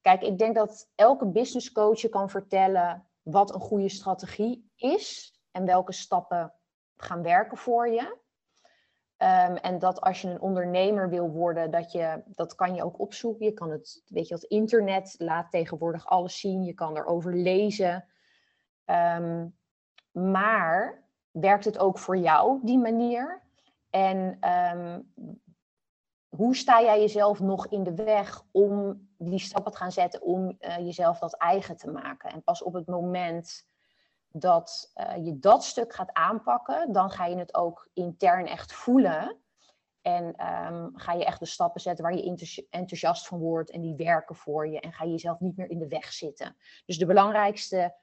Kijk, 0.00 0.22
ik 0.22 0.38
denk 0.38 0.54
dat 0.54 0.90
elke 0.94 1.26
business 1.26 1.72
coach 1.72 2.00
je 2.00 2.08
kan 2.08 2.30
vertellen 2.30 3.08
wat 3.22 3.54
een 3.54 3.60
goede 3.60 3.88
strategie 3.88 4.70
is 4.76 5.38
en 5.50 5.64
welke 5.64 5.92
stappen 5.92 6.54
gaan 6.96 7.22
werken 7.22 7.56
voor 7.56 7.88
je. 7.88 8.17
Um, 9.22 9.56
en 9.56 9.78
dat 9.78 10.00
als 10.00 10.20
je 10.22 10.28
een 10.28 10.40
ondernemer 10.40 11.08
wil 11.08 11.30
worden, 11.30 11.70
dat, 11.70 11.92
je, 11.92 12.22
dat 12.26 12.54
kan 12.54 12.74
je 12.74 12.84
ook 12.84 13.00
opzoeken. 13.00 13.46
Je 13.46 13.52
kan 13.52 13.70
het, 13.70 14.02
weet 14.06 14.28
je, 14.28 14.34
het 14.34 14.42
internet 14.42 15.14
laat 15.18 15.50
tegenwoordig 15.50 16.06
alles 16.06 16.40
zien. 16.40 16.64
Je 16.64 16.74
kan 16.74 16.96
erover 16.96 17.34
lezen. 17.34 18.04
Um, 18.86 19.56
maar 20.10 21.02
werkt 21.30 21.64
het 21.64 21.78
ook 21.78 21.98
voor 21.98 22.16
jou, 22.16 22.60
die 22.62 22.78
manier? 22.78 23.42
En 23.90 24.38
um, 24.76 25.12
hoe 26.28 26.56
sta 26.56 26.82
jij 26.82 27.00
jezelf 27.00 27.40
nog 27.40 27.66
in 27.66 27.82
de 27.82 27.94
weg 27.94 28.42
om 28.50 29.00
die 29.16 29.38
stappen 29.38 29.72
te 29.72 29.78
gaan 29.78 29.92
zetten 29.92 30.22
om 30.22 30.56
uh, 30.60 30.78
jezelf 30.78 31.18
dat 31.18 31.36
eigen 31.36 31.76
te 31.76 31.90
maken? 31.90 32.30
En 32.30 32.42
pas 32.42 32.62
op 32.62 32.72
het 32.72 32.86
moment 32.86 33.66
dat 34.32 34.92
uh, 34.94 35.24
je 35.24 35.38
dat 35.38 35.64
stuk 35.64 35.94
gaat 35.94 36.12
aanpakken, 36.12 36.92
dan 36.92 37.10
ga 37.10 37.26
je 37.26 37.36
het 37.36 37.54
ook 37.54 37.88
intern 37.92 38.46
echt 38.46 38.72
voelen. 38.72 39.36
En 40.02 40.24
um, 40.24 40.90
ga 40.94 41.12
je 41.12 41.24
echt 41.24 41.38
de 41.38 41.46
stappen 41.46 41.80
zetten 41.80 42.04
waar 42.04 42.14
je 42.14 42.66
enthousiast 42.70 43.26
van 43.26 43.38
wordt 43.38 43.70
en 43.70 43.80
die 43.80 43.94
werken 43.94 44.36
voor 44.36 44.68
je. 44.68 44.80
En 44.80 44.92
ga 44.92 45.04
je 45.04 45.10
jezelf 45.10 45.40
niet 45.40 45.56
meer 45.56 45.70
in 45.70 45.78
de 45.78 45.88
weg 45.88 46.12
zitten. 46.12 46.56
Dus 46.86 46.98
de 46.98 47.06
belangrijkste 47.06 47.94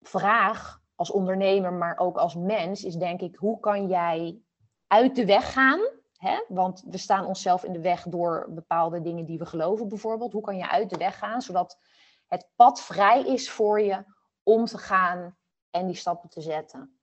vraag 0.00 0.80
als 0.94 1.10
ondernemer, 1.10 1.72
maar 1.72 1.98
ook 1.98 2.16
als 2.16 2.34
mens, 2.34 2.84
is 2.84 2.94
denk 2.94 3.20
ik: 3.20 3.36
hoe 3.36 3.60
kan 3.60 3.88
jij 3.88 4.38
uit 4.86 5.16
de 5.16 5.26
weg 5.26 5.52
gaan 5.52 5.80
Hè? 6.16 6.44
Want 6.48 6.84
we 6.86 6.98
staan 6.98 7.26
onszelf 7.26 7.64
in 7.64 7.72
de 7.72 7.80
weg 7.80 8.02
door 8.02 8.46
bepaalde 8.50 9.00
dingen 9.00 9.24
die 9.24 9.38
we 9.38 9.46
geloven, 9.46 9.88
bijvoorbeeld. 9.88 10.32
Hoe 10.32 10.42
kan 10.42 10.56
je 10.56 10.70
uit 10.70 10.90
de 10.90 10.96
weg 10.96 11.18
gaan 11.18 11.42
zodat 11.42 11.78
het 12.26 12.48
pad 12.56 12.80
vrij 12.82 13.24
is 13.24 13.50
voor 13.50 13.80
je 13.80 14.04
om 14.46 14.64
te 14.64 14.78
gaan 14.78 15.36
en 15.70 15.86
die 15.86 15.96
stappen 15.96 16.28
te 16.28 16.40
zetten? 16.40 16.98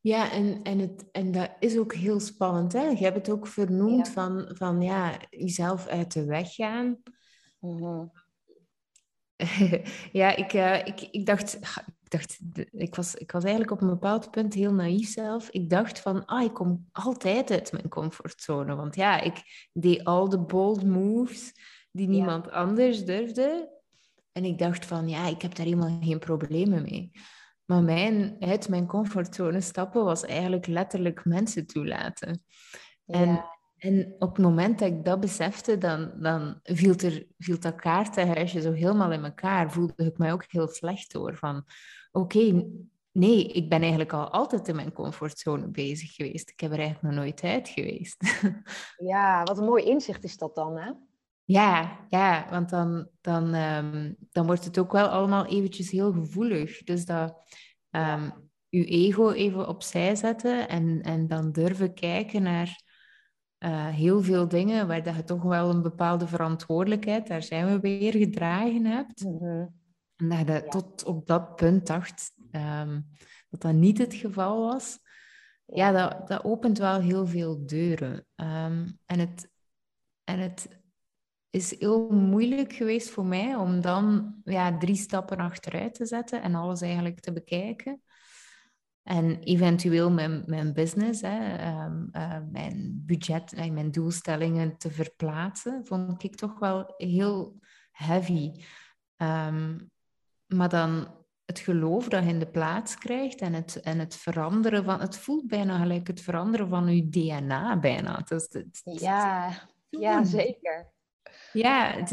Ja, 0.00 0.30
en, 0.30 0.62
en, 0.62 0.78
het, 0.78 1.10
en 1.10 1.32
dat 1.32 1.50
is 1.58 1.78
ook 1.78 1.94
heel 1.94 2.20
spannend. 2.20 2.72
Hè? 2.72 2.82
Je 2.82 3.04
hebt 3.04 3.16
het 3.16 3.30
ook 3.30 3.46
vernoemd 3.46 4.08
van, 4.08 4.50
van 4.52 4.82
ja, 4.82 5.18
jezelf 5.30 5.86
uit 5.86 6.12
de 6.12 6.24
weg 6.24 6.54
gaan. 6.54 7.02
Mm 7.58 8.12
ja, 10.12 10.36
ik, 10.36 10.52
uh, 10.52 10.86
ik, 10.86 11.00
ik 11.00 11.26
dacht, 11.26 11.54
ik, 12.02 12.10
dacht 12.10 12.38
ik, 12.70 12.94
was, 12.94 13.14
ik 13.14 13.32
was 13.32 13.42
eigenlijk 13.42 13.72
op 13.72 13.80
een 13.80 13.88
bepaald 13.88 14.30
punt 14.30 14.54
heel 14.54 14.72
naïef 14.72 15.08
zelf. 15.08 15.48
Ik 15.50 15.70
dacht 15.70 16.00
van, 16.00 16.24
ah, 16.24 16.42
ik 16.42 16.54
kom 16.54 16.88
altijd 16.92 17.50
uit 17.50 17.72
mijn 17.72 17.88
comfortzone. 17.88 18.74
Want 18.74 18.96
ja, 18.96 19.20
ik 19.20 19.68
deed 19.72 20.04
al 20.04 20.28
de 20.28 20.38
bold 20.38 20.84
moves 20.84 21.52
die 21.90 22.08
niemand 22.08 22.50
anders 22.50 23.04
durfde. 23.04 23.79
En 24.40 24.46
ik 24.46 24.58
dacht 24.58 24.86
van, 24.86 25.08
ja, 25.08 25.26
ik 25.26 25.42
heb 25.42 25.54
daar 25.54 25.66
helemaal 25.66 25.98
geen 26.00 26.18
problemen 26.18 26.82
mee. 26.82 27.10
Maar 27.64 27.82
mijn, 27.82 28.36
uit 28.38 28.68
mijn 28.68 28.86
comfortzone 28.86 29.60
stappen 29.60 30.04
was 30.04 30.24
eigenlijk 30.24 30.66
letterlijk 30.66 31.24
mensen 31.24 31.66
toelaten. 31.66 32.42
En 33.06 33.44
en 33.76 34.14
op 34.18 34.36
het 34.36 34.44
moment 34.44 34.78
dat 34.78 34.88
ik 34.88 35.04
dat 35.04 35.20
besefte, 35.20 35.78
dan, 35.78 36.12
dan 36.16 36.60
viel, 36.62 36.94
er, 36.94 37.26
viel 37.38 37.60
dat 37.60 37.74
kaartenhuisje 37.74 38.60
zo 38.60 38.72
helemaal 38.72 39.12
in 39.12 39.24
elkaar. 39.24 39.72
Voelde 39.72 40.04
ik 40.04 40.18
mij 40.18 40.32
ook 40.32 40.44
heel 40.48 40.68
slecht 40.68 41.12
door. 41.12 41.36
Van 41.36 41.64
oké, 42.12 42.64
nee, 43.12 43.46
ik 43.46 43.68
ben 43.68 43.80
eigenlijk 43.80 44.12
al 44.12 44.30
altijd 44.30 44.68
in 44.68 44.76
mijn 44.76 44.92
comfortzone 44.92 45.68
bezig 45.68 46.14
geweest. 46.14 46.50
Ik 46.50 46.60
heb 46.60 46.72
er 46.72 46.78
eigenlijk 46.78 47.14
nog 47.14 47.24
nooit 47.24 47.42
uit 47.42 47.68
geweest. 47.68 48.16
Ja, 49.10 49.42
wat 49.42 49.58
een 49.58 49.64
mooi 49.64 49.84
inzicht 49.84 50.24
is 50.24 50.36
dat 50.36 50.54
dan, 50.54 50.78
hè? 50.78 50.92
Ja, 51.50 52.06
ja 52.08 52.46
want 52.50 52.70
dan, 52.70 53.08
dan, 53.20 53.54
um, 53.54 54.16
dan 54.30 54.46
wordt 54.46 54.64
het 54.64 54.78
ook 54.78 54.92
wel 54.92 55.06
allemaal 55.06 55.46
eventjes 55.46 55.90
heel 55.90 56.12
gevoelig. 56.12 56.82
Dus 56.82 57.04
dat 57.04 57.44
um, 57.90 58.32
je 58.68 58.84
ego 58.84 59.30
even 59.30 59.68
opzij 59.68 60.14
zetten 60.14 60.68
en, 60.68 61.02
en 61.02 61.26
dan 61.26 61.52
durven 61.52 61.94
kijken 61.94 62.42
naar 62.42 62.82
eh, 63.58 63.86
heel 63.86 64.22
veel 64.22 64.48
dingen 64.48 64.86
waar 64.86 65.02
dat 65.02 65.14
je 65.14 65.24
toch 65.24 65.42
wel 65.42 65.70
een 65.70 65.82
bepaalde 65.82 66.26
verantwoordelijkheid, 66.26 67.26
daar 67.26 67.42
zijn 67.42 67.66
we 67.66 67.80
weer, 67.80 68.12
gedragen 68.12 68.84
hebt. 68.84 69.24
Mhm. 69.24 69.66
En 70.16 70.28
dat 70.28 70.46
je 70.46 70.64
tot 70.68 71.04
op 71.04 71.26
dat 71.26 71.56
punt 71.56 71.86
dacht 71.86 72.32
um, 72.52 73.06
dat 73.48 73.60
dat 73.60 73.72
niet 73.74 73.98
het 73.98 74.14
geval 74.14 74.60
was. 74.60 74.98
Ja, 75.64 75.92
dat, 75.92 76.28
dat 76.28 76.44
opent 76.44 76.78
wel 76.78 77.00
heel 77.00 77.26
veel 77.26 77.66
deuren. 77.66 78.26
Ehm, 78.34 78.86
en, 79.06 79.18
het, 79.18 79.50
en 80.24 80.38
het 80.38 80.79
is 81.50 81.78
heel 81.78 82.08
moeilijk 82.10 82.72
geweest 82.72 83.10
voor 83.10 83.24
mij 83.24 83.54
om 83.54 83.80
dan 83.80 84.34
ja, 84.44 84.78
drie 84.78 84.96
stappen 84.96 85.38
achteruit 85.38 85.94
te 85.94 86.06
zetten 86.06 86.42
en 86.42 86.54
alles 86.54 86.80
eigenlijk 86.80 87.20
te 87.20 87.32
bekijken. 87.32 88.02
En 89.02 89.38
eventueel 89.38 90.10
mijn, 90.10 90.42
mijn 90.46 90.72
business, 90.72 91.20
hè, 91.20 91.56
ehm, 91.56 92.06
eh, 92.12 92.38
mijn 92.50 93.02
budget 93.06 93.52
en 93.52 93.74
mijn 93.74 93.90
doelstellingen 93.90 94.76
te 94.76 94.90
verplaatsen, 94.90 95.86
vond 95.86 96.22
ik 96.22 96.34
toch 96.34 96.58
wel 96.58 96.94
heel 96.96 97.58
heavy. 97.92 98.52
Ehm, 99.16 99.78
maar 100.46 100.68
dan 100.68 101.18
het 101.44 101.58
geloof 101.58 102.08
dat 102.08 102.24
je 102.24 102.28
in 102.28 102.38
de 102.38 102.50
plaats 102.50 102.98
krijgt 102.98 103.40
en 103.40 103.52
het, 103.52 103.80
en 103.80 103.98
het 103.98 104.16
veranderen 104.16 104.84
van... 104.84 105.00
Het 105.00 105.18
voelt 105.18 105.46
bijna 105.46 105.78
gelijk 105.78 106.06
het 106.06 106.20
veranderen 106.20 106.68
van 106.68 106.96
je 106.96 107.08
DNA 107.08 107.78
bijna. 107.78 108.24
het, 108.26 108.80
ja, 108.82 109.52
ja, 109.88 110.24
zeker. 110.24 110.92
Ja, 111.52 111.92
het, 111.92 112.10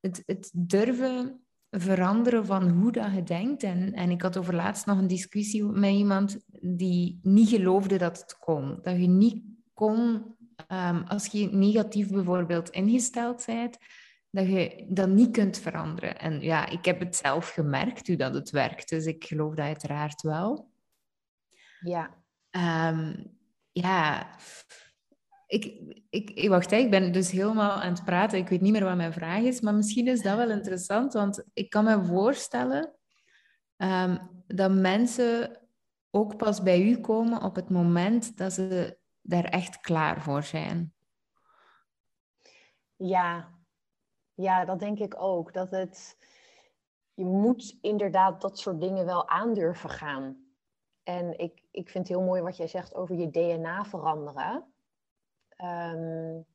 het, 0.00 0.22
het 0.26 0.50
durven 0.54 1.44
veranderen 1.70 2.46
van 2.46 2.68
hoe 2.68 2.92
dat 2.92 3.14
je 3.14 3.22
denkt. 3.22 3.62
En, 3.62 3.92
en 3.92 4.10
ik 4.10 4.22
had 4.22 4.36
over 4.36 4.54
laatst 4.54 4.86
nog 4.86 4.98
een 4.98 5.06
discussie 5.06 5.64
met 5.64 5.92
iemand 5.92 6.44
die 6.60 7.18
niet 7.22 7.48
geloofde 7.48 7.98
dat 7.98 8.20
het 8.20 8.38
kon. 8.38 8.78
Dat 8.82 8.96
je 9.00 9.08
niet 9.08 9.42
kon, 9.72 10.00
um, 10.68 11.02
als 11.06 11.26
je 11.26 11.48
negatief 11.50 12.08
bijvoorbeeld 12.08 12.70
ingesteld 12.70 13.46
bent, 13.46 13.78
dat 14.30 14.46
je 14.46 14.86
dat 14.88 15.08
niet 15.08 15.30
kunt 15.30 15.58
veranderen. 15.58 16.18
En 16.18 16.40
ja, 16.40 16.68
ik 16.68 16.84
heb 16.84 17.00
het 17.00 17.16
zelf 17.16 17.48
gemerkt 17.48 18.06
hoe 18.06 18.16
dat 18.16 18.34
het 18.34 18.50
werkt, 18.50 18.88
dus 18.88 19.06
ik 19.06 19.24
geloof 19.24 19.54
dat 19.54 19.64
uiteraard 19.64 20.22
wel. 20.22 20.70
Ja. 21.80 22.22
Um, 22.90 23.38
ja, 23.72 24.30
ik, 25.52 26.00
ik, 26.10 26.48
wacht, 26.48 26.72
ik 26.72 26.90
ben 26.90 27.12
dus 27.12 27.30
helemaal 27.30 27.70
aan 27.70 27.92
het 27.92 28.04
praten. 28.04 28.38
Ik 28.38 28.48
weet 28.48 28.60
niet 28.60 28.72
meer 28.72 28.84
wat 28.84 28.96
mijn 28.96 29.12
vraag 29.12 29.42
is, 29.42 29.60
maar 29.60 29.74
misschien 29.74 30.06
is 30.06 30.22
dat 30.22 30.36
wel 30.36 30.50
interessant, 30.50 31.12
want 31.12 31.44
ik 31.52 31.70
kan 31.70 31.84
me 31.84 32.04
voorstellen 32.04 32.94
um, 33.76 34.44
dat 34.46 34.72
mensen 34.72 35.60
ook 36.10 36.36
pas 36.36 36.62
bij 36.62 36.82
u 36.82 37.00
komen 37.00 37.42
op 37.42 37.54
het 37.54 37.70
moment 37.70 38.36
dat 38.36 38.52
ze 38.52 38.98
daar 39.20 39.44
echt 39.44 39.80
klaar 39.80 40.22
voor 40.22 40.42
zijn. 40.42 40.94
Ja, 42.96 43.48
ja 44.34 44.64
dat 44.64 44.78
denk 44.78 44.98
ik 44.98 45.14
ook. 45.22 45.52
Dat 45.52 45.70
het, 45.70 46.16
je 47.14 47.24
moet 47.24 47.78
inderdaad 47.80 48.40
dat 48.40 48.58
soort 48.58 48.80
dingen 48.80 49.04
wel 49.04 49.28
aandurven 49.28 49.90
gaan. 49.90 50.36
En 51.02 51.38
ik, 51.38 51.62
ik 51.70 51.88
vind 51.88 52.08
het 52.08 52.16
heel 52.16 52.26
mooi 52.26 52.42
wat 52.42 52.56
jij 52.56 52.68
zegt 52.68 52.94
over 52.94 53.16
je 53.16 53.30
DNA 53.30 53.84
veranderen. 53.84 54.71
Um, 55.62 56.46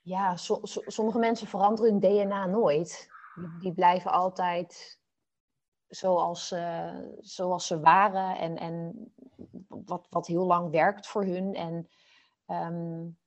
ja, 0.00 0.36
sommige 0.86 1.18
mensen 1.18 1.46
veranderen 1.46 1.90
hun 1.90 2.00
DNA 2.00 2.46
nooit. 2.46 3.08
Die, 3.60 3.72
blijven 3.72 4.10
altijd 4.10 5.00
zoals, 5.88 6.52
uh, 6.52 6.98
zoals 7.18 7.66
ze 7.66 7.80
waren 7.80 8.38
en, 8.38 8.56
en 8.56 9.12
wat, 9.68 10.06
wat 10.10 10.26
heel 10.26 10.46
lang 10.46 10.70
werkt 10.70 11.06
voor 11.06 11.24
hun. 11.24 11.54
En 11.54 11.88
um, 12.46 13.18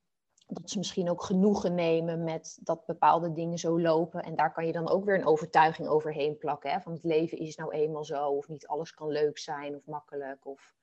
dat 0.48 0.70
ze 0.70 0.78
misschien 0.78 1.10
ook 1.10 1.24
genoegen 1.24 1.76
nemen 1.76 2.24
met 2.24 2.60
dat 2.62 2.86
bepaalde 2.86 3.32
dingen 3.32 3.58
zo 3.58 3.80
lopen. 3.80 4.24
En 4.24 4.36
daar 4.36 4.54
kan 4.54 4.66
je 4.66 4.72
dan 4.72 4.90
ook 4.90 5.06
weer 5.06 5.16
een 5.16 5.26
overtuiging 5.26 5.88
overheen 5.88 6.38
plakken. 6.38 6.72
Hè? 6.72 6.82
Van 6.82 6.94
het 6.94 7.04
leven 7.04 7.38
is 7.38 7.56
nou 7.56 7.72
eenmaal 7.72 8.06
zo, 8.06 8.28
of 8.28 8.48
niet 8.48 8.68
alles 8.68 8.94
kan 8.94 9.08
leuk 9.08 9.38
zijn 9.38 9.76
of 9.76 9.86
makkelijk. 9.86 10.46
Of 10.46 10.74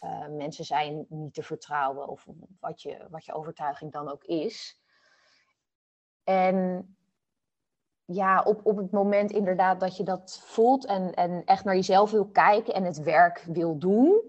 uh, 0.00 0.26
mensen 0.28 0.64
zijn 0.64 1.06
niet 1.08 1.34
te 1.34 1.42
vertrouwen 1.42 2.08
of 2.08 2.26
wat 2.60 2.82
je, 2.82 3.06
wat 3.10 3.24
je 3.24 3.34
overtuiging 3.34 3.92
dan 3.92 4.10
ook 4.10 4.24
is. 4.24 4.80
En 6.24 6.88
ja, 8.04 8.42
op, 8.42 8.66
op 8.66 8.76
het 8.76 8.90
moment 8.90 9.30
inderdaad 9.30 9.80
dat 9.80 9.96
je 9.96 10.02
dat 10.02 10.40
voelt 10.44 10.86
en, 10.86 11.14
en 11.14 11.44
echt 11.44 11.64
naar 11.64 11.74
jezelf 11.74 12.10
wil 12.10 12.26
kijken 12.26 12.74
en 12.74 12.84
het 12.84 13.02
werk 13.02 13.44
wil 13.48 13.78
doen, 13.78 14.22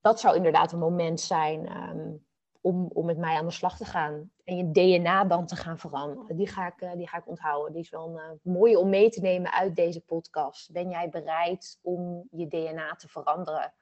dat 0.00 0.20
zou 0.20 0.36
inderdaad 0.36 0.72
een 0.72 0.78
moment 0.78 1.20
zijn 1.20 1.76
um, 1.76 2.26
om, 2.60 2.90
om 2.92 3.06
met 3.06 3.18
mij 3.18 3.36
aan 3.36 3.46
de 3.46 3.52
slag 3.52 3.76
te 3.76 3.84
gaan. 3.84 4.30
En 4.44 4.56
je 4.56 4.70
DNA 4.70 5.24
dan 5.24 5.46
te 5.46 5.56
gaan 5.56 5.78
veranderen. 5.78 6.36
Die 6.36 6.48
ga 6.48 6.66
ik, 6.66 6.80
uh, 6.80 6.92
die 6.92 7.08
ga 7.08 7.18
ik 7.18 7.28
onthouden. 7.28 7.72
Die 7.72 7.82
is 7.82 7.90
wel 7.90 8.08
een 8.08 8.38
uh, 8.46 8.54
mooie 8.54 8.78
om 8.78 8.88
mee 8.88 9.10
te 9.10 9.20
nemen 9.20 9.52
uit 9.52 9.76
deze 9.76 10.00
podcast. 10.00 10.72
Ben 10.72 10.90
jij 10.90 11.08
bereid 11.08 11.78
om 11.82 12.28
je 12.30 12.48
DNA 12.48 12.94
te 12.94 13.08
veranderen? 13.08 13.74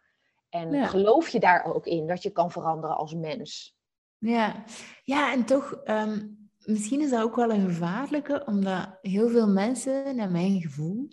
En 0.57 0.89
geloof 0.89 1.29
je 1.29 1.41
daar 1.41 1.65
ook 1.65 1.87
in 1.87 2.07
dat 2.07 2.23
je 2.23 2.31
kan 2.31 2.51
veranderen 2.51 2.97
als 2.97 3.15
mens? 3.15 3.77
Ja, 4.19 4.65
ja 5.05 5.33
en 5.33 5.45
toch, 5.45 5.73
ehm, 5.85 6.27
misschien 6.65 7.01
is 7.01 7.11
dat 7.11 7.23
ook 7.23 7.37
wel 7.37 7.51
een 7.51 7.67
gevaarlijke, 7.67 8.43
omdat 8.47 8.99
heel 9.03 9.29
veel 9.29 9.49
mensen, 9.49 10.17
naar 10.17 10.31
mijn 10.31 10.61
gevoel, 10.61 11.09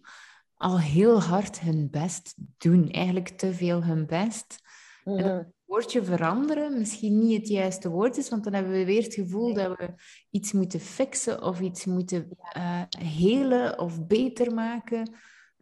al 0.56 0.80
heel 0.80 1.22
hard 1.22 1.60
hun 1.60 1.90
best 1.92 2.36
doen. 2.58 2.90
Eigenlijk 2.92 3.30
te 3.30 3.54
veel 3.54 3.84
hun 3.84 4.06
best. 4.06 4.62
En 5.04 5.14
mhm. 5.14 5.38
het 5.38 5.48
woordje 5.66 6.04
veranderen 6.04 6.78
misschien 6.78 7.20
niet 7.20 7.40
het 7.40 7.48
juiste 7.48 7.90
woord 7.90 8.18
is, 8.18 8.30
want 8.30 8.44
dan 8.44 8.54
hebben 8.54 8.74
we 8.74 8.86
weer 8.86 9.04
het 9.04 9.14
gevoel 9.14 9.54
dat 9.54 9.78
we 9.78 9.94
iets 10.30 10.52
moeten 10.52 10.80
fixen 10.80 11.44
of 11.44 11.60
iets 11.60 11.86
moeten 11.86 12.38
uh, 12.58 12.82
helen 12.98 13.80
of 13.80 14.08
beter 14.08 14.54
maken. 14.54 15.00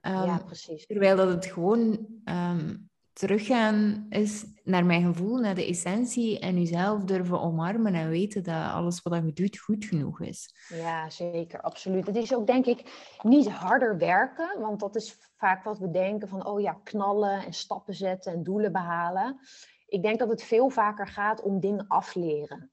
Um, 0.01 0.11
ja, 0.11 0.37
precies. 0.37 0.85
Terwijl 0.85 1.15
dat 1.15 1.29
het 1.29 1.45
gewoon 1.45 2.07
ehm, 2.23 2.75
teruggaan 3.13 4.05
is 4.09 4.45
naar 4.63 4.85
mijn 4.85 5.05
gevoel, 5.05 5.37
naar 5.37 5.55
de 5.55 5.65
essentie 5.65 6.39
en 6.39 6.57
jezelf 6.57 7.03
durven 7.03 7.41
omarmen 7.41 7.93
en 7.93 8.09
weten 8.09 8.43
dat 8.43 8.71
alles 8.71 9.01
wat 9.01 9.23
je 9.25 9.33
doet 9.33 9.57
goed 9.57 9.85
genoeg 9.85 10.21
is. 10.21 10.55
Ja, 10.67 11.09
zeker, 11.09 11.61
absoluut. 11.61 12.07
Het 12.07 12.15
is 12.15 12.35
ook 12.35 12.47
denk 12.47 12.65
ik 12.65 13.15
niet 13.21 13.49
harder 13.49 13.97
werken, 13.97 14.59
want 14.59 14.79
dat 14.79 14.95
is 14.95 15.17
vaak 15.35 15.63
wat 15.63 15.79
we 15.79 15.91
denken 15.91 16.27
van, 16.27 16.45
oh 16.45 16.61
ja, 16.61 16.79
knallen 16.83 17.45
en 17.45 17.53
stappen 17.53 17.93
zetten 17.93 18.33
en 18.33 18.43
doelen 18.43 18.71
behalen. 18.71 19.39
Ik 19.87 20.01
denk 20.01 20.19
dat 20.19 20.29
het 20.29 20.43
veel 20.43 20.69
vaker 20.69 21.07
gaat 21.07 21.41
om 21.41 21.59
dingen 21.59 21.87
afleren. 21.87 22.71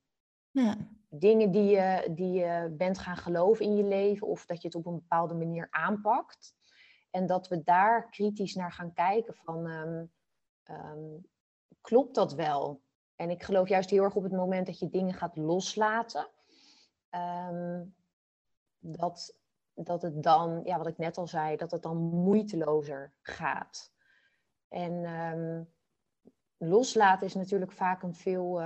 Ja. 0.51 0.77
Dingen 1.09 1.51
die 1.51 1.64
je, 1.64 2.11
die 2.14 2.33
je 2.33 2.74
bent 2.77 2.98
gaan 2.98 3.16
geloven 3.16 3.64
in 3.64 3.77
je 3.77 3.85
leven 3.85 4.27
of 4.27 4.46
dat 4.46 4.62
je 4.62 4.68
het 4.68 4.77
op 4.77 4.87
een 4.87 4.94
bepaalde 4.94 5.35
manier 5.35 5.66
aanpakt. 5.70 6.55
En 7.11 7.27
dat 7.27 7.48
we 7.48 7.62
daar 7.62 8.11
kritisch 8.11 8.55
naar 8.55 8.72
gaan 8.72 8.92
kijken 8.92 9.35
van... 9.35 9.66
Ehm, 9.66 10.05
um, 10.70 11.26
klopt 11.81 12.14
dat 12.14 12.35
wel? 12.35 12.83
En 13.16 13.31
ik 13.31 13.42
geloof 13.42 13.68
juist 13.68 13.90
heel 13.90 14.02
erg 14.02 14.14
op 14.14 14.22
het 14.22 14.33
moment 14.33 14.66
dat 14.66 14.78
je 14.78 14.88
dingen 14.88 15.14
gaat 15.14 15.37
loslaten, 15.37 16.28
ehm, 17.11 17.85
dat, 18.78 19.38
dat 19.74 20.02
het 20.02 20.22
dan, 20.22 20.61
ja, 20.64 20.78
wat 20.78 20.87
ik 20.87 20.98
net 20.98 21.18
al 21.18 21.26
zei, 21.26 21.57
dat 21.57 21.70
het 21.70 21.83
dan 21.83 21.96
moeitelozer 21.96 23.14
gaat. 23.22 23.92
En 24.68 24.92
um, 24.92 25.72
loslaten 26.57 27.26
is 27.26 27.35
natuurlijk 27.35 27.72
vaak 27.72 28.02
een 28.02 28.14
veel 28.14 28.61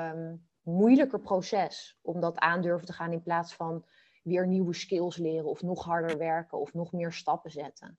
moeilijker 0.63 1.21
proces 1.21 1.99
om 2.03 2.21
dat 2.21 2.39
aandurven 2.39 2.87
te 2.87 2.93
gaan 2.93 3.13
in 3.13 3.23
plaats 3.23 3.55
van 3.55 3.85
weer 4.23 4.47
nieuwe 4.47 4.75
skills 4.75 5.17
leren 5.17 5.49
of 5.49 5.63
nog 5.63 5.85
harder 5.85 6.19
werken 6.19 6.59
of 6.59 6.75
nog 6.75 6.93
meer 6.93 7.13
stappen 7.13 7.51
zetten. 7.51 7.99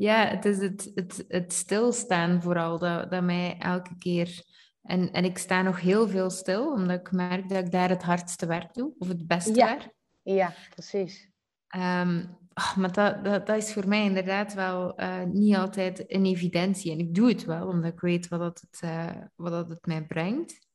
Ja, 0.00 0.26
het 0.26 0.44
is 0.44 0.58
het, 0.58 0.90
het, 0.94 1.24
het 1.28 1.52
stilstaan 1.52 2.42
vooral 2.42 2.78
dat, 2.78 3.10
dat 3.10 3.22
mij 3.22 3.56
elke 3.58 3.96
keer... 3.98 4.44
En, 4.82 5.12
en 5.12 5.24
ik 5.24 5.38
sta 5.38 5.62
nog 5.62 5.80
heel 5.80 6.08
veel 6.08 6.30
stil, 6.30 6.72
omdat 6.72 7.00
ik 7.00 7.12
merk 7.12 7.48
dat 7.48 7.64
ik 7.64 7.70
daar 7.70 7.88
het 7.88 8.02
hardste 8.02 8.46
werk 8.46 8.74
doe, 8.74 8.94
of 8.98 9.08
het 9.08 9.26
beste 9.26 9.54
ja. 9.54 9.66
werk. 9.66 9.94
Ja, 10.22 10.54
precies. 10.70 11.28
Um, 11.76 12.38
maar 12.76 12.92
dat, 12.92 13.24
dat, 13.24 13.46
dat, 13.46 13.56
is 13.56 13.72
voor 13.72 13.88
mij 13.88 14.04
inderdaad 14.04 14.54
wel 14.54 15.00
uh, 15.00 15.22
niet 15.22 15.56
altijd 15.56 16.12
een 16.12 16.24
evidentie. 16.24 16.92
En 16.92 16.98
ik 16.98 17.14
doe 17.14 17.28
het 17.28 17.44
wel, 17.44 17.66
omdat 17.66 17.92
ik 17.92 18.00
weet 18.00 18.28
wat 18.28 18.40
dat 18.40 18.60
het, 18.60 18.80
uh, 18.84 19.22
wat 19.36 19.52
dat 19.52 19.68
het 19.68 19.86
mij 19.86 20.06
brengt. 20.06 20.66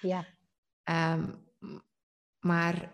Ja. 0.00 0.26
Um, 1.14 1.44
maar 2.40 2.90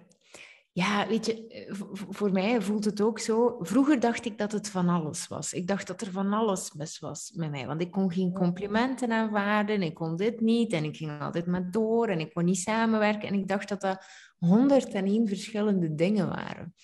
ja, 0.72 1.09
weet 1.09 1.26
je, 1.26 1.46
eh, 1.46 1.74
voor 2.09 2.33
mij 2.33 2.61
voelt 2.61 2.85
het 2.85 3.00
ook 3.00 3.18
zo. 3.18 3.56
Vroeger 3.61 4.00
dacht 4.00 4.24
ik 4.24 4.38
dat 4.38 4.52
het 4.52 4.68
van 4.68 4.88
alles 4.88 5.28
was. 5.28 5.52
Ik 5.52 5.66
dacht 5.66 5.87
dat 5.87 6.00
er 6.00 6.11
van 6.11 6.33
alles 6.33 6.72
mis 6.72 6.98
was 6.98 7.33
met 7.35 7.50
mij. 7.50 7.66
Want 7.66 7.80
ik 7.80 7.90
kon 7.90 8.12
geen 8.12 8.33
complimenten 8.33 9.12
aanvaarden, 9.12 9.83
ik 9.83 9.94
kon 9.94 10.16
dit 10.16 10.40
niet 10.40 10.72
en 10.72 10.85
ik 10.85 10.96
ging 10.96 11.20
altijd 11.20 11.46
maar 11.46 11.70
door 11.70 12.09
en 12.09 12.20
ik 12.20 12.33
kon 12.33 12.44
niet 12.44 12.59
samenwerken. 12.59 13.28
En 13.28 13.35
ik 13.35 13.48
dacht 13.48 13.68
dat 13.68 13.80
dat 13.80 14.04
101 14.38 15.28
verschillende 15.28 15.94
dingen 15.94 16.28
waren. 16.28 16.74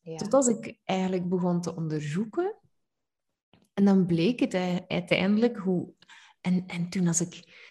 Ja. 0.00 0.16
Tot 0.16 0.34
als 0.34 0.46
ik 0.46 0.78
eigenlijk 0.84 1.28
begon 1.28 1.60
te 1.60 1.76
onderzoeken. 1.76 2.56
En 3.74 3.84
dan 3.84 4.06
bleek 4.06 4.40
het 4.40 4.54
uiteindelijk 4.88 5.56
hoe... 5.56 5.92
En, 6.40 6.64
en 6.66 6.88
toen 6.88 7.06
als 7.06 7.20
ik 7.20 7.67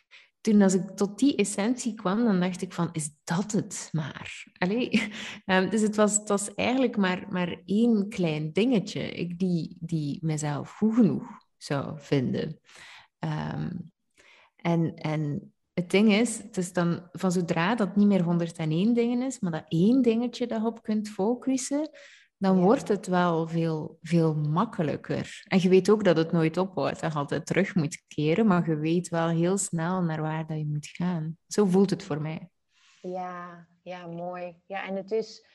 toen 0.51 0.61
als 0.61 0.73
ik 0.73 0.89
tot 0.89 1.19
die 1.19 1.35
essentie 1.35 1.93
kwam, 1.93 2.23
dan 2.23 2.39
dacht 2.39 2.61
ik 2.61 2.73
van, 2.73 2.89
is 2.91 3.09
dat 3.23 3.51
het 3.51 3.89
maar? 3.91 4.45
Allee. 4.57 5.11
Um, 5.45 5.69
dus 5.73 5.81
het 5.81 5.95
was, 5.95 6.17
het 6.17 6.29
was 6.29 6.53
eigenlijk 6.53 6.97
maar, 6.97 7.25
maar 7.29 7.61
één 7.65 8.09
klein 8.09 8.51
dingetje 8.51 9.11
ik, 9.11 9.39
die, 9.39 9.77
die 9.79 10.19
mezelf 10.21 10.71
goed 10.71 10.95
genoeg 10.95 11.27
zou 11.57 11.99
vinden. 11.99 12.59
Um, 13.19 13.91
en, 14.55 14.95
en 14.95 15.53
het 15.73 15.89
ding 15.89 16.13
is, 16.13 16.37
het 16.37 16.57
is 16.57 16.73
dan 16.73 17.09
van 17.11 17.31
zodra 17.31 17.75
dat 17.75 17.95
niet 17.95 18.07
meer 18.07 18.23
101 18.23 18.93
dingen 18.93 19.21
is, 19.21 19.39
maar 19.39 19.51
dat 19.51 19.65
één 19.67 20.01
dingetje 20.01 20.47
dat 20.47 20.63
op 20.63 20.83
kunt 20.83 21.09
focussen, 21.09 21.89
dan 22.37 22.61
wordt 22.61 22.87
het 22.87 23.07
wel 23.07 23.47
veel, 23.47 23.97
veel 24.01 24.35
makkelijker. 24.35 25.43
En 25.47 25.61
je 25.61 25.69
weet 25.69 25.89
ook 25.89 26.03
dat 26.03 26.17
het 26.17 26.31
nooit 26.31 26.57
ophoudt, 26.57 26.99
dat 26.99 27.13
je 27.13 27.19
altijd 27.19 27.45
terug 27.45 27.75
moet 27.75 28.03
keren, 28.07 28.47
maar 28.47 28.69
je 28.69 28.75
weet 28.75 29.09
wel 29.09 29.27
heel 29.27 29.57
snel 29.57 30.01
naar 30.01 30.21
waar 30.21 30.47
dat 30.47 30.57
je 30.57 30.65
moet 30.65 30.87
gaan. 30.87 31.37
Zo 31.47 31.65
voelt 31.65 31.89
het 31.89 32.03
voor 32.03 32.21
mij. 32.21 32.49
Ja, 33.01 33.67
ja, 33.83 34.07
mooi. 34.07 34.61
Ja, 34.65 34.85
en 34.87 34.95
het 34.95 35.11
is, 35.11 35.45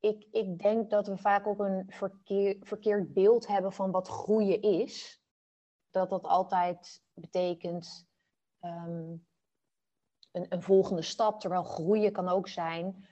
ik, 0.00 0.26
ik 0.30 0.58
denk 0.58 0.90
dat 0.90 1.06
we 1.06 1.16
vaak 1.16 1.46
ook 1.46 1.58
een 1.58 1.84
verkeer, 1.88 2.56
verkeerd 2.60 3.12
beeld 3.12 3.46
hebben 3.46 3.72
van 3.72 3.90
wat 3.90 4.08
groeien 4.08 4.62
is. 4.62 5.22
Dat 5.90 6.10
dat 6.10 6.22
altijd 6.22 7.02
betekent 7.14 8.08
ehm, 8.60 9.16
een, 10.32 10.46
een 10.48 10.62
volgende 10.62 11.02
stap, 11.02 11.40
terwijl 11.40 11.62
groeien 11.62 12.12
kan 12.12 12.28
ook 12.28 12.48
zijn 12.48 13.07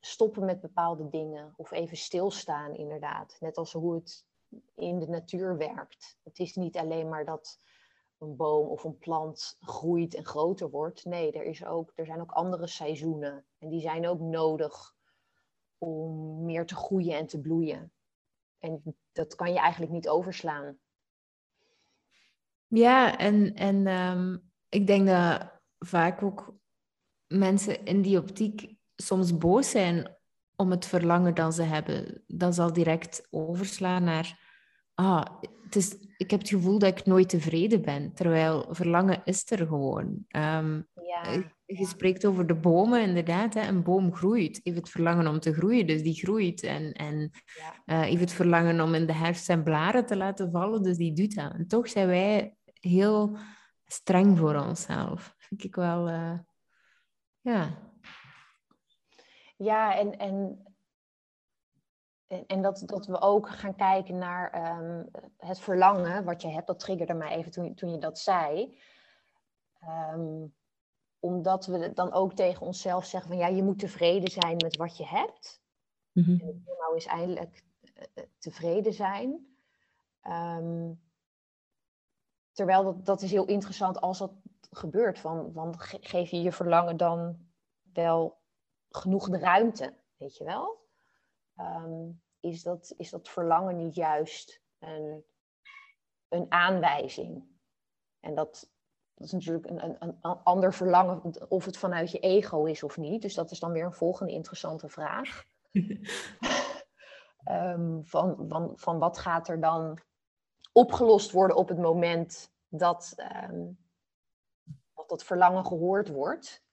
stoppen 0.00 0.44
met 0.44 0.60
bepaalde 0.60 1.08
dingen 1.08 1.54
of 1.56 1.70
even 1.70 1.96
stilstaan, 1.96 2.74
inderdaad. 2.74 3.36
Net 3.40 3.56
als 3.56 3.72
hoe 3.72 3.94
het 3.94 4.26
in 4.74 4.98
de 4.98 5.08
natuur 5.08 5.56
werkt. 5.56 6.18
Het 6.22 6.38
is 6.38 6.54
niet 6.54 6.76
alleen 6.76 7.08
maar 7.08 7.24
dat 7.24 7.58
een 8.18 8.36
boom 8.36 8.68
of 8.68 8.84
een 8.84 8.98
plant 8.98 9.56
groeit 9.60 10.14
en 10.14 10.24
groter 10.24 10.70
wordt. 10.70 11.04
Nee, 11.04 11.32
er, 11.32 11.44
is 11.44 11.64
ook, 11.64 11.92
er 11.94 12.06
zijn 12.06 12.20
ook 12.20 12.32
andere 12.32 12.66
seizoenen. 12.66 13.46
En 13.58 13.68
die 13.68 13.80
zijn 13.80 14.08
ook 14.08 14.20
nodig 14.20 14.94
om 15.78 16.44
meer 16.44 16.66
te 16.66 16.74
groeien 16.74 17.16
en 17.16 17.26
te 17.26 17.40
bloeien. 17.40 17.92
En 18.58 18.96
dat 19.12 19.34
kan 19.34 19.52
je 19.52 19.58
eigenlijk 19.58 19.92
niet 19.92 20.08
overslaan. 20.08 20.78
Ja, 22.66 23.18
en, 23.18 23.54
en 23.54 23.86
ehm, 23.86 24.36
ik 24.68 24.86
denk 24.86 25.06
dat 25.06 25.50
vaak 25.78 26.22
ook 26.22 26.54
mensen 27.26 27.84
in 27.84 28.02
die 28.02 28.18
optiek 28.18 28.77
soms 29.02 29.38
boos 29.38 29.70
zijn 29.70 30.16
om 30.56 30.70
het 30.70 30.86
verlangen 30.86 31.34
dat 31.34 31.54
ze 31.54 31.62
hebben. 31.62 32.22
Dat 32.26 32.54
zal 32.54 32.72
direct 32.72 33.26
overslaan 33.30 34.04
naar, 34.04 34.38
ah, 34.94 35.24
het 35.64 35.76
is, 35.76 35.96
ik 36.16 36.30
heb 36.30 36.40
het 36.40 36.48
gevoel 36.48 36.78
dat 36.78 36.98
ik 36.98 37.06
nooit 37.06 37.28
tevreden 37.28 37.82
ben. 37.82 38.14
Terwijl 38.14 38.66
verlangen 38.70 39.20
is 39.24 39.50
er 39.50 39.66
gewoon. 39.66 40.24
Um, 40.28 40.88
ja, 40.94 41.42
je 41.66 41.86
spreekt 41.86 42.26
over 42.26 42.46
de 42.46 42.54
bomen, 42.54 43.02
inderdaad. 43.02 43.54
Hè. 43.54 43.68
Een 43.68 43.82
boom 43.82 44.14
groeit. 44.14 44.60
Heeft 44.62 44.78
het 44.78 44.90
verlangen 44.90 45.26
om 45.26 45.40
te 45.40 45.54
groeien, 45.54 45.86
dus 45.86 46.02
die 46.02 46.14
groeit. 46.14 46.62
En, 46.62 46.92
en 46.92 47.30
ja. 47.86 48.00
uh, 48.00 48.00
heeft 48.00 48.20
het 48.20 48.32
verlangen 48.32 48.80
om 48.80 48.94
in 48.94 49.06
de 49.06 49.12
herfst 49.12 49.44
zijn 49.44 49.62
blaren 49.62 50.06
te 50.06 50.16
laten 50.16 50.50
vallen, 50.50 50.82
dus 50.82 50.96
die 50.96 51.12
doet 51.12 51.34
dat. 51.34 51.52
En 51.52 51.66
toch 51.66 51.88
zijn 51.88 52.06
wij 52.06 52.56
heel 52.80 53.38
streng 53.86 54.38
voor 54.38 54.54
onszelf. 54.54 55.34
Vind 55.38 55.64
ik 55.64 55.74
wel, 55.74 56.08
uh, 56.08 56.38
ja, 57.40 57.87
ja, 59.58 59.96
en, 59.96 60.18
en, 60.18 60.64
en 62.46 62.62
dat, 62.62 62.82
dat 62.86 63.06
we 63.06 63.20
ook 63.20 63.48
gaan 63.48 63.74
kijken 63.74 64.18
naar 64.18 64.50
ehm, 64.50 65.04
het 65.36 65.58
verlangen 65.58 66.24
wat 66.24 66.42
je 66.42 66.48
hebt. 66.48 66.66
Dat 66.66 66.78
triggerde 66.78 67.14
mij 67.14 67.36
even 67.36 67.52
toen, 67.52 67.74
toen 67.74 67.90
je 67.90 67.98
dat 67.98 68.18
zei. 68.18 68.78
Ehm, 69.80 70.46
omdat 71.18 71.66
we 71.66 71.92
dan 71.92 72.12
ook 72.12 72.32
tegen 72.32 72.66
onszelf 72.66 73.04
zeggen 73.04 73.30
van 73.30 73.38
ja, 73.38 73.46
je 73.46 73.62
moet 73.62 73.78
tevreden 73.78 74.30
zijn 74.30 74.56
met 74.56 74.76
wat 74.76 74.96
je 74.96 75.06
hebt. 75.06 75.62
Mm 76.12 76.24
-hmm. 76.24 76.40
En 76.40 76.62
nou 76.78 76.96
is 76.96 77.06
eindelijk 77.06 77.64
eh, 77.94 78.04
eh, 78.14 78.24
tevreden 78.38 78.92
zijn. 78.92 79.56
Ehm, 80.20 80.92
terwijl 82.52 82.84
dat, 82.84 83.04
dat 83.04 83.22
is 83.22 83.30
heel 83.30 83.46
interessant 83.46 84.00
als 84.00 84.18
dat 84.18 84.32
gebeurt. 84.70 85.18
Van, 85.18 85.52
van 85.52 85.74
geef 85.78 86.30
je 86.30 86.42
je 86.42 86.52
verlangen 86.52 86.96
dan 86.96 87.48
wel 87.92 88.38
genoeg 88.90 89.28
de 89.28 89.38
ruimte, 89.38 89.94
weet 90.16 90.36
je 90.36 90.44
wel? 90.44 90.86
Ehm, 91.56 92.10
is, 92.40 92.62
dat, 92.62 92.94
is 92.96 93.10
dat 93.10 93.28
verlangen 93.28 93.76
niet 93.76 93.94
juist 93.94 94.60
een, 94.78 95.24
een 96.28 96.46
aanwijzing? 96.48 97.44
En 98.20 98.34
dat, 98.34 98.70
dat 99.14 99.26
is 99.26 99.32
natuurlijk 99.32 99.66
een, 99.66 99.84
een, 99.84 99.96
een, 100.00 100.42
ander 100.42 100.74
verlangen, 100.74 101.50
of 101.50 101.64
het 101.64 101.76
vanuit 101.76 102.10
je 102.10 102.18
ego 102.18 102.64
is 102.64 102.82
of 102.82 102.96
niet. 102.96 103.22
Dus 103.22 103.34
dat 103.34 103.50
is 103.50 103.60
dan 103.60 103.72
weer 103.72 103.84
een 103.84 103.92
volgende 103.92 104.32
interessante 104.32 104.88
vraag. 104.88 105.44
um, 107.44 108.04
van, 108.12 108.44
van, 108.48 108.72
van 108.74 108.98
wat 108.98 109.18
gaat 109.18 109.48
er 109.48 109.60
dan 109.60 109.98
opgelost 110.72 111.30
worden 111.30 111.56
op 111.56 111.68
het 111.68 111.78
moment 111.78 112.52
dat, 112.68 113.14
um, 113.50 113.78
dat 114.94 115.08
dat 115.08 115.24
verlangen 115.24 115.66
gehoord 115.66 116.08
wordt? 116.08 116.66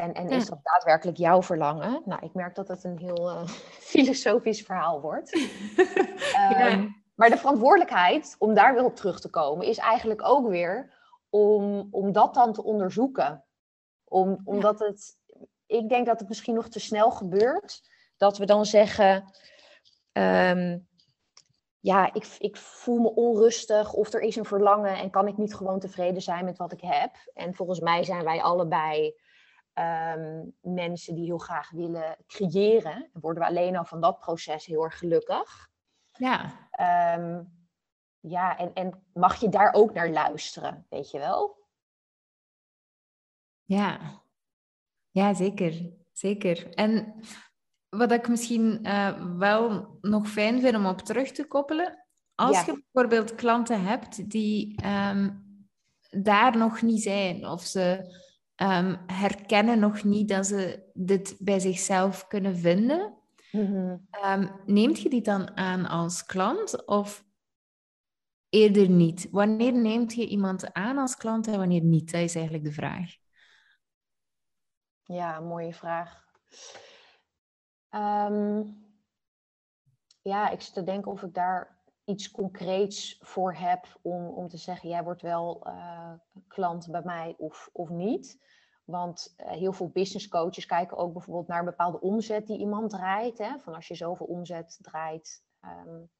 En, 0.00 0.14
en 0.14 0.28
is 0.28 0.46
dat 0.46 0.58
daadwerkelijk 0.62 1.18
jouw 1.18 1.42
verlangen? 1.42 2.02
Nou, 2.04 2.24
ik 2.24 2.34
merk 2.34 2.54
dat 2.54 2.68
het 2.68 2.84
een 2.84 2.98
heel 2.98 3.30
uh, 3.30 3.46
filosofisch 3.92 4.62
verhaal 4.62 5.00
wordt. 5.00 5.32
Ehm, 6.34 6.88
maar 7.14 7.30
de 7.30 7.36
verantwoordelijkheid, 7.36 8.36
om 8.38 8.54
daar 8.54 8.74
weer 8.74 8.84
op 8.84 8.96
terug 8.96 9.20
te 9.20 9.30
komen, 9.30 9.66
is 9.66 9.78
eigenlijk 9.78 10.22
ook 10.24 10.48
weer 10.48 10.98
om, 11.30 11.88
om 11.90 12.12
dat 12.12 12.34
dan 12.34 12.52
te 12.52 12.64
onderzoeken. 12.64 13.44
Om, 14.04 14.40
omdat 14.44 14.78
het, 14.78 15.16
ik 15.66 15.88
denk 15.88 16.06
dat 16.06 16.20
het 16.20 16.28
misschien 16.28 16.54
nog 16.54 16.68
te 16.68 16.80
snel 16.80 17.10
gebeurt, 17.10 17.82
dat 18.16 18.38
we 18.38 18.46
dan 18.46 18.66
zeggen, 18.66 19.32
ehm, 20.12 20.78
ja, 21.80 22.14
ik, 22.14 22.36
ik 22.38 22.56
voel 22.56 22.98
me 22.98 23.14
onrustig 23.14 23.92
of 23.92 24.12
er 24.12 24.20
is 24.20 24.36
een 24.36 24.44
verlangen 24.44 24.98
en 24.98 25.10
kan 25.10 25.26
ik 25.26 25.36
niet 25.36 25.54
gewoon 25.54 25.80
tevreden 25.80 26.22
zijn 26.22 26.44
met 26.44 26.58
wat 26.58 26.72
ik 26.72 26.80
heb. 26.80 27.10
En 27.34 27.54
volgens 27.54 27.80
mij 27.80 28.04
zijn 28.04 28.24
wij 28.24 28.42
allebei 28.42 29.14
Ehm, 29.80 30.42
mensen 30.60 31.14
die 31.14 31.24
heel 31.24 31.38
graag 31.38 31.70
willen 31.70 32.16
creëren. 32.26 33.08
Dan 33.12 33.22
worden 33.22 33.42
we 33.42 33.48
alleen 33.48 33.76
al 33.76 33.84
van 33.84 34.00
dat 34.00 34.18
proces 34.18 34.66
heel 34.66 34.84
erg 34.84 34.98
gelukkig. 34.98 35.68
Ja. 36.12 36.68
Ehm, 36.70 37.42
ja, 38.20 38.58
en, 38.58 38.74
en 38.74 39.04
mag 39.12 39.40
je 39.40 39.48
daar 39.48 39.72
ook 39.72 39.94
naar 39.94 40.10
luisteren, 40.10 40.86
weet 40.88 41.10
je 41.10 41.18
wel? 41.18 41.66
Ja, 43.64 43.98
ja 45.10 45.34
zeker. 45.34 45.92
Zeker. 46.12 46.74
En 46.74 47.14
wat 47.88 48.12
ik 48.12 48.28
misschien 48.28 48.86
uh, 48.86 49.36
wel 49.36 49.98
nog 50.00 50.28
fijn 50.28 50.60
vind 50.60 50.76
om 50.76 50.86
op 50.86 51.00
terug 51.00 51.32
te 51.32 51.46
koppelen. 51.46 52.06
Als 52.34 52.64
je 52.64 52.82
bijvoorbeeld 52.92 53.34
klanten 53.34 53.82
hebt 53.82 54.30
die 54.30 54.86
um, 54.86 55.48
daar 56.10 56.56
nog 56.56 56.82
niet 56.82 57.02
zijn, 57.02 57.46
of 57.46 57.62
ze 57.62 58.14
um, 58.62 58.98
herkennen 59.06 59.78
nog 59.78 60.04
niet 60.04 60.28
dat 60.28 60.46
ze 60.46 60.90
dit 60.94 61.36
bij 61.38 61.58
zichzelf 61.58 62.26
kunnen 62.26 62.56
vinden. 62.56 63.14
Mm 63.50 64.08
neemt 64.66 65.00
je 65.00 65.08
die 65.08 65.22
dan 65.22 65.56
aan 65.56 65.86
als 65.86 66.24
klant 66.24 66.86
of 66.86 67.24
eerder 68.48 68.88
niet? 68.88 69.28
Wanneer 69.30 69.72
neemt 69.72 70.14
je 70.14 70.26
iemand 70.26 70.72
aan 70.72 70.98
als 70.98 71.16
klant 71.16 71.46
en 71.46 71.58
wanneer 71.58 71.82
niet? 71.82 72.12
Dat 72.12 72.20
is 72.20 72.34
eigenlijk 72.34 72.64
de 72.64 72.72
vraag. 72.72 73.10
Ja, 75.02 75.40
mooie 75.40 75.74
vraag. 75.74 76.24
Ehm, 77.88 78.62
ja, 80.22 80.50
ik 80.50 80.60
zit 80.60 80.74
te 80.74 80.82
denken 80.82 81.12
of 81.12 81.22
ik 81.22 81.34
daar 81.34 81.79
iets 82.10 82.30
concreets 82.30 83.18
voor 83.20 83.54
heb 83.54 83.98
om, 84.02 84.26
om 84.26 84.48
te 84.48 84.56
zeggen, 84.56 84.88
jij 84.88 85.04
wordt 85.04 85.22
wel 85.22 85.66
uh, 85.66 86.12
klant 86.48 86.90
bij 86.90 87.02
mij 87.04 87.34
of, 87.38 87.70
of 87.72 87.88
niet. 87.88 88.38
Want 88.84 89.34
uh, 89.38 89.46
heel 89.46 89.72
veel 89.72 89.88
business 89.88 90.28
coaches 90.28 90.66
kijken 90.66 90.96
ook 90.96 91.12
bijvoorbeeld 91.12 91.46
naar 91.46 91.58
een 91.58 91.64
bepaalde 91.64 92.00
omzet 92.00 92.46
die 92.46 92.58
iemand 92.58 92.90
draait. 92.90 93.38
Hè? 93.38 93.58
Van 93.58 93.74
als 93.74 93.88
je 93.88 93.94
zoveel 93.94 94.26
omzet 94.26 94.78
draait, 94.82 95.42
um, 95.64 96.10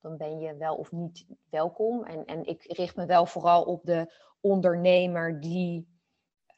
dan 0.00 0.16
ben 0.16 0.38
je 0.38 0.56
wel 0.56 0.74
of 0.76 0.92
niet 0.92 1.26
welkom. 1.50 2.04
En, 2.04 2.24
en 2.24 2.44
ik 2.44 2.62
richt 2.62 2.96
me 2.96 3.06
wel 3.06 3.26
vooral 3.26 3.62
op 3.62 3.84
de 3.84 4.12
ondernemer 4.40 5.40
die, 5.40 5.88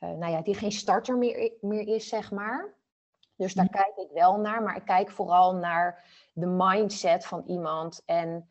uh, 0.01 0.11
nou 0.11 0.33
ja, 0.33 0.43
die 0.43 0.55
geen 0.55 0.73
starter 0.73 1.19
meer, 1.19 1.53
meer 1.61 1.87
is, 1.87 2.09
zeg 2.09 2.31
maar. 2.31 2.75
Dus 3.37 3.55
daar 3.55 3.65
mhm. 3.65 3.75
kijk 3.75 3.97
ik 3.97 4.11
wel 4.13 4.41
naar, 4.41 4.63
maar 4.63 4.77
ik 4.77 4.85
kijk 4.85 5.11
vooral 5.11 5.55
naar 5.55 6.05
de 6.33 6.47
mindset 6.47 7.27
van 7.27 7.43
iemand. 7.47 8.03
En 8.05 8.49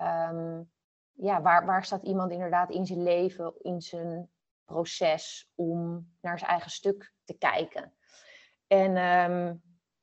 um, 0.00 0.70
ja, 1.12 1.42
waar, 1.42 1.66
waar 1.66 1.84
staat 1.84 2.02
iemand 2.02 2.32
inderdaad 2.32 2.70
in 2.70 2.86
zijn 2.86 3.02
leven, 3.02 3.54
in 3.58 3.80
zijn 3.80 4.30
proces 4.64 5.50
om 5.54 6.08
naar 6.20 6.38
zijn 6.38 6.50
eigen 6.50 6.70
stuk 6.70 7.12
te 7.24 7.34
kijken. 7.38 7.94
En 8.66 8.96
ehm, 8.96 9.54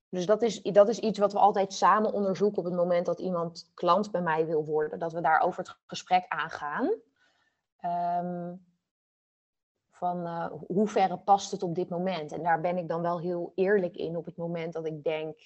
dus 0.10 0.26
dat 0.26 0.42
is, 0.42 0.62
dat 0.62 0.90
is 0.90 1.00
iets 1.00 1.20
wat 1.20 1.34
we 1.34 1.40
altijd 1.40 1.74
samen 1.74 2.14
onderzoeken 2.14 2.58
op 2.58 2.66
het 2.66 2.74
moment 2.74 3.06
dat 3.06 3.20
iemand 3.20 3.72
klant 3.74 4.12
bij 4.12 4.22
mij 4.22 4.46
wil 4.46 4.66
worden. 4.66 5.00
Dat 5.00 5.14
we 5.14 5.22
daar 5.22 5.40
over 5.40 5.60
het 5.60 5.78
gesprek 5.86 6.26
aangaan. 6.28 6.94
Um, 7.86 8.66
van 9.98 10.26
uh, 10.26 10.52
hoe 10.68 10.88
verre 10.88 11.18
past 11.18 11.52
het 11.52 11.64
op 11.64 11.76
dit 11.76 11.90
moment? 11.90 12.32
En 12.32 12.44
daar 12.44 12.62
ben 12.62 12.78
ik 12.78 12.88
dan 12.88 13.02
wel 13.02 13.20
heel 13.20 13.52
eerlijk 13.56 13.96
in 13.96 14.18
op 14.18 14.26
het 14.26 14.38
moment 14.38 14.74
dat 14.74 14.86
ik 14.86 15.04
denk, 15.04 15.40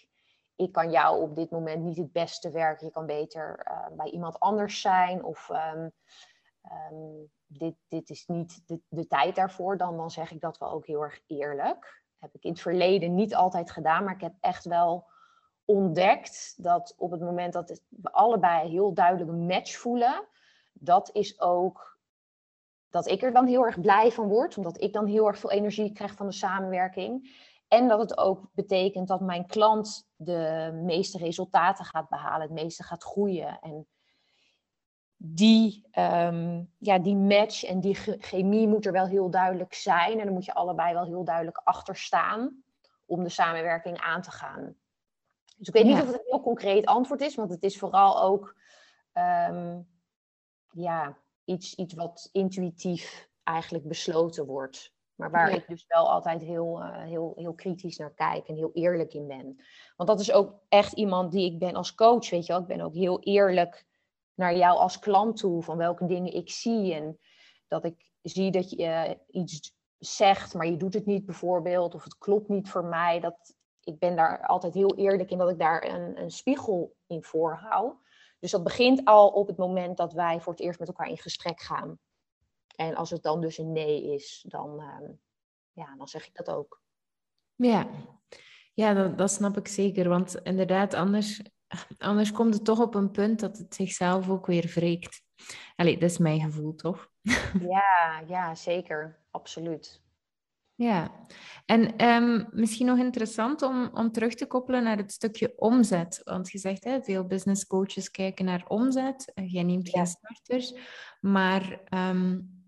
ik 0.62 0.72
kan 0.72 0.92
jou 0.92 1.22
op 1.22 1.36
dit 1.36 1.52
moment 1.52 1.84
niet 1.84 1.98
het 1.98 2.12
beste 2.12 2.52
werken. 2.52 2.86
Je 2.86 2.92
kan 2.92 3.06
beter 3.06 3.66
uh, 3.68 3.98
bij 3.98 4.10
iemand 4.10 4.40
anders 4.40 4.82
zijn 4.82 5.24
of 5.24 5.50
um, 5.50 5.92
um, 6.92 7.32
dit, 7.48 7.76
dit 7.88 8.10
is 8.10 8.28
niet 8.28 8.62
de, 8.66 8.80
de 8.88 9.08
tijd 9.08 9.36
daarvoor. 9.36 9.78
Dan, 9.78 9.98
dan 9.98 10.12
zeg 10.12 10.32
ik 10.32 10.42
dat 10.42 10.58
wel 10.58 10.72
ook 10.72 10.86
heel 10.86 11.02
erg 11.02 11.22
eerlijk. 11.28 12.04
heb 12.20 12.34
ik 12.34 12.44
in 12.44 12.52
het 12.52 12.62
verleden 12.62 13.16
niet 13.16 13.36
altijd 13.36 13.72
gedaan, 13.72 14.04
maar 14.04 14.14
ik 14.14 14.22
heb 14.22 14.34
echt 14.40 14.66
wel 14.66 15.10
ontdekt 15.66 16.54
dat 16.64 16.94
op 16.98 17.12
het 17.12 17.22
moment 17.22 17.54
dat 17.54 17.82
we 17.88 18.12
allebei 18.12 18.70
heel 18.70 18.94
duidelijk 18.94 19.30
een 19.30 19.46
match 19.46 19.78
voelen, 19.78 20.28
dat 20.74 21.10
is 21.14 21.40
ook 21.40 22.00
dat 22.90 23.08
ik 23.08 23.22
er 23.22 23.34
dan 23.34 23.46
heel 23.46 23.66
erg 23.66 23.82
blij 23.82 24.12
van 24.12 24.28
word, 24.28 24.58
omdat 24.58 24.82
ik 24.82 24.94
dan 24.94 25.06
heel 25.06 25.28
erg 25.28 25.38
veel 25.38 25.52
energie 25.52 25.92
krijg 25.92 26.14
van 26.14 26.26
de 26.26 26.32
samenwerking. 26.32 27.30
En 27.72 27.88
dat 27.88 28.00
het 28.00 28.18
ook 28.18 28.50
betekent 28.54 29.08
dat 29.08 29.22
mijn 29.22 29.48
klant 29.48 30.08
de 30.16 30.72
meeste 30.84 31.18
resultaten 31.18 31.86
gaat 31.86 32.10
behalen, 32.10 32.42
het 32.42 32.52
meeste 32.52 32.84
gaat 32.84 33.04
groeien. 33.04 33.60
En 33.60 33.88
die, 35.16 35.88
um, 36.00 36.74
ja, 36.78 37.00
die 37.00 37.16
match 37.16 37.64
en 37.64 37.80
die 37.80 37.96
chemie 38.20 38.68
moet 38.68 38.86
er 38.86 38.92
wel 38.92 39.08
heel 39.08 39.30
duidelijk 39.30 39.74
zijn. 39.74 40.20
En 40.20 40.26
dan 40.26 40.34
moet 40.34 40.46
je 40.46 40.54
allebei 40.54 40.94
wel 40.94 41.06
heel 41.06 41.24
duidelijk 41.24 41.62
achter 41.64 41.96
staan 41.96 42.64
om 43.06 43.24
de 43.24 43.30
samenwerking 43.30 44.00
aan 44.00 44.22
te 44.22 44.32
gaan. 44.32 44.76
Dus 45.58 45.68
ik 45.68 45.74
weet 45.74 45.86
niet 45.86 46.02
of 46.02 46.06
het 46.06 46.14
een 46.14 46.26
heel 46.26 46.42
concreet 46.42 46.86
antwoord 46.86 47.22
is, 47.22 47.36
want 47.36 47.50
het 47.50 47.64
is 47.64 47.78
vooral 47.78 48.22
ook 48.22 48.56
um, 49.14 49.88
ja, 50.72 51.18
iets, 51.44 51.76
iets 51.76 51.94
wat 51.94 52.30
intuïtief 52.32 53.30
eigenlijk 53.44 53.88
besloten 53.88 54.46
wordt. 54.46 54.94
Maar 55.22 55.32
waar 55.32 55.54
ik 55.54 55.68
dus 55.68 55.86
wel 55.88 56.10
altijd 56.10 56.42
heel, 56.42 56.82
uh, 56.82 57.04
heel, 57.04 57.34
heel 57.36 57.54
kritisch 57.54 57.98
naar 57.98 58.14
kijk 58.14 58.48
en 58.48 58.56
heel 58.56 58.72
eerlijk 58.74 59.14
in 59.14 59.28
ben. 59.28 59.62
Want 59.96 60.10
dat 60.10 60.20
is 60.20 60.32
ook 60.32 60.54
echt 60.70 60.94
iemand 60.94 61.32
die 61.32 61.52
ik 61.54 61.60
ben 61.60 61.76
als 61.76 61.96
coach, 61.96 62.30
weet 62.30 62.46
je 62.46 62.54
wel. 62.54 62.62
Ik 62.62 62.68
ben 62.68 62.82
ook 62.82 62.94
heel 62.94 63.20
eerlijk 63.20 63.86
naar 64.34 64.56
jou 64.56 64.78
als 64.78 65.00
klant 65.00 65.38
toe, 65.38 65.64
van 65.64 65.78
welke 65.78 66.06
dingen 66.06 66.34
ik 66.34 66.50
zie. 66.50 66.94
En 66.94 67.20
dat 67.68 67.86
ik 67.86 68.12
zie 68.22 68.52
dat 68.52 68.70
je 68.70 68.78
uh, 68.78 69.12
iets 69.42 69.76
zegt, 69.98 70.54
maar 70.54 70.68
je 70.68 70.78
doet 70.78 70.94
het 70.94 71.06
niet 71.06 71.26
bijvoorbeeld. 71.26 71.96
Of 71.96 72.04
het 72.04 72.18
klopt 72.18 72.48
niet 72.48 72.70
voor 72.70 72.86
mij. 72.86 73.20
Dat, 73.20 73.56
ik 73.84 74.00
ben 74.00 74.16
daar 74.16 74.48
altijd 74.48 74.74
heel 74.74 74.96
eerlijk 74.96 75.32
in 75.32 75.38
dat 75.38 75.50
ik 75.50 75.60
daar 75.60 75.84
een, 75.84 76.22
een 76.22 76.32
spiegel 76.32 76.96
in 77.08 77.24
voorhoud. 77.24 77.96
Dus 78.40 78.52
dat 78.52 78.64
begint 78.64 79.06
al 79.06 79.28
op 79.28 79.48
het 79.48 79.58
moment 79.58 79.98
dat 79.98 80.14
wij 80.14 80.40
voor 80.40 80.54
het 80.54 80.62
eerst 80.62 80.80
met 80.80 80.88
elkaar 80.88 81.08
in 81.08 81.18
gesprek 81.18 81.60
gaan. 81.62 82.00
En 82.76 82.96
als 82.96 83.10
het 83.10 83.24
dan 83.24 83.42
dus 83.42 83.58
een 83.58 83.72
nee 83.72 84.14
is, 84.14 84.46
dan, 84.48 84.80
uh, 84.80 85.10
ja, 85.72 85.96
dan 85.98 86.08
zeg 86.08 86.28
ik 86.28 86.36
dat 86.36 86.50
ook. 86.50 86.82
Ja, 87.56 87.90
ja 88.74 88.94
dat, 88.94 89.18
dat 89.18 89.32
snap 89.32 89.58
ik 89.58 89.68
zeker. 89.68 90.10
Want 90.10 90.36
inderdaad, 90.44 90.94
anders, 90.94 91.42
anders 91.98 92.32
komt 92.32 92.54
het 92.54 92.66
toch 92.66 92.80
op 92.80 92.96
een 92.96 93.12
punt 93.12 93.40
dat 93.40 93.58
het 93.58 93.76
zichzelf 93.76 94.30
ook 94.30 94.46
weer 94.46 94.72
wreekt. 94.76 95.22
Allee, 95.76 95.98
dat 95.98 96.10
is 96.10 96.18
mijn 96.18 96.42
gevoel, 96.42 96.76
toch? 96.76 97.10
Ja, 97.70 98.24
ja 98.28 98.56
zeker. 98.56 99.20
Absoluut. 99.32 100.02
Ja, 100.76 101.12
en 101.66 102.06
um, 102.06 102.48
misschien 102.52 102.86
nog 102.86 102.98
interessant 102.98 103.62
om, 103.62 103.90
om 103.94 104.12
terug 104.12 104.36
te 104.36 104.46
koppelen 104.46 104.84
naar 104.84 104.98
het 104.98 105.12
stukje 105.12 105.54
omzet. 105.56 106.22
Want 106.24 106.52
je 106.52 106.58
zegt, 106.58 106.84
hè, 106.84 107.02
veel 107.02 107.26
business 107.28 107.68
coaches 107.68 108.12
kijken 108.12 108.46
naar 108.46 108.66
omzet. 108.68 109.32
Jij 109.46 109.64
neemt 109.64 109.90
geen 109.90 110.08
starters. 110.08 110.74
Maar 111.20 111.82
um, 111.90 112.61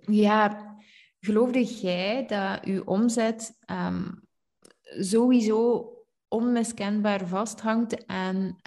ja, 0.00 0.76
geloofde 1.20 1.64
jij 1.64 2.26
dat 2.26 2.66
je 2.66 2.86
omzet 2.86 3.58
um, 3.70 4.28
sowieso 4.80 5.90
onmiskenbaar 6.28 7.26
vasthangt 7.26 8.06
aan 8.06 8.58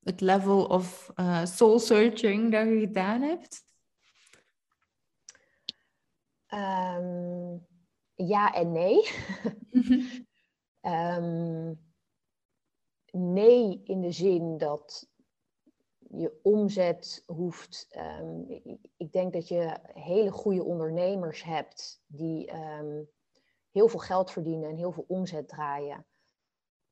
het 0.00 0.20
level 0.20 0.64
of 0.64 1.12
uh, 1.16 1.44
soul 1.44 1.78
searching 1.78 2.52
dat 2.52 2.66
je 2.66 2.78
gedaan 2.78 3.22
hebt? 3.22 3.64
Um, 6.54 7.66
ja 8.14 8.52
en 8.52 8.72
nee. 8.72 9.08
nee 13.10 13.80
in 13.84 14.00
de 14.00 14.12
zin 14.12 14.58
dat 14.58 15.08
je 16.18 16.40
omzet 16.42 17.22
hoeft. 17.26 17.96
Um, 18.20 18.62
ik 18.96 19.12
denk 19.12 19.32
dat 19.32 19.48
je 19.48 19.78
hele 19.92 20.30
goede 20.30 20.64
ondernemers 20.64 21.42
hebt 21.42 22.02
die 22.06 22.52
heel 23.70 23.88
veel 23.88 24.00
geld 24.00 24.30
verdienen 24.30 24.70
en 24.70 24.76
heel 24.76 24.92
veel 24.92 25.04
omzet 25.08 25.48
draaien. 25.48 26.06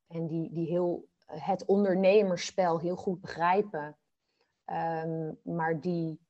En 0.07 0.27
die, 0.27 0.53
die 0.53 0.67
heel 0.67 1.09
het 1.27 1.65
ondernemerspel 1.65 2.79
heel 2.79 2.97
goed 2.97 3.21
begrijpen. 3.21 3.99
maar 5.43 5.81
die 5.81 6.21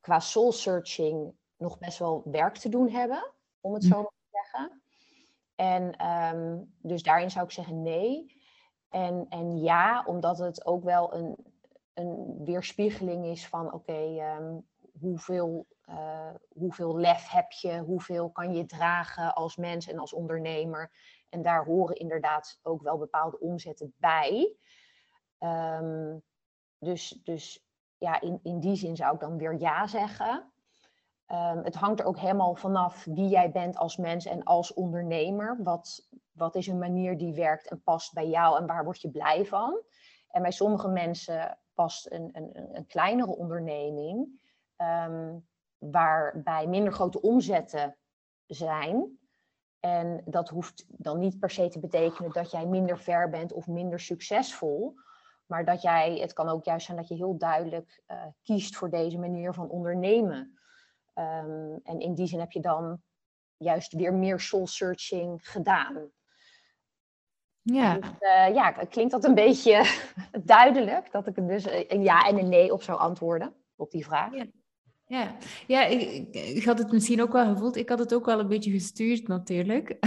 qua 0.00 0.20
soul 0.20 0.52
searching 0.52 1.34
nog 1.56 1.78
best 1.78 1.98
wel 1.98 2.22
werk 2.24 2.56
te 2.56 2.68
doen 2.68 2.88
hebben, 2.88 3.32
om 3.60 3.74
het 3.74 3.84
zo 3.84 3.96
maar 3.96 4.12
te 4.30 4.38
zeggen. 4.42 4.82
En 5.54 6.72
dus 6.82 7.02
daarin 7.02 7.30
zou 7.30 7.44
ik 7.44 7.50
zeggen 7.50 7.82
nee. 7.82 8.38
En, 8.88 9.26
en 9.28 9.58
ja, 9.58 10.04
omdat 10.06 10.38
het 10.38 10.66
ook 10.66 10.84
wel 10.84 11.14
een, 11.14 11.49
een 12.00 12.44
weerspiegeling 12.44 13.26
is 13.26 13.48
van 13.48 13.72
oké, 13.72 14.18
ehm, 14.18 14.58
hoeveel, 15.00 15.66
uh, 15.86 16.34
hoeveel 16.48 16.96
lef 16.96 17.28
heb 17.30 17.52
je, 17.52 17.78
hoeveel 17.78 18.30
kan 18.30 18.54
je 18.54 18.66
dragen 18.66 19.34
als 19.34 19.56
mens 19.56 19.88
en 19.88 19.98
als 19.98 20.12
ondernemer. 20.12 20.90
En 21.28 21.42
daar 21.42 21.64
horen 21.64 21.96
inderdaad 21.96 22.58
ook 22.62 22.82
wel 22.82 22.98
bepaalde 22.98 23.40
omzetten 23.40 23.94
bij. 23.96 24.56
Um, 25.38 26.22
dus, 26.78 27.20
dus 27.24 27.66
ja, 27.98 28.20
in, 28.20 28.40
in 28.42 28.60
die 28.60 28.76
zin 28.76 28.96
zou 28.96 29.14
ik 29.14 29.20
dan 29.20 29.36
weer 29.36 29.58
ja 29.58 29.86
zeggen. 29.86 30.52
Um, 31.26 31.64
het 31.64 31.74
hangt 31.74 32.00
er 32.00 32.06
ook 32.06 32.18
helemaal 32.18 32.54
vanaf 32.54 33.04
wie 33.04 33.28
jij 33.28 33.50
bent 33.50 33.76
als 33.76 33.96
mens 33.96 34.26
en 34.26 34.42
als 34.42 34.74
ondernemer. 34.74 35.62
Wat, 35.62 36.08
wat 36.32 36.54
is 36.54 36.66
een 36.66 36.78
manier 36.78 37.18
die 37.18 37.34
werkt 37.34 37.68
en 37.68 37.82
past 37.82 38.12
bij 38.12 38.28
jou 38.28 38.58
en 38.58 38.66
waar 38.66 38.84
word 38.84 39.00
je 39.00 39.10
blij 39.10 39.44
van? 39.44 39.82
En 40.30 40.42
bij 40.42 40.50
sommige 40.50 40.88
mensen 40.88 41.58
past 41.74 42.10
een, 42.10 42.30
een, 42.32 42.76
een 42.76 42.86
kleinere 42.86 43.36
onderneming, 43.36 44.40
um, 44.76 45.48
waarbij 45.78 46.66
minder 46.66 46.92
grote 46.92 47.20
omzetten 47.20 47.96
zijn. 48.46 49.18
En 49.80 50.22
dat 50.24 50.48
hoeft 50.48 50.84
dan 50.88 51.18
niet 51.18 51.38
per 51.38 51.50
se 51.50 51.68
te 51.68 51.78
betekenen 51.78 52.32
dat 52.32 52.50
jij 52.50 52.66
minder 52.66 52.98
ver 52.98 53.30
bent 53.30 53.52
of 53.52 53.66
minder 53.66 54.00
succesvol. 54.00 54.94
Maar 55.46 55.64
dat 55.64 55.82
jij, 55.82 56.18
het 56.18 56.32
kan 56.32 56.48
ook 56.48 56.64
juist 56.64 56.86
zijn 56.86 56.98
dat 56.98 57.08
je 57.08 57.14
heel 57.14 57.38
duidelijk 57.38 58.02
uh, 58.06 58.26
kiest 58.42 58.76
voor 58.76 58.90
deze 58.90 59.18
manier 59.18 59.54
van 59.54 59.68
ondernemen. 59.68 60.58
Um, 61.14 61.80
en 61.82 62.00
in 62.00 62.14
die 62.14 62.26
zin 62.26 62.40
heb 62.40 62.52
je 62.52 62.60
dan 62.60 63.02
juist 63.56 63.92
weer 63.92 64.14
meer 64.14 64.40
soul 64.40 64.66
searching 64.66 65.48
gedaan. 65.48 66.10
Ja. 67.62 67.94
Dus, 67.94 68.10
uh, 68.20 68.54
ja, 68.54 68.70
klinkt 68.70 69.12
dat 69.12 69.24
een 69.24 69.34
beetje 69.34 69.84
duidelijk 70.44 71.12
dat 71.12 71.26
ik 71.26 71.36
er 71.36 71.48
dus 71.48 71.66
een 71.88 72.02
ja 72.02 72.28
en 72.28 72.38
een 72.38 72.48
nee 72.48 72.72
op 72.72 72.82
zou 72.82 72.98
antwoorden 72.98 73.54
op 73.76 73.90
die 73.90 74.04
vraag. 74.04 74.34
Ja. 74.34 74.46
Ja, 75.10 75.36
ja 75.66 75.84
ik, 75.84 76.28
ik, 76.34 76.64
had 76.64 76.78
het 76.78 76.92
misschien 76.92 77.22
ook 77.22 77.32
wel 77.32 77.52
gevoeld. 77.52 77.76
Ik 77.76 77.88
had 77.88 77.98
het 77.98 78.14
ook 78.14 78.24
wel 78.24 78.40
een 78.40 78.48
beetje 78.48 78.70
gestuurd 78.70 79.28
natuurlijk. 79.28 79.98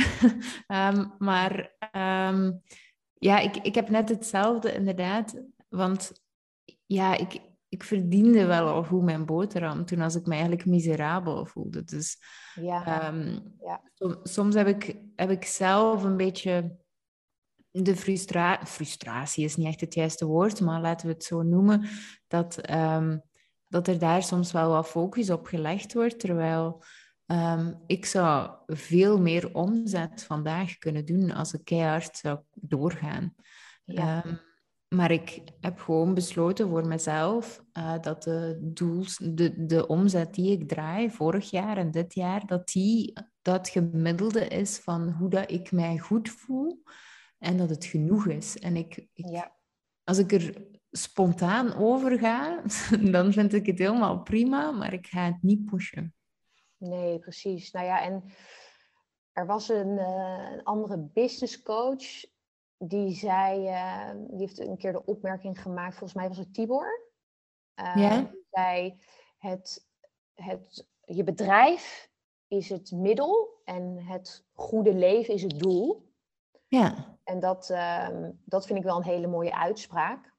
um, 0.67 1.13
maar 1.29 1.75
um, 2.31 2.61
ja, 3.13 3.39
ik, 3.39 3.57
ik 3.57 3.75
heb 3.75 3.89
net 3.89 4.09
hetzelfde 4.09 4.73
inderdaad. 4.73 5.41
Want 5.69 6.11
ja, 6.85 7.17
ik, 7.17 7.39
ik 7.69 7.83
verdiende 7.83 8.45
wel 8.45 8.67
al 8.67 8.83
goed 8.83 9.03
mijn 9.03 9.25
boterham 9.25 9.85
toen 9.85 10.01
als 10.01 10.15
ik 10.15 10.25
me 10.25 10.31
eigenlijk 10.31 10.65
miserabel 10.65 11.45
voelde. 11.45 11.83
Dus 11.83 12.17
ja. 12.53 13.07
Um, 13.07 13.55
ja. 13.59 13.81
soms 14.23 14.55
heb 14.55 14.67
ik, 14.67 14.97
heb 15.15 15.29
ik 15.29 15.45
zelf 15.45 16.03
een 16.03 16.17
beetje 16.17 16.77
de 17.73 17.95
frustra 17.95 18.65
frustratie 18.65 19.43
is 19.43 19.55
niet 19.55 19.67
echt 19.67 19.81
het 19.81 19.93
juiste 19.93 20.25
woord, 20.25 20.61
maar 20.61 20.81
laten 20.81 21.07
we 21.07 21.13
het 21.13 21.23
zo 21.23 21.41
noemen, 21.41 21.87
dat, 22.27 22.69
um, 22.69 23.21
dat 23.67 23.87
er 23.87 23.99
daar 23.99 24.23
soms 24.23 24.51
wel 24.51 24.69
wat 24.69 24.87
focus 24.87 25.29
op 25.29 25.45
gelegd 25.45 25.93
wordt, 25.93 26.19
terwijl 26.19 26.83
um, 27.25 27.83
ik 27.85 28.05
zou 28.05 28.51
veel 28.65 29.19
meer 29.19 29.53
omzet 29.53 30.23
vandaag 30.23 30.77
kunnen 30.77 31.05
doen 31.05 31.31
als 31.31 31.53
ik 31.53 31.63
keihard 31.63 32.17
zou 32.17 32.39
doorgaan. 32.53 33.35
Ja. 33.85 34.25
Um, 34.25 34.39
maar 34.87 35.11
ik 35.11 35.41
heb 35.59 35.79
gewoon 35.79 36.13
besloten 36.13 36.69
voor 36.69 36.87
mezelf 36.87 37.63
uh, 37.77 37.93
dat 38.01 38.23
de, 38.23 38.57
doels, 38.61 39.17
de, 39.17 39.65
de 39.65 39.87
omzet 39.87 40.33
die 40.33 40.51
ik 40.51 40.67
draai 40.67 41.11
vorig 41.11 41.49
jaar 41.49 41.77
en 41.77 41.91
dit 41.91 42.13
jaar, 42.13 42.45
dat 42.45 42.67
die 42.67 43.13
dat 43.41 43.69
gemiddelde 43.69 44.47
is 44.47 44.77
van 44.77 45.11
hoe 45.11 45.29
dat 45.29 45.51
ik 45.51 45.71
mij 45.71 45.97
goed 45.97 46.29
voel 46.29 46.83
en 47.43 47.57
dat 47.57 47.69
het 47.69 47.85
genoeg 47.85 48.27
is. 48.27 48.57
En 48.59 48.75
ik, 48.75 49.07
ik 49.13 49.29
ja. 49.29 49.55
als 50.03 50.17
ik 50.17 50.31
er 50.31 50.67
spontaan 50.91 51.73
over 51.73 52.19
ga, 52.19 52.63
dan 53.11 53.33
vind 53.33 53.53
ik 53.53 53.65
het 53.65 53.79
helemaal 53.79 54.21
prima, 54.21 54.71
maar 54.71 54.93
ik 54.93 55.07
ga 55.07 55.25
het 55.25 55.41
niet 55.41 55.65
pushen. 55.65 56.15
Nee, 56.77 57.19
precies. 57.19 57.71
Nou 57.71 57.85
ja, 57.85 58.01
en 58.01 58.23
er 59.31 59.45
was 59.45 59.69
een, 59.69 59.97
uh, 59.97 60.51
een 60.51 60.63
andere 60.63 60.97
business 60.97 61.61
coach 61.61 62.25
die 62.77 63.15
zei, 63.15 63.67
uh, 63.67 64.11
die 64.27 64.39
heeft 64.39 64.59
een 64.59 64.77
keer 64.77 64.91
de 64.91 65.05
opmerking 65.05 65.61
gemaakt, 65.61 65.95
volgens 65.97 66.13
mij 66.13 66.27
was 66.27 66.37
het 66.37 66.53
Tibor. 66.53 67.11
Uh, 67.75 67.95
ja? 67.95 68.21
Die 68.21 68.45
zei, 68.51 68.99
het, 69.37 69.87
het, 70.33 70.87
je 71.05 71.23
bedrijf 71.23 72.11
is 72.47 72.69
het 72.69 72.91
middel 72.91 73.61
en 73.65 73.97
het 73.97 74.45
goede 74.53 74.93
leven 74.93 75.33
is 75.33 75.41
het 75.41 75.59
doel. 75.59 76.12
Ja. 76.79 77.17
En 77.23 77.39
dat, 77.39 77.69
ehm, 77.69 78.31
dat 78.45 78.65
vind 78.65 78.79
ik 78.79 78.85
wel 78.85 78.97
een 78.97 79.03
hele 79.03 79.27
mooie 79.27 79.55
uitspraak. 79.55 80.33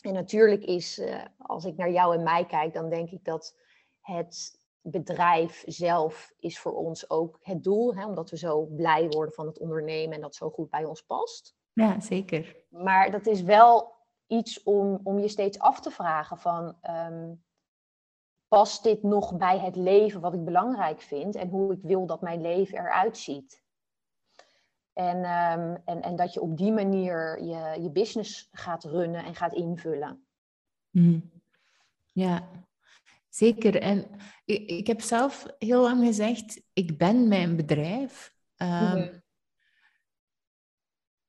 En 0.00 0.12
natuurlijk 0.12 0.64
is, 0.64 1.02
als 1.38 1.64
ik 1.64 1.76
naar 1.76 1.90
jou 1.90 2.14
en 2.14 2.22
mij 2.22 2.46
kijk, 2.46 2.72
dan 2.72 2.88
denk 2.88 3.10
ik 3.10 3.24
dat 3.24 3.56
het 4.00 4.58
bedrijf 4.80 5.62
zelf 5.66 6.32
is 6.38 6.58
voor 6.58 6.72
ons 6.72 7.10
ook 7.10 7.38
het 7.42 7.64
doel, 7.64 7.94
hè, 7.94 8.06
omdat 8.06 8.30
we 8.30 8.36
zo 8.36 8.64
blij 8.64 9.08
worden 9.08 9.34
van 9.34 9.46
het 9.46 9.58
ondernemen 9.58 10.14
en 10.14 10.20
dat 10.20 10.34
zo 10.34 10.50
goed 10.50 10.70
bij 10.70 10.84
ons 10.84 11.02
past. 11.02 11.56
Ja, 11.72 12.00
zeker. 12.00 12.56
Maar 12.68 13.10
dat 13.10 13.26
is 13.26 13.42
wel 13.42 13.94
iets 14.26 14.62
om, 14.62 15.00
om 15.02 15.18
je 15.18 15.28
steeds 15.28 15.58
af 15.58 15.80
te 15.80 15.90
vragen 15.90 16.38
van, 16.38 16.76
um, 16.90 17.44
past 18.48 18.82
dit 18.82 19.02
nog 19.02 19.36
bij 19.36 19.58
het 19.58 19.76
leven 19.76 20.20
wat 20.20 20.34
ik 20.34 20.44
belangrijk 20.44 21.00
vind 21.00 21.34
en 21.34 21.48
hoe 21.48 21.72
ik 21.72 21.82
wil 21.82 22.06
dat 22.06 22.20
mijn 22.20 22.40
leven 22.40 22.78
eruit 22.78 23.18
ziet? 23.18 23.62
En, 24.98 25.16
um, 25.16 25.82
en, 25.84 26.02
en 26.02 26.16
dat 26.16 26.32
je 26.32 26.40
op 26.40 26.56
die 26.56 26.72
manier 26.72 27.42
je, 27.42 27.82
je 27.82 27.90
business 27.90 28.48
gaat 28.52 28.84
runnen 28.84 29.24
en 29.24 29.34
gaat 29.34 29.54
invullen. 29.54 30.26
Mm. 30.90 31.30
Ja, 32.12 32.48
Zeker. 33.28 33.76
En 33.82 34.06
ik, 34.44 34.70
ik, 34.70 34.86
heb 34.86 35.00
zelf 35.00 35.46
heel 35.58 35.82
lang 35.82 36.04
gezegd, 36.04 36.60
ik 36.72 36.98
ben 36.98 37.28
mijn 37.28 37.56
bedrijf. 37.56 38.34
Um, 38.56 39.22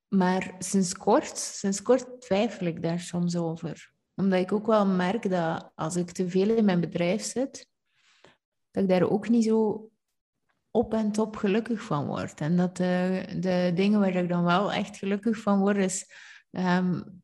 Maar 0.08 0.56
sinds 0.60 0.94
kort, 0.94 1.38
sinds 1.38 1.82
kort 1.82 2.22
twijfel 2.22 2.66
ik 2.66 2.82
daar 2.82 3.00
soms 3.00 3.36
over. 3.36 3.94
Omdat 4.16 4.40
ik 4.40 4.52
ook 4.52 4.68
wel 4.68 4.86
merk 4.86 5.30
dat 5.30 5.72
als 5.76 5.96
ik 5.96 6.12
te 6.12 6.30
veel 6.30 6.56
in 6.56 6.66
mijn 6.66 6.80
bedrijf 6.80 7.24
zit, 7.24 7.68
dat 8.72 8.84
ik 8.84 8.90
daar 8.90 9.10
ook 9.10 9.30
niet 9.30 9.44
zo 9.44 9.90
op 10.72 10.94
en 10.94 11.12
top 11.12 11.36
gelukkig 11.36 11.82
van 11.82 12.06
word. 12.06 12.42
En 12.42 12.58
dat 12.58 12.78
de, 12.78 13.24
de 13.40 13.72
dingen 13.76 14.00
waar 14.00 14.16
ik 14.16 14.30
dan 14.30 14.44
wel 14.44 14.72
echt 14.72 14.98
gelukkig 14.98 15.38
van 15.38 15.60
word, 15.60 15.78
is 15.78 16.12
um, 16.52 17.22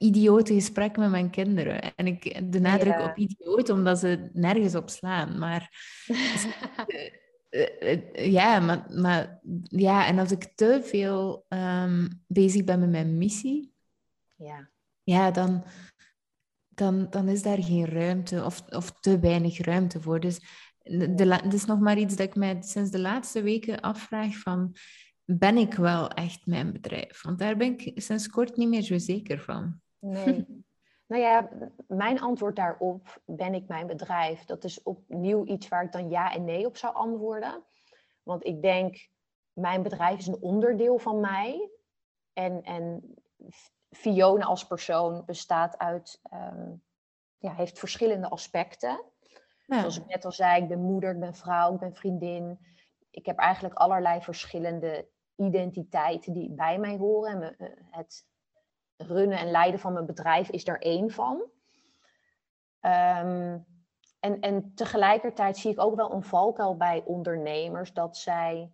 idiote 0.00 0.54
gesprekken 0.54 1.02
met 1.02 1.10
mijn 1.10 1.30
kinderen. 1.30 1.94
En 1.96 2.06
ik 2.06 2.52
de 2.52 2.60
nadruk 2.60 3.00
op 3.00 3.16
idioot, 3.16 3.68
omdat 3.68 3.98
ze 3.98 4.30
nergens 4.32 4.74
op 4.74 4.90
slaan. 4.90 5.38
Maar 5.38 5.70
eh, 7.48 7.92
eh, 7.92 8.32
ja, 8.32 8.60
maar, 8.60 8.86
maar, 8.88 9.40
ja, 9.62 10.06
en 10.06 10.18
als 10.18 10.30
ik 10.30 10.52
te 10.54 10.80
veel 10.84 11.46
um, 11.48 12.22
bezig 12.26 12.64
ben 12.64 12.80
met 12.80 12.90
mijn 12.90 13.18
missie, 13.18 13.72
ja, 14.36 14.70
ja 15.02 15.30
dan, 15.30 15.64
dan, 16.68 17.06
dan 17.10 17.28
is 17.28 17.42
daar 17.42 17.62
geen 17.62 17.86
ruimte 17.86 18.44
of, 18.44 18.62
of 18.68 18.92
te 19.00 19.18
weinig 19.18 19.58
ruimte 19.58 20.00
voor. 20.00 20.20
Dus 20.20 20.40
dat 21.42 21.52
is 21.52 21.64
nog 21.64 21.78
maar 21.78 21.98
iets 21.98 22.16
dat 22.16 22.26
ik 22.26 22.34
mij 22.34 22.62
sinds 22.62 22.90
de 22.90 23.00
laatste 23.00 23.42
weken 23.42 23.80
afvraag 23.80 24.36
van 24.36 24.76
ben 25.24 25.56
ik 25.56 25.74
wel 25.74 26.08
echt 26.08 26.46
mijn 26.46 26.72
bedrijf? 26.72 27.22
Want 27.22 27.38
daar 27.38 27.56
ben 27.56 27.78
ik 27.78 28.02
sinds 28.02 28.28
kort 28.28 28.56
niet 28.56 28.68
meer 28.68 28.82
zo 28.82 28.98
zeker 28.98 29.40
van. 29.40 29.80
Nee. 29.98 30.46
nou 31.10 31.22
ja, 31.22 31.48
mijn 31.86 32.20
antwoord 32.20 32.56
daarop, 32.56 33.22
ben 33.24 33.54
ik 33.54 33.68
mijn 33.68 33.86
bedrijf? 33.86 34.44
Dat 34.44 34.64
is 34.64 34.82
opnieuw 34.82 35.46
iets 35.46 35.68
waar 35.68 35.84
ik 35.84 35.92
dan 35.92 36.10
ja 36.10 36.32
en 36.32 36.44
nee 36.44 36.66
op 36.66 36.76
zou 36.76 36.94
antwoorden. 36.94 37.62
Want 38.22 38.46
ik 38.46 38.62
denk, 38.62 39.08
mijn 39.52 39.82
bedrijf 39.82 40.18
is 40.18 40.26
een 40.26 40.40
onderdeel 40.40 40.98
van 40.98 41.20
mij. 41.20 41.70
En, 42.32 42.62
en 42.62 43.14
Fiona 43.90 44.44
als 44.44 44.66
persoon 44.66 45.22
bestaat 45.26 45.78
uit, 45.78 46.20
ehm, 46.30 46.72
ja, 47.38 47.54
heeft 47.54 47.78
verschillende 47.78 48.28
aspecten. 48.28 49.04
Zoals 49.78 49.98
ik 49.98 50.06
net 50.06 50.24
al 50.24 50.32
zei, 50.32 50.62
ik 50.62 50.68
ben 50.68 50.82
moeder, 50.82 51.10
ik 51.10 51.20
ben 51.20 51.34
vrouw, 51.34 51.74
ik 51.74 51.80
ben 51.80 51.94
vriendin. 51.94 52.58
Ik 53.10 53.26
heb 53.26 53.38
eigenlijk 53.38 53.74
allerlei 53.74 54.20
verschillende 54.22 55.08
identiteiten 55.36 56.32
die 56.32 56.50
bij 56.50 56.78
mij 56.78 56.96
horen. 56.96 57.42
En 57.42 57.56
eh, 57.58 57.68
het 57.90 58.26
runnen 58.96 59.38
en 59.38 59.50
leiden 59.50 59.80
van 59.80 59.92
mijn 59.92 60.06
bedrijf 60.06 60.50
is 60.50 60.64
daar 60.64 60.78
één 60.78 61.10
van. 61.10 61.36
Um, 62.82 63.66
en, 64.20 64.40
en 64.40 64.74
tegelijkertijd 64.74 65.56
zie 65.56 65.70
ik 65.70 65.80
ook 65.80 65.96
wel 65.96 66.12
een 66.12 66.22
valkuil 66.22 66.76
bij 66.76 67.02
ondernemers 67.04 67.92
dat 67.92 68.16
zij 68.16 68.72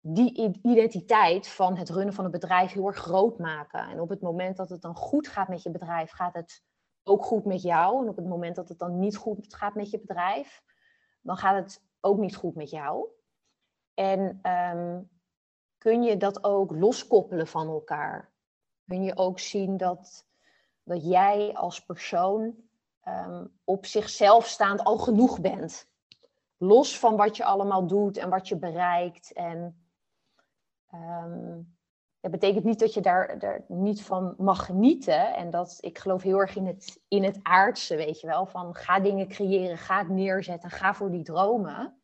die 0.00 0.58
identiteit 0.62 1.48
van 1.48 1.76
het 1.76 1.90
runnen 1.90 2.14
van 2.14 2.24
een 2.24 2.30
bedrijf 2.30 2.72
heel 2.72 2.86
erg 2.86 2.96
groot 2.96 3.38
maken. 3.38 3.88
En 3.88 4.00
op 4.00 4.08
het 4.08 4.20
moment 4.20 4.56
dat 4.56 4.68
het 4.68 4.82
dan 4.82 4.94
goed 4.94 5.28
gaat 5.28 5.48
met 5.48 5.62
je 5.62 5.70
bedrijf, 5.70 6.10
gaat 6.10 6.34
het 6.34 6.62
ook 7.06 7.24
goed 7.24 7.44
met 7.44 7.62
jou. 7.62 8.02
En 8.02 8.08
op 8.08 8.16
het 8.16 8.26
moment 8.26 8.56
dat 8.56 8.68
het 8.68 8.78
dan 8.78 8.98
niet 8.98 9.16
goed 9.16 9.54
gaat 9.54 9.74
met 9.74 9.90
je 9.90 10.00
bedrijf, 10.00 10.62
dan 11.20 11.36
gaat 11.36 11.62
het 11.64 11.82
ook 12.00 12.18
niet 12.18 12.36
goed 12.36 12.54
met 12.54 12.70
jou. 12.70 13.06
En 13.94 14.40
um, 14.50 15.10
kun 15.78 16.02
je 16.02 16.16
dat 16.16 16.44
ook 16.44 16.70
loskoppelen 16.70 17.46
van 17.46 17.68
elkaar? 17.68 18.34
kun 18.86 19.02
je 19.02 19.16
ook 19.16 19.38
zien 19.38 19.76
dat, 19.76 20.26
dat 20.82 21.04
jij 21.04 21.54
als 21.54 21.84
persoon 21.84 22.54
um, 23.04 23.58
op 23.64 23.86
zichzelf 23.86 24.46
staand 24.46 24.84
al 24.84 24.98
genoeg 24.98 25.40
bent. 25.40 25.88
Los 26.56 26.98
van 26.98 27.16
wat 27.16 27.36
je 27.36 27.44
allemaal 27.44 27.86
doet 27.86 28.16
en 28.16 28.30
wat 28.30 28.48
je 28.48 28.56
bereikt. 28.56 29.32
En 29.32 29.86
um, 30.94 31.75
dat 32.30 32.40
betekent 32.40 32.64
niet 32.64 32.78
dat 32.78 32.94
je 32.94 33.00
daar, 33.00 33.38
daar 33.38 33.64
niet 33.68 34.02
van 34.02 34.34
mag 34.38 34.64
genieten. 34.64 35.34
En 35.34 35.50
dat 35.50 35.78
ik 35.80 35.98
geloof 35.98 36.22
heel 36.22 36.38
erg 36.38 36.56
in 36.56 36.66
het, 36.66 37.00
in 37.08 37.24
het 37.24 37.38
aardse, 37.42 37.96
weet 37.96 38.20
je 38.20 38.26
wel. 38.26 38.46
Van 38.46 38.74
ga 38.74 39.00
dingen 39.00 39.28
creëren, 39.28 39.78
ga 39.78 39.98
het 39.98 40.08
neerzetten, 40.08 40.70
ga 40.70 40.94
voor 40.94 41.10
die 41.10 41.22
dromen. 41.22 42.00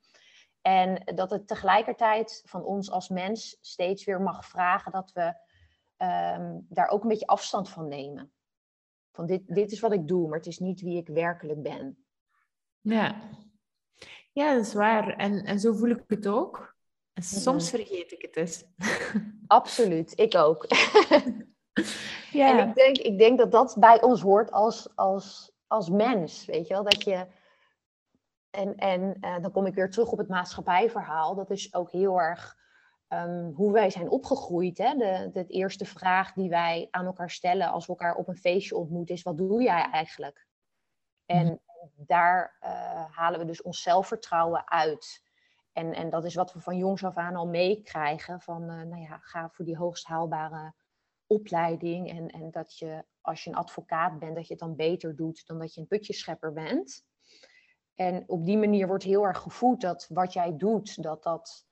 En 0.61 1.03
dat 1.15 1.31
het 1.31 1.49
tegelijkertijd 1.49 2.43
van 2.45 2.65
ons 2.65 2.91
als 2.91 3.09
mens 3.09 3.59
steeds 3.61 4.05
weer 4.05 4.21
mag 4.21 4.47
vragen 4.47 4.93
dat 4.93 5.13
we 5.13 5.35
Ehm, 6.03 6.59
daar 6.69 6.89
ook 6.89 7.03
een 7.03 7.09
beetje 7.09 7.27
afstand 7.27 7.69
van 7.69 7.89
nemen. 7.89 8.33
Van 9.11 9.27
dit, 9.27 9.55
dit 9.55 9.73
is 9.73 9.81
wat 9.81 9.93
ik 9.93 10.09
doe, 10.09 10.29
maar 10.29 10.39
het 10.39 10.47
is 10.47 10.59
niet 10.59 10.81
wie 10.81 10.97
ik 10.97 11.09
werkelijk 11.09 11.63
ben. 11.63 12.05
Ja, 12.81 13.15
ja 14.33 14.55
dat 14.55 14.67
is 14.67 14.75
waar. 14.75 15.17
En, 15.17 15.45
en 15.45 15.61
zo 15.61 15.73
voel 15.73 15.89
ik 15.89 16.05
het 16.07 16.27
ook. 16.27 16.72
En 17.13 17.23
soms 17.23 17.71
vergeet 17.71 18.13
ik 18.13 18.23
het 18.23 18.35
dus. 18.35 18.65
Absoluut, 19.47 20.19
ik 20.19 20.35
ook. 20.35 20.67
ja. 22.33 22.59
En 22.59 22.69
ik 22.69 22.75
denk, 22.75 22.99
ik 22.99 23.19
denk 23.19 23.39
dat 23.39 23.53
dat 23.53 23.77
bij 23.79 24.03
ons 24.03 24.21
hoort 24.21 24.51
als, 24.51 24.97
als, 24.97 25.53
als 25.67 25.91
mens, 25.91 26.45
weet 26.45 26.67
je 26.67 26.75
wel. 26.75 26.85
Dat 26.85 27.03
je... 27.03 27.27
En, 28.51 28.77
en 28.77 29.17
uh, 29.21 29.43
dan 29.43 29.53
kom 29.53 29.67
ik 29.67 29.75
weer 29.75 29.91
terug 29.91 30.11
op 30.13 30.19
het 30.19 30.29
maatschappijverhaal. 30.29 31.35
Dat 31.35 31.51
is 31.51 31.75
ook 31.75 31.91
heel 31.91 32.21
erg 32.21 32.61
Ehm, 33.13 33.51
hoe 33.55 33.73
wij 33.73 33.91
zijn 33.91 34.11
opgegroeid. 34.11 34.79
Hè? 34.79 34.95
De, 34.95 35.31
de, 35.33 35.47
eerste 35.47 35.85
vraag 35.85 36.33
die 36.33 36.49
wij 36.49 36.89
aan 36.91 37.07
elkaar 37.07 37.31
stellen 37.31 37.71
als 37.71 37.87
we 37.87 37.93
elkaar 37.93 38.15
op 38.15 38.29
een 38.29 38.37
feestje 38.37 38.77
ontmoeten 38.77 39.15
is: 39.15 39.23
wat 39.23 39.39
doe 39.39 39.63
jij 39.63 39.91
eigenlijk? 39.91 40.47
En 41.27 41.47
mhm. 41.47 41.57
daar 41.97 42.57
uh, 42.63 43.05
halen 43.11 43.41
we 43.41 43.47
dus 43.47 43.63
ons 43.63 43.83
zelfvertrouwen 43.83 44.71
uit. 44.71 45.23
En, 45.73 45.95
en 45.95 46.11
dat 46.11 46.25
is 46.25 46.35
wat 46.35 46.53
we 46.53 46.61
van 46.61 46.77
jongs 46.77 47.05
af 47.05 47.17
aan 47.17 47.37
al 47.37 47.47
meekrijgen: 47.47 48.41
van 48.41 48.63
uh, 48.63 48.83
nou 48.83 49.03
ja, 49.03 49.19
ga 49.19 49.51
voor 49.51 49.65
die 49.65 49.77
hoogst 49.77 50.07
haalbare 50.07 50.75
opleiding. 51.27 52.11
En, 52.11 52.29
en 52.29 52.51
dat 52.51 52.79
je, 52.79 53.05
als 53.21 53.45
je 53.45 53.51
een 53.51 53.57
advocaat 53.57 54.19
bent, 54.19 54.35
dat 54.35 54.47
je 54.47 54.53
het 54.53 54.63
dan 54.63 54.77
beter 54.77 55.17
doet 55.17 55.47
dan 55.47 55.59
dat 55.59 55.75
je 55.75 55.81
een 55.81 55.87
putjeschepper 55.87 56.53
bent. 56.53 57.05
En 57.95 58.25
op 58.27 58.45
die 58.45 58.59
manier 58.59 58.87
wordt 58.87 59.05
heel 59.05 59.25
erg 59.25 59.39
gevoed 59.39 59.81
dat 59.81 60.07
wat 60.09 60.33
jij 60.33 60.57
doet, 60.57 61.03
dat 61.03 61.23
dat 61.23 61.67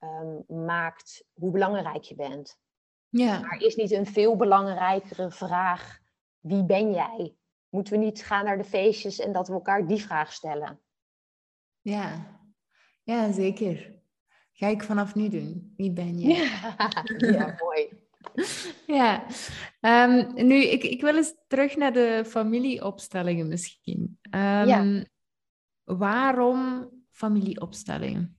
um, 0.00 0.64
maakt 0.64 1.24
hoe 1.32 1.50
belangrijk 1.50 2.02
je 2.02 2.14
bent. 2.14 2.58
Ja. 3.08 3.40
Maar 3.40 3.58
is 3.58 3.76
niet 3.76 3.90
een 3.90 4.06
veel 4.06 4.36
belangrijkere 4.36 5.30
vraag, 5.30 5.98
wie 6.40 6.64
ben 6.64 6.92
jij? 6.92 7.36
Moeten 7.68 7.92
we 7.92 7.98
niet 7.98 8.24
gaan 8.24 8.44
naar 8.44 8.56
de 8.56 8.64
feestjes 8.64 9.18
en 9.18 9.32
dat 9.32 9.48
we 9.48 9.54
elkaar 9.54 9.86
die 9.86 10.02
vraag 10.02 10.32
stellen? 10.32 10.80
Ja, 11.80 12.35
ja 13.06 13.32
zeker. 13.32 13.94
Ga 14.52 14.66
ik 14.66 14.82
vanaf 14.82 15.14
nu 15.14 15.28
doen. 15.28 15.72
Wie 15.76 15.92
ben 15.92 16.18
je? 16.18 16.28
Ja, 17.18 17.56
mooi. 17.62 17.88
ja, 18.86 19.26
um, 19.80 20.46
nu, 20.46 20.64
ik, 20.64 20.82
ik 20.82 21.00
wil 21.00 21.16
eens 21.16 21.34
terug 21.46 21.76
naar 21.76 21.92
de 21.92 22.22
familieopstellingen 22.26 23.48
misschien. 23.48 24.18
Um, 24.30 24.40
ja. 24.40 25.04
Waarom 25.84 26.90
familieopstellingen? 27.10 28.38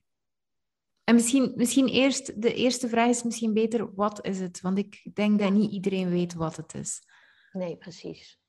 En 1.04 1.14
misschien, 1.14 1.52
misschien 1.56 1.88
eerst, 1.88 2.42
de 2.42 2.54
eerste 2.54 2.88
vraag 2.88 3.08
is 3.08 3.22
misschien 3.22 3.52
beter, 3.52 3.94
wat 3.94 4.26
is 4.26 4.40
het? 4.40 4.60
Want 4.60 4.78
ik 4.78 5.10
denk 5.14 5.38
dat 5.38 5.52
niet 5.52 5.72
iedereen 5.72 6.08
weet 6.08 6.34
wat 6.34 6.56
het 6.56 6.74
is. 6.74 7.02
Nee, 7.52 7.76
precies. 7.76 8.40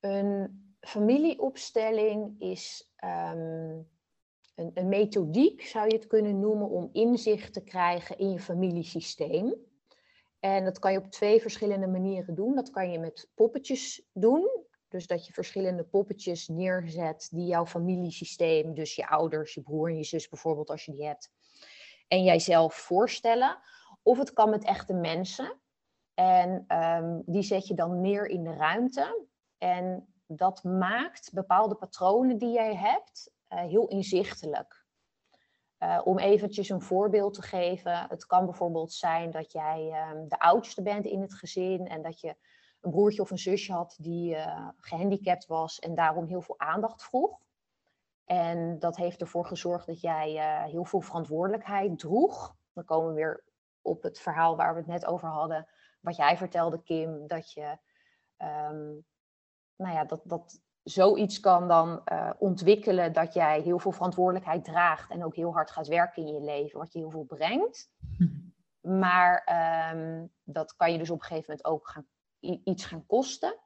Een 0.00 0.76
familieopstelling 0.80 2.40
is, 2.40 2.92
um, 3.04 3.88
een, 4.54 4.70
een 4.74 4.88
methodiek, 4.88 5.62
zou 5.62 5.88
je 5.88 5.94
het 5.94 6.06
kunnen 6.06 6.40
noemen, 6.40 6.68
om 6.68 6.88
inzicht 6.92 7.52
te 7.52 7.62
krijgen 7.62 8.18
in 8.18 8.30
je 8.30 8.40
familiesysteem. 8.40 9.54
En 10.40 10.64
dat 10.64 10.78
kan 10.78 10.92
je 10.92 10.98
op 10.98 11.10
twee 11.10 11.40
verschillende 11.40 11.86
manieren 11.86 12.34
doen. 12.34 12.54
Dat 12.54 12.70
kan 12.70 12.90
je 12.90 12.98
met 12.98 13.30
poppetjes 13.34 14.08
doen. 14.12 14.50
Dus 14.88 15.06
dat 15.06 15.26
je 15.26 15.32
verschillende 15.32 15.84
poppetjes 15.84 16.48
neerzet 16.48 17.28
die 17.32 17.46
jouw 17.46 17.66
familiesysteem, 17.66 18.74
dus 18.74 18.94
je 18.94 19.08
ouders, 19.08 19.54
je 19.54 19.62
broer 19.62 19.88
en 19.88 19.96
je 19.96 20.04
zus 20.04 20.28
bijvoorbeeld, 20.28 20.70
als 20.70 20.84
je 20.84 20.92
die 20.92 21.06
hebt, 21.06 21.30
en 22.08 22.22
jijzelf 22.22 22.74
voorstellen. 22.74 23.58
Of 24.02 24.18
het 24.18 24.32
kan 24.32 24.50
met 24.50 24.64
echte 24.64 24.94
mensen. 24.94 25.60
En 26.14 26.64
ehm, 26.66 27.20
die 27.24 27.42
zet 27.42 27.66
je 27.66 27.74
dan 27.74 28.00
neer 28.00 28.26
in 28.26 28.44
de 28.44 28.54
ruimte. 28.54 29.26
En 29.58 30.14
dat 30.26 30.64
maakt 30.64 31.32
bepaalde 31.32 31.74
patronen 31.74 32.38
die 32.38 32.52
jij 32.52 32.76
hebt 32.76 33.32
heel 33.56 33.88
inzichtelijk. 33.88 34.84
Uh, 35.78 36.00
om 36.04 36.18
eventjes 36.18 36.68
een 36.68 36.80
voorbeeld 36.82 37.34
te 37.34 37.42
geven. 37.42 38.06
Het 38.08 38.26
kan 38.26 38.44
bijvoorbeeld 38.44 38.92
zijn 38.92 39.30
dat 39.30 39.52
jij 39.52 40.10
um, 40.10 40.28
de 40.28 40.38
oudste 40.38 40.82
bent 40.82 41.04
in 41.04 41.20
het 41.20 41.34
gezin 41.34 41.88
en 41.88 42.02
dat 42.02 42.20
je 42.20 42.36
een 42.80 42.90
broertje 42.90 43.22
of 43.22 43.30
een 43.30 43.38
zusje 43.38 43.72
had 43.72 43.96
die 44.00 44.34
uh, 44.34 44.68
gehandicapt 44.76 45.46
was 45.46 45.78
en 45.78 45.94
daarom 45.94 46.26
heel 46.26 46.42
veel 46.42 46.58
aandacht 46.58 47.02
vroeg. 47.02 47.38
En 48.24 48.78
dat 48.78 48.96
heeft 48.96 49.20
ervoor 49.20 49.46
gezorgd 49.46 49.86
dat 49.86 50.00
jij 50.00 50.30
heel 50.70 50.84
veel 50.84 51.00
verantwoordelijkheid 51.00 51.98
droeg. 51.98 52.54
Dan 52.72 52.84
komen 52.84 53.08
we 53.08 53.14
weer 53.14 53.44
op 53.82 54.02
het 54.02 54.20
verhaal 54.20 54.56
waar 54.56 54.72
we 54.72 54.78
het 54.78 54.88
net 54.88 55.06
over 55.06 55.28
hadden. 55.28 55.66
Wat 56.00 56.16
jij 56.16 56.36
vertelde, 56.36 56.82
Kim, 56.82 57.26
dat 57.26 57.52
je 57.52 57.78
um, 58.38 59.04
nou 59.76 59.94
ja, 59.94 60.04
dat, 60.04 60.20
dat 60.24 60.60
zoiets 60.82 61.40
kan 61.40 61.68
dan 61.68 62.02
uh, 62.12 62.30
ontwikkelen 62.38 63.12
dat 63.12 63.34
jij 63.34 63.60
heel 63.60 63.78
veel 63.78 63.92
verantwoordelijkheid 63.92 64.64
draagt 64.64 65.10
en 65.10 65.24
ook 65.24 65.36
heel 65.36 65.52
hard 65.52 65.70
gaat 65.70 65.88
werken 65.88 66.26
in 66.26 66.34
je 66.34 66.40
leven, 66.40 66.78
wat 66.78 66.92
je 66.92 66.98
heel 66.98 67.10
veel 67.10 67.24
brengt. 67.24 67.90
Maar 68.80 69.48
um, 69.94 70.30
dat 70.42 70.76
kan 70.76 70.92
je 70.92 70.98
dus 70.98 71.10
op 71.10 71.20
een 71.20 71.24
gegeven 71.24 71.44
moment 71.48 71.66
ook 71.66 71.88
gaan, 71.88 72.06
iets 72.64 72.84
gaan 72.84 73.06
kosten. 73.06 73.58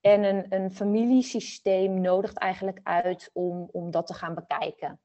En 0.00 0.24
een, 0.24 0.54
een 0.54 0.70
familiesysteem 0.70 2.00
nodigt 2.00 2.38
eigenlijk 2.38 2.80
uit 2.82 3.30
om, 3.32 3.68
om 3.72 3.90
dat 3.90 4.06
te 4.06 4.14
gaan 4.14 4.34
bekijken. 4.34 5.00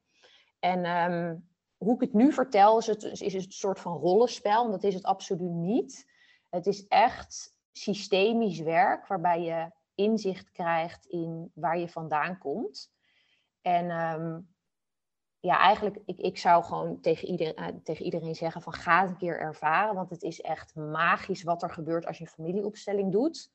En 0.58 1.12
um, 1.12 1.48
hoe 1.76 1.94
ik 1.94 2.00
het 2.00 2.12
nu 2.12 2.32
vertel, 2.32 2.78
is 2.78 2.86
het, 2.86 3.02
is 3.02 3.20
het 3.20 3.44
een 3.44 3.52
soort 3.52 3.80
van 3.80 3.96
rollenspel. 3.96 4.64
En 4.64 4.70
dat 4.70 4.84
is 4.84 4.94
het 4.94 5.04
absoluut 5.04 5.50
niet. 5.50 6.10
Het 6.50 6.66
is 6.66 6.86
echt 6.86 7.56
systemisch 7.72 8.60
werk 8.60 9.06
waarbij 9.06 9.42
je 9.42 9.70
inzicht 9.94 10.50
krijgt 10.50 11.06
in 11.06 11.50
waar 11.54 11.78
je 11.78 11.88
vandaan 11.88 12.38
komt. 12.38 12.92
En 13.60 13.90
um, 13.90 14.54
ja, 15.40 15.58
eigenlijk, 15.58 15.98
ik, 16.04 16.18
ik 16.18 16.38
zou 16.38 16.64
gewoon 16.64 17.00
tegen 17.00 17.28
iedereen, 17.28 17.60
uh, 17.60 17.66
tegen 17.82 18.04
iedereen 18.04 18.34
zeggen 18.34 18.62
van 18.62 18.72
ga 18.72 19.00
het 19.00 19.10
een 19.10 19.16
keer 19.16 19.40
ervaren. 19.40 19.94
Want 19.94 20.10
het 20.10 20.22
is 20.22 20.40
echt 20.40 20.74
magisch 20.74 21.42
wat 21.42 21.62
er 21.62 21.70
gebeurt 21.70 22.06
als 22.06 22.18
je 22.18 22.24
een 22.24 22.30
familieopstelling 22.30 23.12
doet. 23.12 23.50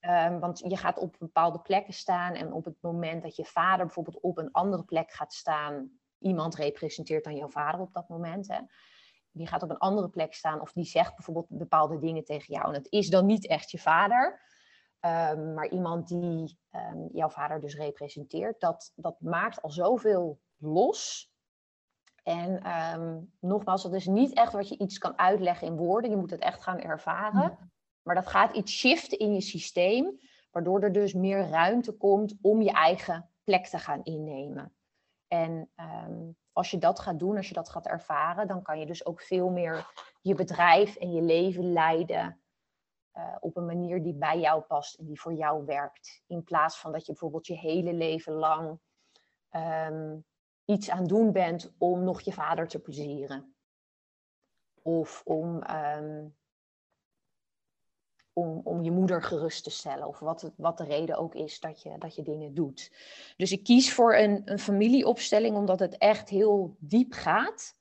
Um, 0.00 0.40
want 0.40 0.58
je 0.58 0.76
gaat 0.76 0.98
op 0.98 1.16
bepaalde 1.18 1.60
plekken 1.60 1.94
staan 1.94 2.34
en 2.34 2.52
op 2.52 2.64
het 2.64 2.76
moment 2.80 3.22
dat 3.22 3.36
je 3.36 3.44
vader 3.44 3.86
bijvoorbeeld 3.86 4.20
op 4.20 4.38
een 4.38 4.52
andere 4.52 4.84
plek 4.84 5.12
gaat 5.12 5.32
staan, 5.32 5.90
iemand 6.18 6.54
representeert 6.54 7.24
dan 7.24 7.36
jouw 7.36 7.48
vader 7.48 7.80
op 7.80 7.92
dat 7.92 8.08
moment. 8.08 8.48
Hè. 8.48 8.58
Die 9.30 9.46
gaat 9.46 9.62
op 9.62 9.70
een 9.70 9.78
andere 9.78 10.08
plek 10.08 10.34
staan 10.34 10.60
of 10.60 10.72
die 10.72 10.84
zegt 10.84 11.14
bijvoorbeeld 11.14 11.46
bepaalde 11.48 11.98
dingen 11.98 12.24
tegen 12.24 12.54
jou. 12.54 12.66
En 12.68 12.74
het 12.74 12.90
is 12.90 13.08
dan 13.08 13.26
niet 13.26 13.46
echt 13.46 13.70
je 13.70 13.78
vader. 13.78 14.40
Um, 15.04 15.54
maar 15.54 15.68
iemand 15.68 16.08
die 16.08 16.58
um, 16.72 17.08
jouw 17.12 17.28
vader 17.28 17.60
dus 17.60 17.76
representeert, 17.76 18.60
dat, 18.60 18.92
dat 18.94 19.20
maakt 19.20 19.62
al 19.62 19.70
zoveel 19.70 20.40
los. 20.56 21.30
En 22.22 22.70
um, 22.70 23.32
nogmaals, 23.40 23.82
dat 23.82 23.94
is 23.94 24.06
niet 24.06 24.34
echt 24.34 24.52
wat 24.52 24.68
je 24.68 24.78
iets 24.78 24.98
kan 24.98 25.18
uitleggen 25.18 25.66
in 25.66 25.76
woorden. 25.76 26.10
Je 26.10 26.16
moet 26.16 26.30
het 26.30 26.40
echt 26.40 26.62
gaan 26.62 26.80
ervaren. 26.80 27.72
Maar 28.02 28.14
dat 28.14 28.26
gaat 28.26 28.56
iets 28.56 28.72
shiften 28.72 29.18
in 29.18 29.34
je 29.34 29.40
systeem, 29.40 30.20
waardoor 30.50 30.80
er 30.80 30.92
dus 30.92 31.12
meer 31.12 31.48
ruimte 31.48 31.92
komt 31.92 32.34
om 32.40 32.62
je 32.62 32.72
eigen 32.72 33.30
plek 33.44 33.66
te 33.66 33.78
gaan 33.78 34.02
innemen. 34.02 34.74
En 35.28 35.70
als 36.52 36.70
je 36.70 36.78
dat 36.78 37.00
gaat 37.00 37.18
doen, 37.18 37.36
als 37.36 37.48
je 37.48 37.54
dat 37.54 37.68
gaat 37.68 37.86
ervaren, 37.86 38.46
dan 38.46 38.62
kan 38.62 38.78
je 38.78 38.86
dus 38.86 39.06
ook 39.06 39.20
veel 39.20 39.50
meer 39.50 39.86
je 40.20 40.34
bedrijf 40.34 40.96
en 40.96 41.12
je 41.12 41.22
leven 41.22 41.72
leiden 41.72 42.41
uh, 43.16 43.36
op 43.40 43.56
een 43.56 43.66
manier 43.66 44.02
die 44.02 44.14
bij 44.14 44.40
jou 44.40 44.62
past 44.62 44.98
en 44.98 45.06
die 45.06 45.20
voor 45.20 45.34
jou 45.34 45.64
werkt. 45.64 46.22
In 46.26 46.44
plaats 46.44 46.78
van 46.78 46.92
dat 46.92 47.00
je 47.00 47.12
bijvoorbeeld 47.12 47.46
je 47.46 47.58
hele 47.58 47.92
leven 47.92 48.32
lang 48.32 48.78
um, 49.50 50.24
iets 50.64 50.90
aan 50.90 51.04
doen 51.04 51.32
bent 51.32 51.74
om 51.78 52.04
nog 52.04 52.20
je 52.20 52.32
vader 52.32 52.68
te 52.68 52.78
plezieren. 52.78 53.54
Of 54.82 55.22
om, 55.24 55.62
um, 55.70 56.36
om, 58.32 58.60
om 58.64 58.82
je 58.82 58.90
moeder 58.90 59.22
gerust 59.22 59.64
te 59.64 59.70
stellen. 59.70 60.06
Of 60.06 60.18
wat, 60.18 60.52
wat 60.56 60.78
de 60.78 60.84
reden 60.84 61.16
ook 61.16 61.34
is 61.34 61.60
dat 61.60 61.82
je, 61.82 61.98
dat 61.98 62.14
je 62.14 62.22
dingen 62.22 62.54
doet. 62.54 62.92
Dus 63.36 63.52
ik 63.52 63.64
kies 63.64 63.94
voor 63.94 64.16
een, 64.16 64.42
een 64.44 64.58
familieopstelling 64.58 65.56
omdat 65.56 65.78
het 65.78 65.98
echt 65.98 66.28
heel 66.28 66.76
diep 66.78 67.12
gaat. 67.12 67.76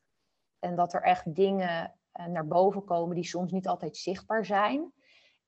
En 0.60 0.76
dat 0.76 0.94
er 0.94 1.02
echt 1.02 1.36
dingen 1.36 1.96
uh, 2.20 2.26
naar 2.26 2.48
boven 2.48 2.84
komen 2.84 3.16
die 3.16 3.26
soms 3.26 3.52
niet 3.52 3.68
altijd 3.68 3.98
zichtbaar 3.98 4.46
zijn. 4.46 4.94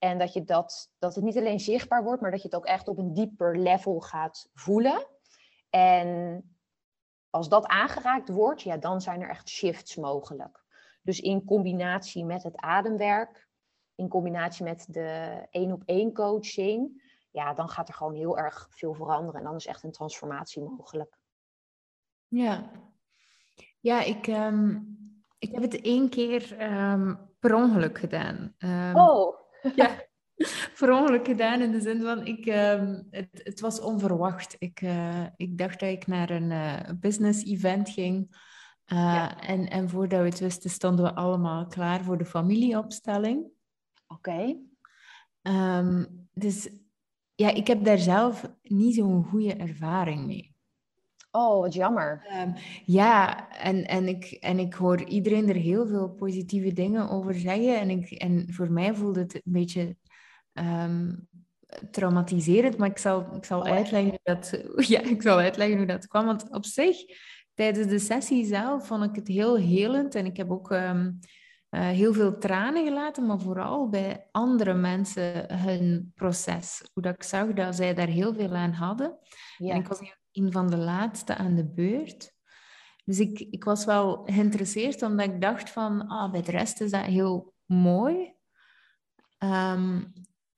En 0.04 0.18
dat, 0.18 0.34
je 0.34 0.44
dat, 0.44 0.92
dat 1.00 1.16
het 1.16 1.24
niet 1.24 1.38
alleen 1.38 1.60
zichtbaar 1.60 2.04
wordt, 2.04 2.22
maar 2.22 2.32
dat 2.32 2.42
je 2.42 2.48
het 2.48 2.56
ook 2.56 2.66
echt 2.66 2.88
op 2.88 2.98
een 2.98 3.14
dieper 3.14 3.58
level 3.58 4.00
gaat 4.00 4.50
voelen. 4.54 5.08
En 5.70 6.42
als 7.30 7.50
dat 7.50 7.66
aangeraakt 7.66 8.30
wordt, 8.30 8.62
ja, 8.62 8.78
dan 8.78 9.02
zijn 9.02 9.22
er 9.22 9.30
echt 9.30 9.50
shifts 9.50 9.96
mogelijk. 9.96 10.64
Dus 11.02 11.20
in 11.20 11.46
combinatie 11.46 12.26
met 12.26 12.44
het 12.44 12.56
ademwerk, 12.56 13.48
in 13.96 14.08
combinatie 14.08 14.64
met 14.64 14.86
de 14.90 15.42
één 15.50 15.72
op 15.72 15.84
één 15.86 16.14
coaching, 16.14 17.04
ja, 17.32 17.54
dan 17.54 17.70
gaat 17.70 17.88
er 17.88 17.94
gewoon 17.94 18.16
heel 18.16 18.38
erg 18.38 18.68
veel 18.70 18.94
veranderen. 18.94 19.40
En 19.40 19.46
dan 19.46 19.56
is 19.56 19.66
echt 19.66 19.84
een 19.84 19.92
transformatie 19.92 20.62
mogelijk. 20.62 21.18
Ja, 22.28 22.72
ja 23.80 24.02
ik, 24.02 24.28
um, 24.28 24.98
ik 25.38 25.52
heb 25.52 25.62
het 25.62 25.82
één 25.82 26.10
keer 26.10 26.72
um, 26.74 27.30
per 27.40 27.56
ongeluk 27.56 27.98
gedaan. 27.98 28.56
Um, 28.60 28.96
oh 28.96 29.42
ja, 29.76 30.06
per 30.80 30.92
ongeluk 30.92 31.26
gedaan 31.26 31.62
in 31.62 31.72
de 31.72 31.82
zin 31.82 32.02
van, 32.02 32.26
ik, 32.26 32.46
uh, 32.46 32.94
het, 33.10 33.30
het 33.44 33.60
was 33.60 33.82
onverwacht. 33.82 34.56
Ik, 34.60 34.82
uh, 34.82 35.26
ik 35.36 35.58
dacht 35.58 35.80
dat 35.80 35.90
ik 35.90 36.08
naar 36.08 36.30
een 36.30 36.52
uh, 36.52 36.80
business 37.00 37.44
event 37.44 37.90
ging. 37.90 38.36
Eh, 38.86 38.98
ja. 38.98 39.42
en, 39.42 39.70
en 39.70 39.90
voordat 39.90 40.20
we 40.20 40.26
het 40.26 40.40
wisten, 40.40 40.70
stonden 40.70 41.06
we 41.06 41.16
allemaal 41.16 41.68
klaar 41.68 42.04
voor 42.04 42.18
de 42.18 42.26
familieopstelling. 42.26 43.46
Oké. 44.08 44.30
Okay. 44.30 45.78
Um, 45.78 46.28
dus 46.34 46.70
ja, 47.36 47.50
ik 47.50 47.68
heb 47.68 47.84
daar 47.84 47.98
zelf 47.98 48.52
niet 48.62 48.96
zo'n 48.96 49.24
goede 49.24 49.54
ervaring 49.54 50.26
mee. 50.26 50.53
Oh, 51.36 51.60
wat 51.60 51.74
jammer. 51.74 52.26
Um, 52.42 52.54
ja, 52.86 53.50
en, 53.50 53.88
en, 53.88 54.08
ik, 54.08 54.32
en 54.32 54.60
ik 54.60 54.74
hoor 54.74 55.04
iedereen 55.04 55.50
er 55.50 55.56
heel 55.56 55.88
veel 55.88 56.10
positieve 56.10 56.74
dingen 56.74 57.10
over 57.10 57.34
zeggen. 57.34 57.80
En, 57.80 57.90
ik, 57.90 58.12
en 58.12 58.54
voor 58.54 58.72
mij 58.72 58.96
voelde 58.96 59.20
het 59.20 59.36
een 59.36 59.42
beetje 59.44 59.96
um, 60.54 61.28
traumatiserend, 61.92 62.78
maar 62.78 62.90
ik 62.90 62.98
zal, 62.98 63.36
ik 63.36 63.46
zal, 63.46 63.60
oh, 63.60 63.66
uitleggen 63.66 64.10
hoe 64.10 64.20
dat, 64.24 64.64
ja, 64.94 65.02
ik 65.02 65.22
zal 65.22 65.38
uitleggen 65.38 65.78
hoe 65.78 65.86
dat 65.86 66.08
kwam. 66.08 66.26
Want 66.26 66.50
op 66.50 66.66
zich, 66.66 66.98
tijdens 67.54 67.88
de 67.88 68.00
sessie 68.00 68.46
zelf, 68.46 68.88
vond 68.88 69.04
ik 69.04 69.16
het 69.16 69.28
heel 69.28 69.56
helend. 69.56 70.16
En 70.16 70.26
ik 70.26 70.38
heb 70.38 70.52
ook 70.52 70.72
um, 70.72 71.20
uh, 71.70 71.82
heel 71.82 72.14
veel 72.14 72.38
tranen 72.38 72.86
gelaten, 72.86 73.26
maar 73.26 73.40
vooral 73.40 73.90
bij 73.90 74.28
andere 74.32 74.74
mensen 74.74 75.54
hun 75.54 76.12
proces. 76.16 76.82
Hoe 76.94 77.04
dat 77.04 77.14
ik 77.14 77.24
zag 77.24 77.54
dat 77.54 77.76
zij 77.76 77.94
daar 77.94 78.08
heel 78.08 78.34
veel 78.34 78.54
aan 78.54 78.72
hadden. 78.72 79.18
Ja. 79.58 79.74
En 79.74 79.80
ik 79.80 79.88
was 79.88 80.00
een 80.34 80.52
van 80.52 80.70
de 80.70 80.78
laatste 80.78 81.36
aan 81.36 81.56
de 81.56 81.66
beurt. 81.66 82.34
Dus 83.06 83.20
ik, 83.20 83.40
ik 83.40 83.64
was 83.64 83.86
wel 83.86 84.24
geïnteresseerd, 84.26 85.02
omdat 85.02 85.26
ik 85.26 85.42
dacht 85.42 85.70
van, 85.70 86.08
ah, 86.08 86.32
bij 86.32 86.42
de 86.42 86.52
rest 86.52 86.82
is 86.82 86.92
dat 86.92 87.02
heel 87.02 87.54
mooi. 87.66 88.34
Um, 89.40 90.14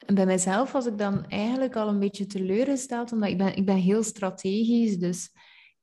en 0.05 0.15
bij 0.15 0.25
mezelf 0.25 0.71
was 0.71 0.85
ik 0.85 0.97
dan 0.97 1.25
eigenlijk 1.25 1.75
al 1.75 1.87
een 1.87 1.99
beetje 1.99 2.25
teleurgesteld, 2.25 3.11
omdat 3.11 3.29
ik 3.29 3.37
ben, 3.37 3.55
ik 3.55 3.65
ben 3.65 3.77
heel 3.77 4.03
strategisch, 4.03 4.97
dus 4.97 5.31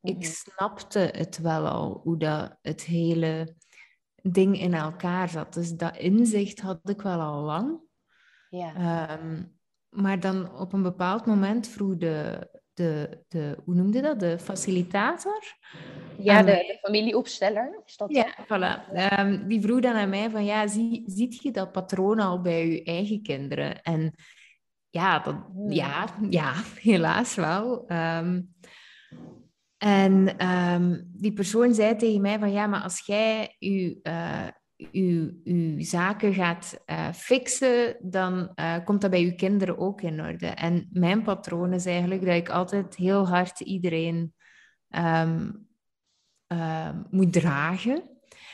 ik 0.00 0.16
mhm. 0.16 0.24
snapte 0.24 0.98
het 0.98 1.38
wel 1.38 1.66
al, 1.66 2.00
hoe 2.02 2.18
dat 2.18 2.58
het 2.62 2.82
hele 2.82 3.56
ding 4.22 4.60
in 4.60 4.74
elkaar 4.74 5.28
zat. 5.28 5.54
Dus 5.54 5.70
dat 5.70 5.96
inzicht 5.96 6.60
had 6.60 6.88
ik 6.88 7.02
wel 7.02 7.20
al 7.20 7.42
lang. 7.42 7.80
Ja. 8.50 9.18
Um, 9.18 9.58
maar 9.88 10.20
dan 10.20 10.58
op 10.58 10.72
een 10.72 10.82
bepaald 10.82 11.26
moment 11.26 11.68
vroeg 11.68 11.96
de, 11.96 12.48
de, 12.74 13.22
de, 13.28 13.56
hoe 13.64 13.74
noemde 13.74 14.00
dat? 14.00 14.20
De 14.20 14.38
facilitator? 14.38 15.42
Ja, 16.18 16.42
de, 16.42 16.52
de, 16.52 16.78
familieopsteller. 16.80 17.82
Is 17.86 17.96
dat 17.96 18.10
ja, 18.10 18.34
voilà. 18.44 18.92
Um, 19.18 19.48
die 19.48 19.60
vroeg 19.60 19.80
dan 19.80 19.94
aan 19.94 20.08
mij 20.08 20.30
van, 20.30 20.44
ja, 20.44 20.66
zie, 20.66 21.02
ziet 21.06 21.42
je 21.42 21.50
dat 21.50 21.72
patroon 21.72 22.18
al 22.18 22.40
bij 22.40 22.68
je 22.68 22.82
eigen 22.82 23.22
kinderen? 23.22 23.82
En 23.82 24.14
ja, 24.90 25.18
dat, 25.18 25.36
hmm. 25.52 25.70
ja, 25.70 26.06
ja, 26.30 26.52
helaas 26.90 27.34
wel. 27.34 27.84
Um, 27.92 28.54
En 29.82 30.38
ehm, 30.38 31.00
die 31.04 31.32
persoon 31.32 31.74
zei 31.74 31.96
tegen 31.96 32.20
mij 32.20 32.38
van 32.38 32.52
ja, 32.52 32.66
maar 32.66 32.82
als 32.82 33.06
jij 33.06 33.56
je, 33.58 33.98
uh, 34.02 34.48
uw, 34.92 35.30
uw 35.44 35.80
zaken 35.80 36.34
gaat 36.34 36.82
uh, 36.86 37.12
fixen, 37.12 37.96
dan 38.00 38.52
uh, 38.54 38.76
komt 38.84 39.00
dat 39.00 39.10
bij 39.10 39.22
uw 39.22 39.34
kinderen 39.34 39.78
ook 39.78 40.00
in 40.00 40.20
orde. 40.20 40.46
En 40.46 40.88
mijn 40.92 41.22
patroon 41.22 41.72
is 41.72 41.86
eigenlijk 41.86 42.24
dat 42.24 42.34
ik 42.34 42.48
altijd 42.48 42.96
heel 42.96 43.28
hard 43.28 43.60
iedereen 43.60 44.34
um, 44.88 45.66
moet 47.10 47.32
dragen. 47.32 48.02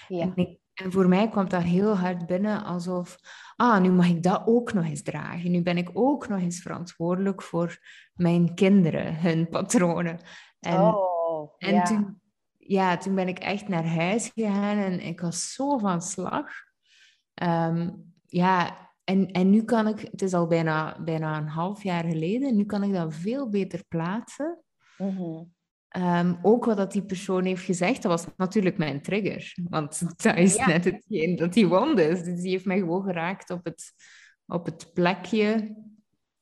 Ja. 0.08 0.20
En, 0.20 0.32
ik, 0.34 0.58
en, 0.74 0.92
voor 0.92 1.08
mij 1.08 1.28
kwam 1.28 1.48
dat 1.48 1.62
heel 1.62 1.96
hard 1.96 2.26
binnen 2.26 2.64
alsof, 2.64 3.18
ah, 3.56 3.80
nu 3.80 3.90
mag 3.90 4.08
ik 4.08 4.22
dat 4.22 4.42
ook 4.46 4.72
nog 4.72 4.84
eens 4.84 5.02
dragen. 5.02 5.50
Nu 5.50 5.62
ben 5.62 5.76
ik 5.76 5.90
ook 5.92 6.28
nog 6.28 6.40
eens 6.40 6.60
verantwoordelijk 6.60 7.42
voor 7.42 7.78
mijn 8.14 8.54
kinderen, 8.54 9.20
hun 9.20 9.48
patronen. 9.48 10.18
En, 10.60 10.80
oh, 10.80 11.54
en 11.58 11.74
ja. 11.74 11.82
toen 11.82 12.17
ja, 12.68 12.96
toen 12.96 13.14
ben 13.14 13.28
ik 13.28 13.38
echt 13.38 13.68
naar 13.68 13.86
huis 13.86 14.30
gegaan 14.34 14.78
en 14.78 15.00
ik 15.00 15.20
was 15.20 15.52
zo 15.52 15.78
van 15.78 16.02
slag. 16.02 16.50
Ehm, 17.34 17.90
ja, 18.26 18.88
en, 19.04 19.30
en 19.30 19.50
nu 19.50 19.64
kan 19.64 19.86
ik, 19.86 20.00
het 20.00 20.22
is 20.22 20.34
al 20.34 20.46
bijna, 20.46 21.02
bijna 21.02 21.36
een 21.36 21.48
half 21.48 21.82
jaar 21.82 22.04
geleden, 22.04 22.56
nu 22.56 22.64
kan 22.64 22.82
ik 22.82 22.92
dat 22.92 23.14
veel 23.14 23.48
beter 23.48 23.84
plaatsen. 23.88 24.62
Mhm. 24.98 25.44
Ehm, 25.88 26.34
ook 26.42 26.64
wat 26.64 26.76
dat 26.76 26.92
die 26.92 27.04
persoon 27.04 27.44
heeft 27.44 27.64
gezegd, 27.64 28.02
dat 28.02 28.10
was 28.10 28.26
natuurlijk 28.36 28.78
mijn 28.78 29.02
trigger. 29.02 29.54
Want 29.68 30.00
dat 30.22 30.36
is 30.36 30.56
net 30.56 30.84
hetgeen 30.84 31.36
dat 31.36 31.52
die 31.52 31.66
wond 31.66 31.98
is. 31.98 32.22
Dus 32.22 32.40
die 32.40 32.50
heeft 32.50 32.64
mij 32.64 32.78
gewoon 32.78 33.02
geraakt 33.02 33.50
op 33.50 33.64
het, 33.64 33.92
op 34.46 34.64
het 34.64 34.90
plekje 34.94 35.76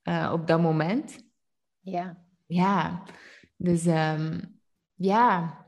uh, 0.02 0.30
op 0.32 0.46
dat 0.46 0.60
moment. 0.60 1.18
Ja. 1.80 2.24
Ja, 2.46 3.02
dus 3.56 3.86
um, 3.86 4.58
ja, 4.94 5.65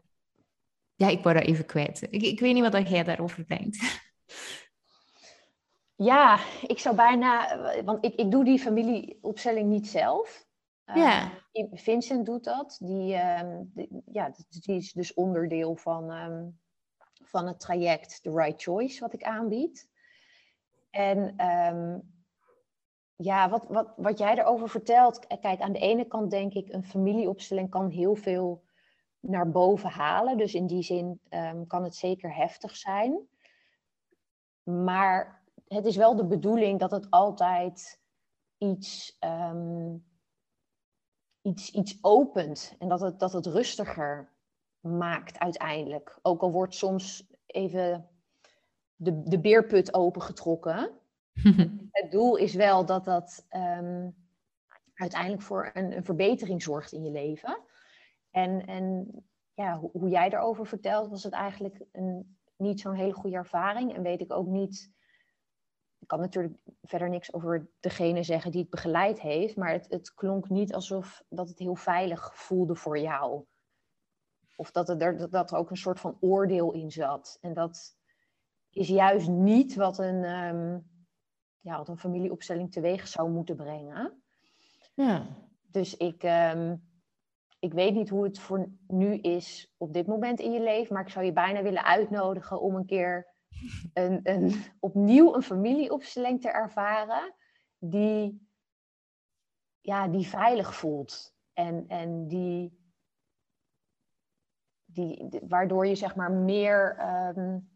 ja, 0.98 1.08
ik 1.08 1.22
word 1.22 1.34
dat 1.34 1.44
even 1.44 1.66
kwijt. 1.66 2.02
Ik, 2.10 2.22
ik 2.22 2.40
weet 2.40 2.54
niet 2.54 2.70
wat 2.70 2.88
jij 2.88 3.04
daarover 3.04 3.46
denkt. 3.46 3.78
Ja, 6.00 6.38
ik 6.66 6.78
zou 6.78 6.96
bijna, 6.96 7.58
want 7.84 8.04
ik, 8.04 8.14
ik 8.14 8.30
doe 8.30 8.44
die 8.44 8.58
familieopstelling 8.58 9.68
niet 9.68 9.88
zelf. 9.88 10.46
Ja. 10.84 11.32
Uh, 11.52 11.64
Vincent 11.72 12.26
doet 12.26 12.44
dat. 12.44 12.76
Die, 12.80 13.18
die, 13.74 14.02
ja, 14.12 14.32
die 14.48 14.76
is 14.76 14.92
dus 14.92 15.14
onderdeel 15.14 15.76
van, 15.76 16.10
um, 16.10 16.58
van 17.24 17.46
het 17.46 17.60
traject 17.60 18.22
The 18.22 18.30
Right 18.30 18.62
Choice, 18.62 19.00
wat 19.00 19.12
ik 19.12 19.22
aanbied. 19.22 19.88
En 20.90 21.46
um, 21.46 22.02
ja, 23.16 23.48
wat, 23.48 23.64
wat, 23.68 23.92
wat 23.96 24.18
jij 24.18 24.38
erover 24.38 24.68
vertelt. 24.68 25.26
Kijk, 25.40 25.60
aan 25.60 25.72
de 25.72 25.78
ene 25.78 26.04
kant 26.04 26.30
denk 26.30 26.54
ik, 26.54 26.72
een 26.72 26.84
familieopstelling 26.84 27.70
kan 27.70 27.90
heel 27.90 28.14
veel 28.14 28.62
naar 29.20 29.50
boven 29.50 29.90
halen. 29.90 30.36
Dus 30.36 30.54
in 30.54 30.66
die 30.66 30.82
zin 30.82 31.20
um, 31.30 31.66
kan 31.66 31.84
het 31.84 31.94
zeker 31.94 32.34
heftig 32.34 32.76
zijn. 32.76 33.28
Maar 34.62 35.42
het 35.68 35.86
is 35.86 35.96
wel 35.96 36.16
de 36.16 36.26
bedoeling 36.26 36.78
dat 36.78 36.90
het 36.90 37.10
altijd 37.10 38.00
iets, 38.58 39.16
um, 39.20 40.04
iets, 41.42 41.70
iets 41.70 41.98
opent 42.00 42.74
en 42.78 42.88
dat 42.88 43.00
het, 43.00 43.18
dat 43.18 43.32
het 43.32 43.46
rustiger 43.46 44.32
maakt 44.80 45.38
uiteindelijk. 45.38 46.18
Ook 46.22 46.42
al 46.42 46.52
wordt 46.52 46.74
soms 46.74 47.26
even 47.46 48.08
de, 48.96 49.22
de 49.22 49.40
beerput 49.40 49.94
opengetrokken. 49.94 50.90
het 51.90 52.10
doel 52.10 52.36
is 52.36 52.54
wel 52.54 52.86
dat 52.86 53.04
dat 53.04 53.46
um, 53.50 54.16
uiteindelijk 54.94 55.42
voor 55.42 55.70
een, 55.74 55.96
een 55.96 56.04
verbetering 56.04 56.62
zorgt 56.62 56.92
in 56.92 57.04
je 57.04 57.10
leven. 57.10 57.58
En, 58.30 58.66
en 58.66 59.10
ja, 59.54 59.78
hoe, 59.78 59.90
hoe 59.92 60.08
jij 60.08 60.30
erover 60.30 60.66
vertelt, 60.66 61.08
was 61.08 61.22
het 61.22 61.32
eigenlijk 61.32 61.84
een, 61.92 62.38
niet 62.56 62.80
zo'n 62.80 62.94
hele 62.94 63.12
goede 63.12 63.36
ervaring. 63.36 63.94
En 63.94 64.02
weet 64.02 64.20
ik 64.20 64.32
ook 64.32 64.46
niet. 64.46 64.90
Ik 65.98 66.06
kan 66.06 66.20
natuurlijk 66.20 66.58
verder 66.82 67.08
niks 67.08 67.32
over 67.32 67.70
degene 67.80 68.22
zeggen 68.22 68.50
die 68.50 68.60
het 68.60 68.70
begeleid 68.70 69.20
heeft. 69.20 69.56
Maar 69.56 69.72
het, 69.72 69.86
het 69.88 70.14
klonk 70.14 70.48
niet 70.48 70.74
alsof 70.74 71.24
dat 71.28 71.48
het 71.48 71.58
heel 71.58 71.74
veilig 71.74 72.36
voelde 72.36 72.74
voor 72.74 72.98
jou. 72.98 73.44
Of 74.56 74.70
dat, 74.70 74.88
er, 74.88 75.30
dat 75.30 75.50
er 75.50 75.58
ook 75.58 75.70
een 75.70 75.76
soort 75.76 76.00
van 76.00 76.16
oordeel 76.20 76.72
in 76.72 76.90
zat. 76.90 77.38
En 77.40 77.54
dat 77.54 77.96
is 78.70 78.88
juist 78.88 79.28
niet 79.28 79.74
wat 79.74 79.98
een, 79.98 80.24
um, 80.24 80.90
ja, 81.60 81.76
wat 81.76 81.88
een 81.88 81.98
familieopstelling 81.98 82.72
teweeg 82.72 83.08
zou 83.08 83.30
moeten 83.30 83.56
brengen. 83.56 84.22
Ja. 84.94 85.26
Dus 85.62 85.96
ik, 85.96 86.22
um, 86.22 86.87
ik 87.58 87.72
weet 87.72 87.94
niet 87.94 88.08
hoe 88.08 88.24
het 88.24 88.38
voor 88.38 88.68
nu 88.86 89.14
is 89.14 89.74
op 89.76 89.92
dit 89.92 90.06
moment 90.06 90.40
in 90.40 90.52
je 90.52 90.60
leven, 90.60 90.94
maar 90.94 91.02
ik 91.02 91.10
zou 91.12 91.24
je 91.24 91.32
bijna 91.32 91.62
willen 91.62 91.84
uitnodigen 91.84 92.60
om 92.60 92.74
een 92.74 92.86
keer 92.86 93.26
een, 93.94 94.20
een, 94.22 94.64
opnieuw 94.80 95.34
een 95.34 95.42
familieopstelling 95.42 96.40
te 96.40 96.50
ervaren 96.50 97.34
die, 97.78 98.48
ja, 99.80 100.08
die 100.08 100.26
veilig 100.26 100.74
voelt 100.74 101.34
en, 101.52 101.84
en 101.88 102.26
die, 102.28 102.78
die, 104.84 105.28
waardoor 105.48 105.86
je 105.86 105.94
zeg 105.94 106.16
maar 106.16 106.32
meer. 106.32 106.98
Um, 107.36 107.70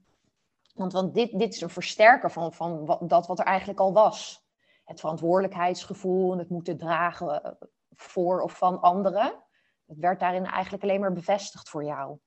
want, 0.75 0.93
want 0.93 1.15
dit, 1.15 1.39
dit 1.39 1.55
is 1.55 1.61
een 1.61 1.71
versterker 1.71 2.31
van, 2.31 2.53
van 2.53 2.99
dat 3.01 3.27
wat 3.27 3.39
er 3.39 3.45
eigenlijk 3.45 3.81
al 3.81 3.93
was. 3.93 4.47
Het 4.85 5.01
verantwoordelijkheidsgevoel 5.01 6.33
en 6.33 6.39
het 6.39 6.49
moeten 6.49 6.77
dragen 6.77 7.59
voor 7.91 8.41
of 8.41 8.57
van 8.57 8.81
anderen 8.81 9.42
het 9.93 10.01
werd 10.01 10.21
daarin 10.21 10.47
eigenlijk 10.47 10.83
alleen 10.83 11.01
maar 11.01 11.13
bevestigd 11.13 11.69
voor 11.69 11.85
jou. 11.85 12.19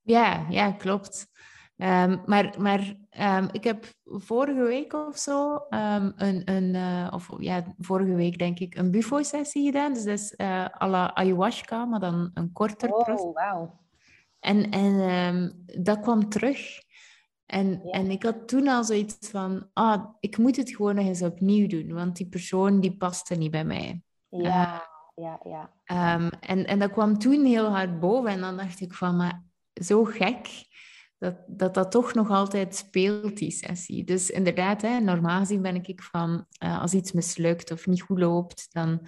Ja, 0.00 0.46
ja, 0.48 0.72
klopt. 0.72 1.32
Um, 1.76 2.22
maar 2.26 2.54
maar 2.58 2.94
um, 3.20 3.48
ik 3.52 3.64
heb 3.64 3.84
vorige 4.04 4.62
week 4.62 4.92
of 4.92 5.18
zo 5.18 5.54
um, 5.54 6.12
een, 6.16 6.42
een 6.50 6.74
uh, 6.74 7.08
of 7.12 7.30
ja, 7.38 7.74
vorige 7.78 8.14
week 8.14 8.38
denk 8.38 8.58
ik, 8.58 8.74
een 8.74 8.90
bufo-sessie 8.90 9.64
gedaan. 9.64 9.92
Dus 9.92 10.04
dat 10.04 10.18
is 10.18 10.34
uh, 10.36 10.64
à 10.64 10.88
la 10.88 11.14
ayahuasca, 11.14 11.84
maar 11.84 12.00
dan 12.00 12.30
een 12.34 12.52
korter 12.52 12.92
oh, 12.92 13.04
proces. 13.04 13.32
wauw. 13.32 13.80
En, 14.40 14.70
en 14.70 15.64
dat 15.82 16.00
kwam 16.00 16.28
terug. 16.28 16.82
En, 17.46 17.80
ja. 17.84 17.90
en 17.90 18.10
ik 18.10 18.22
had 18.22 18.48
toen 18.48 18.68
al 18.68 18.84
zoiets 18.84 19.30
van, 19.30 19.70
ah, 19.72 20.04
ik 20.20 20.38
moet 20.38 20.56
het 20.56 20.70
gewoon 20.70 20.94
nog 20.94 21.06
eens 21.06 21.22
opnieuw 21.22 21.66
doen, 21.66 21.92
want 21.92 22.16
die 22.16 22.28
persoon 22.28 22.80
die 22.80 22.96
paste 22.96 23.34
niet 23.34 23.50
bij 23.50 23.64
mij. 23.64 24.02
Ja. 24.28 24.92
Ja, 25.14 25.40
ja. 25.44 25.70
Um, 26.16 26.30
en, 26.40 26.66
en 26.66 26.78
dat 26.78 26.90
kwam 26.90 27.18
toen 27.18 27.44
heel 27.44 27.68
hard 27.68 28.00
boven. 28.00 28.30
En 28.30 28.40
dan 28.40 28.56
dacht 28.56 28.80
ik 28.80 28.92
van, 28.92 29.16
maar 29.16 29.42
zo 29.72 30.04
gek 30.04 30.48
dat 31.18 31.34
dat, 31.46 31.74
dat 31.74 31.90
toch 31.90 32.14
nog 32.14 32.30
altijd 32.30 32.74
speelt, 32.74 33.36
die 33.36 33.50
sessie. 33.50 34.04
Dus 34.04 34.30
inderdaad, 34.30 34.82
hè, 34.82 35.00
normaal 35.00 35.38
gezien 35.38 35.62
ben 35.62 35.84
ik 35.84 36.02
van, 36.02 36.46
uh, 36.64 36.80
als 36.80 36.94
iets 36.94 37.12
mislukt 37.12 37.70
of 37.70 37.86
niet 37.86 38.02
goed 38.02 38.18
loopt, 38.18 38.68
dan 38.72 39.06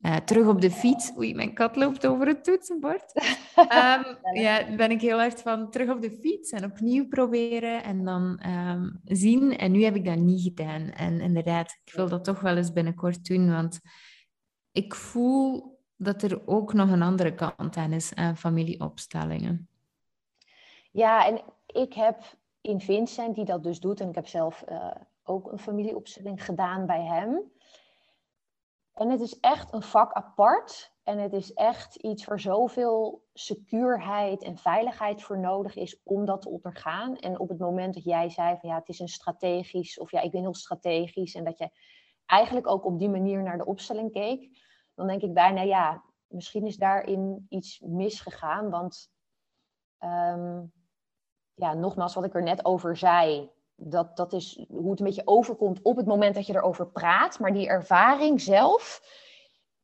uh, 0.00 0.16
terug 0.16 0.46
op 0.46 0.60
de 0.60 0.70
fiets. 0.70 1.12
Oei, 1.16 1.34
mijn 1.34 1.54
kat 1.54 1.76
loopt 1.76 2.06
over 2.06 2.26
het 2.26 2.44
toetsenbord. 2.44 3.12
um, 3.56 4.16
ja, 4.40 4.76
ben 4.76 4.90
ik 4.90 5.00
heel 5.00 5.18
hard 5.18 5.42
van 5.42 5.70
terug 5.70 5.90
op 5.90 6.02
de 6.02 6.18
fiets 6.20 6.50
en 6.50 6.64
opnieuw 6.64 7.08
proberen 7.08 7.82
en 7.82 8.04
dan 8.04 8.42
um, 8.46 9.00
zien. 9.04 9.56
En 9.56 9.72
nu 9.72 9.82
heb 9.84 9.96
ik 9.96 10.04
dat 10.04 10.18
niet 10.18 10.42
gedaan. 10.42 10.90
En 10.90 11.20
inderdaad, 11.20 11.78
ik 11.84 11.92
wil 11.94 12.08
dat 12.08 12.24
toch 12.24 12.40
wel 12.40 12.56
eens 12.56 12.72
binnenkort 12.72 13.24
doen, 13.26 13.50
want 13.50 13.80
ik 14.78 14.94
voel 14.94 15.78
dat 15.96 16.22
er 16.22 16.46
ook 16.46 16.72
nog 16.72 16.90
een 16.90 17.02
andere 17.02 17.34
kant 17.34 17.76
aan 17.76 17.92
is 17.92 18.14
aan 18.14 18.36
familieopstellingen. 18.36 19.68
Ja, 20.90 21.26
en 21.26 21.40
ik 21.66 21.94
heb 21.94 22.22
in 22.60 22.80
Vincent, 22.80 23.34
die 23.34 23.44
dat 23.44 23.62
dus 23.62 23.80
doet, 23.80 24.00
en 24.00 24.08
ik 24.08 24.14
heb 24.14 24.26
zelf 24.26 24.64
uh, 24.68 24.90
ook 25.24 25.52
een 25.52 25.58
familieopstelling 25.58 26.44
gedaan 26.44 26.86
bij 26.86 27.04
hem. 27.04 27.52
En 28.94 29.10
het 29.10 29.20
is 29.20 29.40
echt 29.40 29.72
een 29.72 29.82
vak 29.82 30.12
apart. 30.12 30.92
En 31.02 31.18
het 31.18 31.32
is 31.32 31.52
echt 31.52 31.94
iets 31.94 32.24
waar 32.24 32.40
zoveel 32.40 33.24
secuurheid 33.32 34.42
en 34.42 34.56
veiligheid 34.56 35.22
voor 35.22 35.38
nodig 35.38 35.76
is 35.76 36.00
om 36.02 36.24
dat 36.24 36.42
te 36.42 36.48
ondergaan. 36.48 37.16
En 37.16 37.38
op 37.38 37.48
het 37.48 37.58
moment 37.58 37.94
dat 37.94 38.04
jij 38.04 38.30
zei 38.30 38.56
van 38.60 38.68
ja, 38.68 38.78
het 38.78 38.88
is 38.88 38.98
een 38.98 39.08
strategisch, 39.08 39.98
of 39.98 40.10
ja, 40.10 40.20
ik 40.20 40.30
ben 40.30 40.40
heel 40.40 40.54
strategisch. 40.54 41.34
En 41.34 41.44
dat 41.44 41.58
je 41.58 41.70
eigenlijk 42.26 42.66
ook 42.66 42.84
op 42.84 42.98
die 42.98 43.08
manier 43.08 43.42
naar 43.42 43.58
de 43.58 43.66
opstelling 43.66 44.12
keek 44.12 44.66
dan 44.98 45.06
denk 45.06 45.22
ik 45.22 45.34
bijna, 45.34 45.60
ja, 45.60 46.02
misschien 46.26 46.66
is 46.66 46.76
daarin 46.76 47.46
iets 47.48 47.80
misgegaan. 47.80 48.70
Want 48.70 49.10
ehm, 49.98 50.62
ja, 51.54 51.74
nogmaals, 51.74 52.14
wat 52.14 52.24
ik 52.24 52.34
er 52.34 52.42
net 52.42 52.64
over 52.64 52.96
zei, 52.96 53.50
dat, 53.74 54.16
dat 54.16 54.32
is 54.32 54.64
hoe 54.68 54.90
het 54.90 54.98
een 54.98 55.06
beetje 55.06 55.26
overkomt 55.26 55.82
op 55.82 55.96
het 55.96 56.06
moment 56.06 56.34
dat 56.34 56.46
je 56.46 56.54
erover 56.54 56.86
praat. 56.86 57.38
Maar 57.38 57.52
die 57.52 57.68
ervaring 57.68 58.40
zelf, 58.40 59.02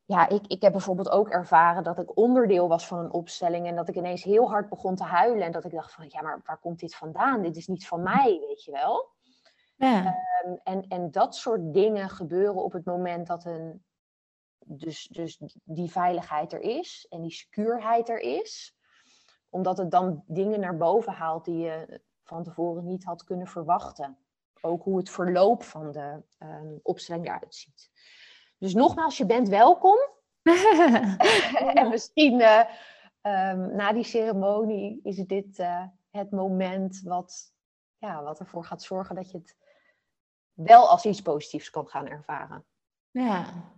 ja, 0.04 0.28
ik, 0.28 0.46
ik 0.46 0.62
heb 0.62 0.72
bijvoorbeeld 0.72 1.10
ook 1.10 1.28
ervaren 1.28 1.82
dat 1.82 1.98
ik 1.98 2.16
onderdeel 2.16 2.68
was 2.68 2.86
van 2.86 2.98
een 2.98 3.12
opstelling 3.12 3.66
en 3.66 3.76
dat 3.76 3.88
ik 3.88 3.96
ineens 3.96 4.22
heel 4.22 4.50
hard 4.50 4.68
begon 4.68 4.94
te 4.94 5.04
huilen 5.04 5.46
en 5.46 5.52
dat 5.52 5.64
ik 5.64 5.72
dacht 5.72 5.92
van, 5.92 6.06
ja, 6.08 6.22
maar 6.22 6.40
waar 6.44 6.58
komt 6.58 6.80
dit 6.80 6.94
vandaan? 6.94 7.42
Dit 7.42 7.56
is 7.56 7.66
niet 7.66 7.86
van 7.86 8.02
mij, 8.02 8.44
weet 8.46 8.64
je 8.64 8.70
wel. 8.70 9.12
Ja. 9.76 10.14
Um, 10.46 10.60
en, 10.64 10.84
en 10.88 11.10
dat 11.10 11.36
soort 11.36 11.72
dingen 11.74 12.08
gebeuren 12.08 12.64
op 12.64 12.72
het 12.72 12.84
moment 12.84 13.26
dat 13.26 13.44
een 13.44 13.84
dus, 14.66 15.06
dus 15.06 15.40
die 15.64 15.90
veiligheid 15.90 16.52
er 16.52 16.60
is 16.60 17.06
en 17.10 17.22
die 17.22 17.32
secuurheid 17.32 18.08
er 18.08 18.20
is. 18.20 18.76
Omdat 19.48 19.78
het 19.78 19.90
dan 19.90 20.24
dingen 20.26 20.60
naar 20.60 20.76
boven 20.76 21.12
haalt 21.12 21.44
die 21.44 21.56
je 21.56 22.00
van 22.22 22.42
tevoren 22.42 22.84
niet 22.84 23.04
had 23.04 23.24
kunnen 23.24 23.46
verwachten. 23.46 24.18
Ook 24.60 24.82
hoe 24.82 24.98
het 24.98 25.10
verloop 25.10 25.62
van 25.62 25.92
de 25.92 26.22
um, 26.38 26.80
opstelling 26.82 27.26
eruit 27.26 27.54
ziet. 27.54 27.90
Dus 28.58 28.74
nogmaals, 28.74 29.16
je 29.16 29.26
bent 29.26 29.48
welkom. 29.48 29.98
en 31.74 31.88
misschien 31.88 32.40
uh, 32.40 32.64
um, 33.22 33.74
na 33.74 33.92
die 33.92 34.04
ceremonie 34.04 35.00
is 35.02 35.16
dit 35.16 35.58
uh, 35.58 35.84
het 36.10 36.30
moment 36.30 37.00
wat, 37.02 37.52
ja, 37.98 38.22
wat 38.22 38.40
ervoor 38.40 38.64
gaat 38.64 38.82
zorgen 38.82 39.14
dat 39.14 39.30
je 39.30 39.38
het 39.38 39.56
wel 40.52 40.88
als 40.88 41.04
iets 41.04 41.22
positiefs 41.22 41.70
kan 41.70 41.88
gaan 41.88 42.06
ervaren. 42.06 42.64
Ja. 43.10 43.72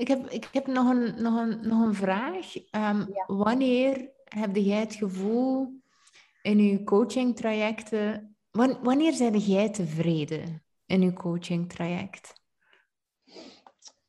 Ik 0.00 0.08
heb, 0.08 0.30
ik 0.30 0.48
heb 0.52 0.66
nog, 0.66 0.88
een, 0.88 1.22
nog, 1.22 1.40
een, 1.40 1.68
nog 1.68 1.80
een 1.86 1.94
vraag. 1.94 2.56
Um, 2.56 2.62
ja. 2.72 3.24
Wanneer 3.26 4.10
heb 4.24 4.56
jij 4.56 4.80
het 4.80 4.94
gevoel 4.94 5.80
in 6.42 6.62
je 6.62 6.84
coaching-trajecten... 6.84 8.36
Wanneer 8.82 9.12
zijn 9.12 9.38
jij 9.38 9.70
tevreden 9.70 10.62
in 10.86 11.02
je 11.02 11.12
coaching-traject? 11.12 12.32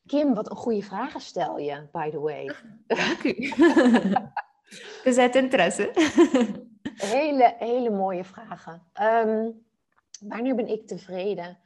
Kim, 0.06 0.34
wat 0.34 0.50
een 0.50 0.56
goede 0.56 0.82
vragen 0.82 1.22
stel 1.22 1.58
je, 1.58 1.88
by 1.92 2.10
the 2.10 2.20
way. 2.20 2.46
Dank 2.88 3.24
u. 3.24 3.54
Uit 5.22 5.36
interesse. 5.36 5.92
hele, 6.96 7.56
hele 7.58 7.90
mooie 7.90 8.24
vragen. 8.24 8.84
Um, 9.02 9.66
wanneer 10.20 10.56
ben 10.56 10.68
ik 10.68 10.88
tevreden? 10.88 11.58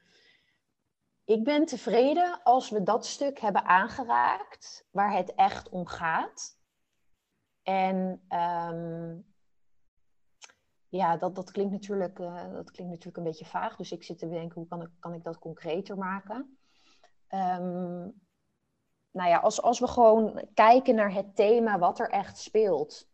Ik 1.26 1.44
ben 1.44 1.66
tevreden 1.66 2.44
als 2.44 2.70
we 2.70 2.84
dat 2.84 3.06
stuk 3.06 3.40
hebben 3.40 3.64
aangeraakt 3.64 4.88
waar 4.92 5.14
het 5.14 5.36
echt 5.36 5.70
om 5.70 5.86
gaat. 5.86 6.60
En 7.64 8.26
um, 8.30 9.26
ja, 10.90 11.18
dat, 11.18 11.36
dat, 11.36 11.52
klinkt 11.52 11.72
natuurlijk, 11.72 12.20
uh, 12.20 12.54
dat 12.54 12.72
klinkt 12.72 12.92
natuurlijk 12.92 13.18
een 13.18 13.24
beetje 13.24 13.46
vaag. 13.46 13.76
Dus 13.76 13.92
ik 13.92 14.04
zit 14.04 14.18
te 14.18 14.30
denken, 14.30 14.60
hoe 14.60 14.68
kan 14.68 14.82
ik, 14.82 14.90
kan 15.00 15.14
ik 15.14 15.24
dat 15.24 15.40
concreter 15.40 15.98
maken? 15.98 16.58
Um, 17.30 18.24
nou 19.12 19.30
ja, 19.30 19.38
als, 19.38 19.62
als 19.62 19.80
we 19.80 19.88
gewoon 19.88 20.42
kijken 20.54 20.96
naar 20.96 21.14
het 21.14 21.36
thema 21.36 21.80
wat 21.80 22.00
er 22.00 22.10
echt 22.10 22.38
speelt. 22.38 23.10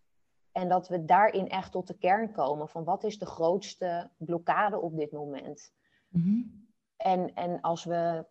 En 0.52 0.70
dat 0.70 0.88
we 0.88 1.06
daarin 1.06 1.50
echt 1.50 1.72
tot 1.72 1.88
de 1.88 1.98
kern 1.98 2.32
komen 2.32 2.70
van 2.70 2.84
wat 2.84 3.04
is 3.04 3.20
de 3.20 3.26
grootste 3.26 4.10
blokkade 4.18 4.80
op 4.80 4.96
dit 4.96 5.12
moment. 5.12 5.74
Mm 6.08 6.61
en, 7.02 7.34
en 7.34 7.62
als 7.62 7.84
we, 7.84 8.26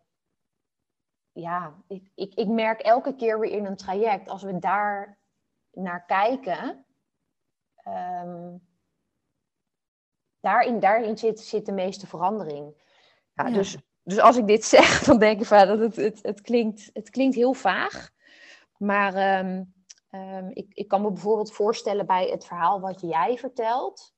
ja, 1.31 1.83
ik, 1.87 2.11
ik, 2.15 2.33
ik 2.33 2.47
merk 2.47 2.79
elke 2.79 3.15
keer 3.15 3.39
weer 3.39 3.51
in 3.51 3.65
een 3.65 3.77
traject, 3.77 4.29
als 4.29 4.43
we 4.43 4.59
daar 4.59 5.19
naar 5.71 6.05
kijken, 6.05 6.85
um, 7.87 8.67
daarin, 10.39 10.79
daarin 10.79 11.17
zit, 11.17 11.39
zit 11.39 11.65
de 11.65 11.71
meeste 11.71 12.07
verandering. 12.07 12.75
Ja, 13.33 13.47
ja. 13.47 13.53
Dus 13.53 13.77
dus 14.03 14.19
als 14.19 14.37
ik 14.37 14.47
dit 14.47 14.65
zeg, 14.75 15.03
dan 15.03 15.19
denk 15.19 15.39
ik 15.39 15.45
van 15.45 15.67
dat 15.67 15.79
het, 15.79 15.95
het, 15.95 16.19
het, 16.21 16.41
klinkt, 16.41 16.89
het 16.93 17.09
klinkt 17.09 17.35
heel 17.35 17.53
vaag. 17.53 18.09
Maar 18.77 19.39
um, 19.45 19.73
um, 20.11 20.49
ik, 20.53 20.73
ik 20.73 20.87
kan 20.87 21.01
me 21.01 21.11
bijvoorbeeld 21.11 21.53
voorstellen 21.53 22.05
bij 22.05 22.27
het 22.27 22.45
verhaal 22.45 22.79
wat 22.79 23.01
jij 23.01 23.37
vertelt. 23.37 24.13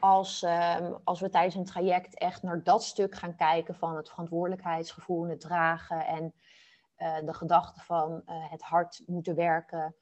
Als, 0.00 0.42
um, 0.42 0.98
als 1.04 1.20
we 1.20 1.28
tijdens 1.28 1.54
een 1.54 1.64
traject 1.64 2.18
echt 2.18 2.42
naar 2.42 2.62
dat 2.62 2.84
stuk 2.84 3.14
gaan 3.14 3.36
kijken 3.36 3.74
van 3.74 3.96
het 3.96 4.08
verantwoordelijkheidsgevoel 4.08 5.28
het 5.28 5.40
dragen 5.40 6.06
en 6.06 6.34
uh, 6.98 7.26
de 7.26 7.34
gedachte 7.34 7.80
van 7.80 8.22
uh, 8.26 8.50
het 8.50 8.62
hart 8.62 9.02
moeten 9.06 9.34
werken. 9.34 9.94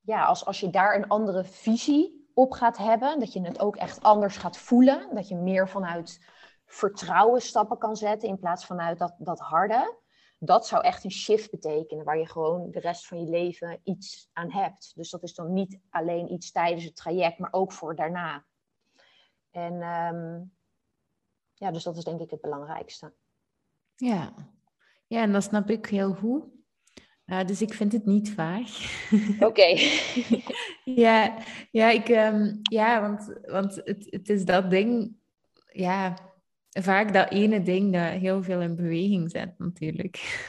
ja, 0.00 0.24
als, 0.24 0.44
als 0.44 0.60
je 0.60 0.70
daar 0.70 0.94
een 0.94 1.08
andere 1.08 1.44
visie 1.44 2.18
op 2.38 2.52
gaat 2.52 2.76
hebben. 2.76 3.20
Dat 3.20 3.32
je 3.32 3.40
het 3.40 3.60
ook 3.60 3.76
echt 3.76 4.02
anders 4.02 4.36
gaat 4.36 4.56
voelen. 4.56 5.14
Dat 5.14 5.28
je 5.28 5.36
meer 5.36 5.68
vanuit 5.68 6.20
vertrouwen 6.66 7.42
stappen 7.42 7.78
kan 7.78 7.96
zetten 7.96 8.28
in 8.28 8.38
plaats 8.38 8.66
vanuit 8.66 8.98
dat, 8.98 9.14
dat 9.18 9.40
harde. 9.40 9.96
Dat 10.38 10.66
zou 10.66 10.84
echt 10.84 11.04
een 11.04 11.10
shift 11.10 11.50
betekenen 11.50 12.04
waar 12.04 12.18
je 12.18 12.28
gewoon 12.28 12.70
de 12.70 12.80
rest 12.80 13.06
van 13.06 13.20
je 13.20 13.30
leven 13.30 13.80
iets 13.84 14.28
aan 14.32 14.52
hebt. 14.52 14.92
Dus 14.94 15.10
dat 15.10 15.22
is 15.22 15.34
dan 15.34 15.52
niet 15.52 15.78
alleen 15.90 16.32
iets 16.32 16.52
tijdens 16.52 16.84
het 16.84 16.96
traject, 16.96 17.38
maar 17.38 17.52
ook 17.52 17.72
voor 17.72 17.96
daarna. 17.96 18.44
En 19.50 19.72
um, 19.72 20.52
ja, 21.54 21.70
dus 21.70 21.82
dat 21.82 21.96
is 21.96 22.04
denk 22.04 22.20
ik 22.20 22.30
het 22.30 22.40
belangrijkste. 22.40 23.12
Ja, 23.96 24.34
ja 25.06 25.22
en 25.22 25.32
dat 25.32 25.42
snap 25.42 25.70
ik 25.70 25.86
heel 25.86 26.14
goed. 26.14 26.44
Uh, 27.26 27.44
dus 27.44 27.62
ik 27.62 27.74
vind 27.74 27.92
het 27.92 28.06
niet 28.06 28.30
vaag. 28.30 28.70
Oké. 29.48 29.78
ja, 30.84 31.36
ja, 31.70 31.90
ik, 31.90 32.08
um, 32.08 32.60
ja, 32.62 33.00
want, 33.00 33.38
want 33.42 33.74
het, 33.74 34.06
het 34.10 34.28
is 34.28 34.44
dat 34.44 34.70
ding, 34.70 35.16
ja, 35.72 36.16
vaak 36.70 37.12
dat 37.12 37.30
ene 37.30 37.62
ding 37.62 37.92
dat 37.92 38.20
heel 38.20 38.42
veel 38.42 38.60
in 38.60 38.76
beweging 38.76 39.30
zet 39.30 39.58
natuurlijk. 39.58 40.46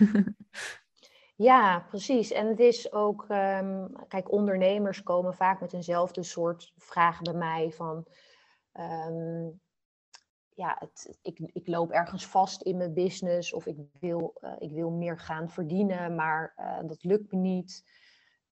ja, 1.49 1.79
precies. 1.79 2.31
En 2.31 2.47
het 2.47 2.59
is 2.59 2.91
ook, 2.91 3.25
um, 3.29 3.91
kijk, 4.07 4.31
ondernemers 4.31 5.03
komen 5.03 5.33
vaak 5.33 5.61
met 5.61 5.73
eenzelfde 5.73 6.23
soort 6.23 6.73
vragen 6.77 7.23
bij 7.23 7.33
mij 7.33 7.71
van... 7.71 8.05
Um, 8.73 9.59
ja, 10.59 10.75
het, 10.79 11.17
ik, 11.21 11.39
ik 11.53 11.67
loop 11.67 11.91
ergens 11.91 12.25
vast 12.25 12.61
in 12.61 12.77
mijn 12.77 12.93
business 12.93 13.53
of 13.53 13.65
ik 13.65 13.77
wil, 13.99 14.33
uh, 14.41 14.53
ik 14.57 14.71
wil 14.71 14.89
meer 14.89 15.19
gaan 15.19 15.49
verdienen, 15.49 16.15
maar 16.15 16.53
uh, 16.57 16.87
dat 16.87 17.03
lukt 17.03 17.31
me 17.31 17.37
niet. 17.37 17.83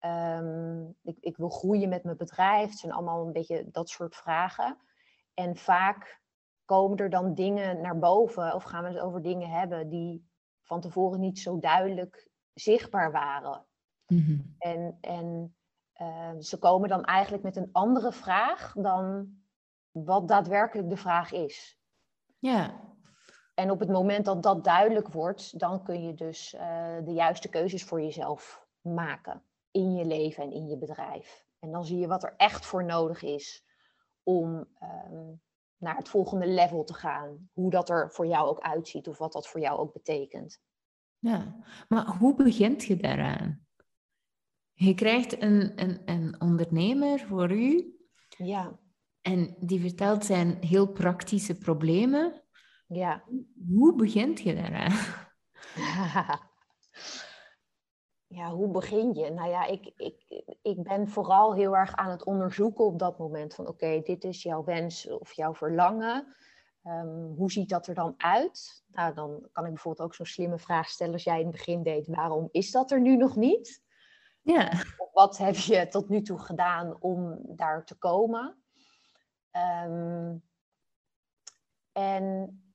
Um, 0.01 0.95
ik, 1.03 1.17
ik 1.21 1.37
wil 1.37 1.49
groeien 1.49 1.89
met 1.89 2.05
mijn 2.05 2.17
bedrijf. 2.17 2.71
Het 2.71 2.79
zijn 2.79 2.93
allemaal 2.93 3.27
een 3.27 3.33
beetje 3.33 3.69
dat 3.71 3.89
soort 3.89 4.17
vragen. 4.17 4.79
En 5.35 5.57
vaak 5.57 6.21
komen 6.67 6.99
er 6.99 7.11
dan 7.11 7.35
dingen 7.35 7.81
naar 7.81 7.99
boven 7.99 8.55
of 8.55 8.63
gaan 8.63 8.83
we 8.83 8.89
het 8.89 8.99
over 8.99 9.23
dingen 9.23 9.51
hebben 9.51 9.89
die 9.89 10.29
van 10.63 10.81
tevoren 10.81 11.21
niet 11.21 11.39
zo 11.39 11.59
duidelijk 11.59 12.29
zichtbaar 12.55 13.13
waren. 13.13 13.67
Mm 14.07 14.25
-hmm. 14.25 14.55
En, 14.59 14.99
en 15.01 15.57
uh, 16.01 16.33
ze 16.39 16.59
komen 16.59 16.89
dan 16.89 17.05
eigenlijk 17.05 17.43
met 17.43 17.57
een 17.57 17.69
andere 17.73 18.13
vraag 18.13 18.73
dan 18.73 19.29
wat 19.91 20.29
daadwerkelijk 20.29 20.89
de 20.89 20.97
vraag 20.97 21.33
is. 21.33 21.79
Ja. 22.39 22.81
En 23.55 23.71
op 23.71 23.81
het 23.81 23.89
moment 23.89 24.25
dat 24.25 24.43
dat 24.43 24.65
duidelijk 24.65 25.09
wordt, 25.09 25.59
dan 25.59 25.83
kun 25.83 26.03
je 26.03 26.15
dus 26.15 26.55
uh, 26.55 26.61
de 27.05 27.13
juiste 27.13 27.49
keuzes 27.49 27.85
voor 27.85 28.01
jezelf 28.01 28.67
maken 28.81 29.43
in 29.71 29.95
je 29.95 30.05
leven 30.05 30.43
en 30.43 30.53
in 30.53 30.67
je 30.67 30.79
bedrijf. 30.79 31.47
En 31.59 31.71
dan 31.71 31.85
zie 31.85 31.99
je 31.99 32.07
wat 32.07 32.23
er 32.23 32.35
echt 32.37 32.67
voor 32.67 32.85
nodig 32.85 33.23
is 33.23 33.65
om 34.23 34.69
um, 35.11 35.41
naar 35.79 35.97
het 35.97 36.09
volgende 36.09 36.47
level 36.47 36.85
te 36.85 36.95
gaan. 36.95 37.49
Hoe 37.53 37.71
dat 37.71 37.89
er 37.89 38.11
voor 38.13 38.27
jou 38.27 38.49
ook 38.49 38.61
uitziet 38.61 39.09
of 39.09 39.19
wat 39.19 39.33
dat 39.33 39.49
voor 39.49 39.61
jou 39.61 39.79
ook 39.79 39.93
betekent. 39.93 40.61
Ja, 41.19 41.57
maar 41.89 42.07
hoe 42.07 42.35
begint 42.35 42.85
je 42.85 42.97
daaraan? 42.97 43.67
Je 44.73 44.95
krijgt 44.95 45.43
een, 45.43 45.83
een, 45.83 46.03
een 46.05 46.41
ondernemer 46.41 47.19
voor 47.19 47.53
u. 47.53 47.97
Ja. 48.29 48.79
En 49.21 49.57
die 49.59 49.81
vertelt 49.81 50.25
zijn 50.25 50.57
heel 50.61 50.87
praktische 50.87 51.59
problemen. 51.59 52.43
Ja. 52.87 53.25
Hoe 53.69 53.95
begint 53.95 54.41
je 54.41 54.55
daaraan? 54.55 54.93
Ja, 58.37 58.51
hoe 58.51 58.69
begin 58.69 59.15
je? 59.15 59.31
Nou 59.31 59.49
ja, 59.49 59.65
ik, 59.65 59.93
ik, 59.97 60.43
ik 60.63 60.83
ben 60.83 61.09
vooral 61.09 61.55
heel 61.55 61.77
erg 61.77 61.95
aan 61.95 62.11
het 62.11 62.25
onderzoeken 62.25 62.85
op 62.85 62.99
dat 62.99 63.19
moment 63.19 63.55
van 63.55 63.69
oké, 63.69 64.01
dit 64.01 64.25
is 64.25 64.43
jouw 64.43 64.65
wens 64.65 65.09
of 65.09 65.33
jouw 65.33 65.55
verlangen. 65.55 66.35
Um, 66.85 67.35
hoe 67.37 67.51
ziet 67.51 67.69
dat 67.69 67.87
er 67.87 67.95
dan 67.95 68.15
uit? 68.17 68.85
Nou, 68.93 69.15
dan 69.15 69.49
kan 69.53 69.65
ik 69.65 69.73
bijvoorbeeld 69.73 70.09
ook 70.09 70.15
zo'n 70.15 70.27
slimme 70.27 70.59
vraag 70.59 70.89
stellen 70.89 71.13
als 71.13 71.25
jij 71.25 71.39
in 71.39 71.47
het 71.47 71.57
begin 71.57 71.83
deed. 71.83 72.07
Waarom 72.07 72.49
is 72.51 72.71
dat 72.71 72.91
er 72.91 73.01
nu 73.01 73.17
nog 73.17 73.37
niet? 73.37 73.83
Ja. 74.43 74.73
Wat 75.13 75.39
heb 75.39 75.55
je 75.55 75.89
tot 75.89 76.09
nu 76.09 76.23
toe 76.23 76.39
gedaan 76.39 76.97
om 77.01 77.39
daar 77.43 77.85
te 77.85 77.99
komen? 77.99 78.63
Um, 79.85 80.43
en 81.93 82.66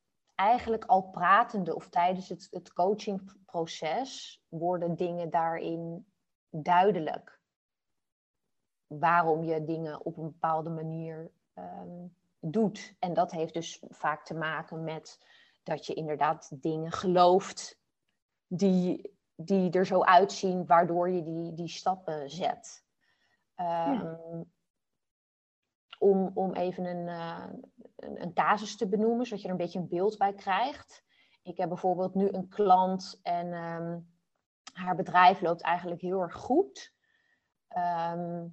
eigenlijk 0.42 0.86
al 0.86 1.02
pratende 1.02 1.76
of 1.76 1.90
tijdens 1.90 2.30
het, 2.30 2.48
het 2.52 2.74
coachingproces 2.74 4.42
worden 4.50 4.96
dingen 4.96 5.30
daarin 5.30 6.06
duidelijk. 6.50 7.40
Waarom 8.88 9.44
je 9.44 9.64
dingen 9.64 10.06
op 10.06 10.18
een 10.18 10.32
bepaalde 10.32 10.70
manier 10.70 11.32
um, 11.56 12.16
doet. 12.40 12.96
En 13.00 13.14
dat 13.14 13.32
heeft 13.32 13.54
dus 13.54 13.84
vaak 13.90 14.26
te 14.26 14.34
maken 14.34 14.84
met 14.84 15.26
dat 15.64 15.86
je 15.86 15.94
inderdaad 15.94 16.62
dingen 16.62 16.92
gelooft 16.92 17.80
die, 18.48 19.18
die 19.36 19.72
er 19.72 19.86
zo 19.86 20.04
uitzien, 20.04 20.66
waardoor 20.66 21.10
je 21.10 21.24
die, 21.24 21.54
die 21.54 21.70
stappen 21.70 22.30
zet. 22.30 22.86
Um, 23.56 23.66
ja 23.66 24.46
om, 26.02 26.32
om 26.34 26.54
even 26.54 26.86
een, 26.86 27.08
uh, 27.08 27.46
een, 27.96 28.34
casus 28.34 28.78
te 28.78 28.88
benoemen, 28.88 29.26
zodat 29.26 29.42
je 29.42 29.46
er 29.46 29.54
een 29.54 29.60
beetje 29.60 29.80
een 29.80 29.88
beeld 29.88 30.18
bij 30.18 30.34
krijgt. 30.34 31.04
Ik 31.44 31.58
heb 31.58 31.70
bijvoorbeeld 31.70 32.16
nu 32.16 32.30
een 32.32 32.48
klant 32.48 33.20
en 33.24 33.54
ehm, 33.54 34.00
haar 34.74 34.96
bedrijf 34.96 35.42
loopt 35.42 35.62
eigenlijk 35.62 36.02
heel 36.02 36.22
erg 36.22 36.34
goed. 36.34 36.94
Ehm, 37.68 38.48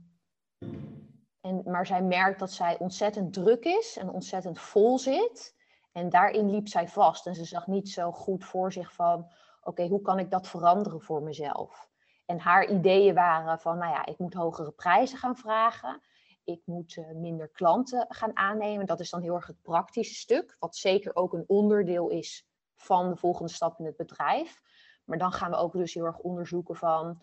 en, 1.41 1.63
maar 1.65 1.87
zij 1.87 2.03
merkt 2.03 2.39
dat 2.39 2.53
zij 2.53 2.79
ontzettend 2.79 3.33
druk 3.33 3.65
is 3.65 3.97
en 3.97 4.11
ontzettend 4.11 4.59
vol 4.59 4.99
zit. 4.99 5.57
En 5.93 6.09
daarin 6.09 6.51
liep 6.51 6.69
zij 6.69 6.89
vast. 6.89 7.27
En 7.27 7.35
ze 7.35 7.45
zag 7.45 7.67
niet 7.67 7.89
zo 7.89 8.13
goed 8.13 8.45
voor 8.45 8.73
zich 8.73 8.93
van, 8.93 9.31
oké, 9.63 9.87
hoe 9.87 10.03
kan 10.03 10.19
ik 10.19 10.31
dat 10.31 10.49
veranderen 10.49 11.01
voor 11.01 11.23
mezelf? 11.23 11.91
En 12.27 12.39
haar 12.39 12.67
ideeën 12.67 13.15
waren 13.15 13.59
van, 13.59 13.79
nou 13.79 13.93
ja, 13.93 14.07
ik 14.07 14.19
moet 14.19 14.35
hogere 14.35 14.71
prijzen 14.71 15.19
gaan 15.19 15.37
vragen. 15.37 16.01
Ik 16.49 16.63
moet 16.65 16.97
uh, 16.97 17.11
minder 17.11 17.49
klanten 17.49 18.07
gaan 18.09 18.37
aannemen. 18.37 18.87
Dat 18.87 19.01
is 19.01 19.11
dan 19.11 19.23
heel 19.23 19.35
erg 19.35 19.47
het 19.47 19.63
praktische 19.63 20.15
stuk, 20.15 20.57
wat 20.59 20.77
zeker 20.77 21.17
ook 21.17 21.33
een 21.33 21.45
onderdeel 21.47 22.09
is 22.09 22.49
van 22.75 23.09
de 23.09 23.17
volgende 23.17 23.53
stap 23.53 23.79
in 23.79 23.85
het 23.85 23.97
bedrijf. 23.97 24.63
Maar 25.05 25.19
dan 25.19 25.33
gaan 25.33 25.51
we 25.51 25.57
ook 25.57 25.73
dus 25.73 25.95
heel 25.95 26.05
erg 26.05 26.19
onderzoeken 26.19 26.77
van, 26.77 27.23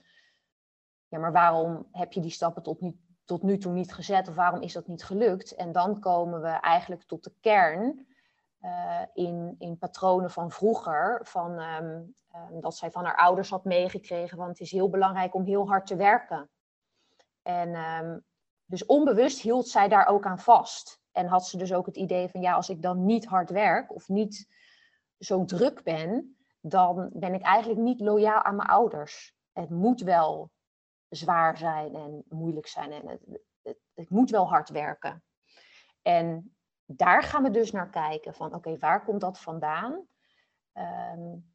ja, 1.07 1.19
maar 1.19 1.31
waarom 1.31 1.87
heb 1.91 2.13
je 2.13 2.19
die 2.19 2.31
stappen 2.31 2.63
tot 2.63 2.81
nu, 2.81 2.99
tot 3.23 3.43
nu 3.43 3.57
toe 3.57 3.71
niet 3.71 3.93
gezet 3.93 4.27
of 4.27 4.35
waarom 4.35 4.61
is 4.61 4.73
dat 4.73 4.87
niet 4.87 5.03
gelukt? 5.03 5.55
En 5.55 5.71
dan 5.71 5.99
komen 5.99 6.41
we 6.41 6.47
eigenlijk 6.47 7.03
tot 7.03 7.23
de 7.23 7.33
kern 7.39 8.07
uh, 8.61 9.01
in, 9.13 9.55
in 9.59 9.77
patronen 9.77 10.31
van 10.31 10.51
vroeger, 10.51 11.19
van, 11.23 11.59
um, 11.59 12.13
um, 12.51 12.61
dat 12.61 12.75
zij 12.75 12.91
van 12.91 13.05
haar 13.05 13.17
ouders 13.17 13.49
had 13.49 13.63
meegekregen, 13.63 14.37
want 14.37 14.49
het 14.49 14.59
is 14.59 14.71
heel 14.71 14.89
belangrijk 14.89 15.33
om 15.33 15.43
heel 15.43 15.67
hard 15.67 15.87
te 15.87 15.95
werken. 15.95 16.49
En 17.41 17.75
um, 17.75 18.23
dus 18.65 18.85
onbewust 18.85 19.41
hield 19.41 19.67
zij 19.67 19.87
daar 19.87 20.07
ook 20.07 20.25
aan 20.25 20.39
vast. 20.39 21.03
En 21.11 21.27
had 21.27 21.47
ze 21.47 21.57
dus 21.57 21.73
ook 21.73 21.85
het 21.85 21.97
idee 21.97 22.29
van, 22.29 22.41
ja, 22.41 22.53
als 22.53 22.69
ik 22.69 22.81
dan 22.81 23.05
niet 23.05 23.25
hard 23.25 23.49
werk 23.49 23.93
of 23.93 24.07
niet 24.07 24.47
zo 25.19 25.45
druk 25.45 25.83
ben, 25.83 26.37
dan 26.59 27.09
ben 27.13 27.33
ik 27.33 27.41
eigenlijk 27.41 27.81
niet 27.81 27.99
loyaal 27.99 28.41
aan 28.41 28.55
mijn 28.55 28.69
ouders. 28.69 29.35
Het 29.51 29.69
moet 29.69 30.01
wel 30.01 30.51
zwaar 31.09 31.57
zijn 31.57 31.95
en 31.95 32.23
moeilijk 32.29 32.67
zijn 32.67 32.91
en 32.91 33.19
het, 33.93 34.09
moet 34.09 34.29
wel 34.29 34.47
hard 34.47 34.69
werken. 34.69 35.23
En 36.01 36.55
daar 36.85 37.23
gaan 37.23 37.43
we 37.43 37.49
dus 37.49 37.71
naar 37.71 37.89
kijken 37.89 38.33
van 38.33 38.53
oké, 38.53 38.77
waar 38.77 39.03
komt 39.03 39.21
dat 39.21 39.39
vandaan? 39.39 40.07
Um, 40.73 41.54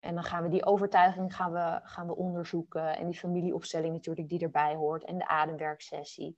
en 0.00 0.14
dan 0.14 0.24
gaan 0.24 0.42
we 0.42 0.48
die 0.48 0.64
overtuiging 0.64 1.34
gaan 1.34 1.52
we, 1.52 1.80
gaan 1.82 2.06
we 2.06 2.16
onderzoeken 2.16 2.96
en 2.96 3.06
die 3.06 3.18
familieopstelling 3.18 3.92
natuurlijk 3.92 4.28
die 4.28 4.40
erbij 4.40 4.74
hoort 4.74 5.04
en 5.04 5.18
de 5.18 5.28
ademwerksessie. 5.28 6.36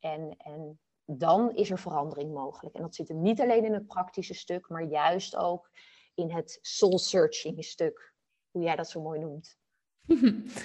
En, 0.00 0.36
en 0.36 0.80
dan 1.04 1.54
is 1.54 1.70
er 1.70 1.78
verandering 1.78 2.32
mogelijk. 2.32 2.76
En 2.76 2.82
dat 2.82 2.94
zit 2.94 3.08
hem 3.08 3.20
niet 3.20 3.40
alleen 3.40 3.64
in 3.64 3.72
het 3.72 3.86
praktische 3.86 4.34
stuk, 4.34 4.68
maar 4.68 4.84
juist 4.84 5.36
ook 5.36 5.70
in 6.14 6.30
het 6.30 6.58
soul 6.62 6.98
searching 6.98 7.64
stuk, 7.64 8.14
hoe 8.50 8.62
jij 8.62 8.76
dat 8.76 8.90
zo 8.90 9.02
mooi 9.02 9.20
noemt. 9.20 9.56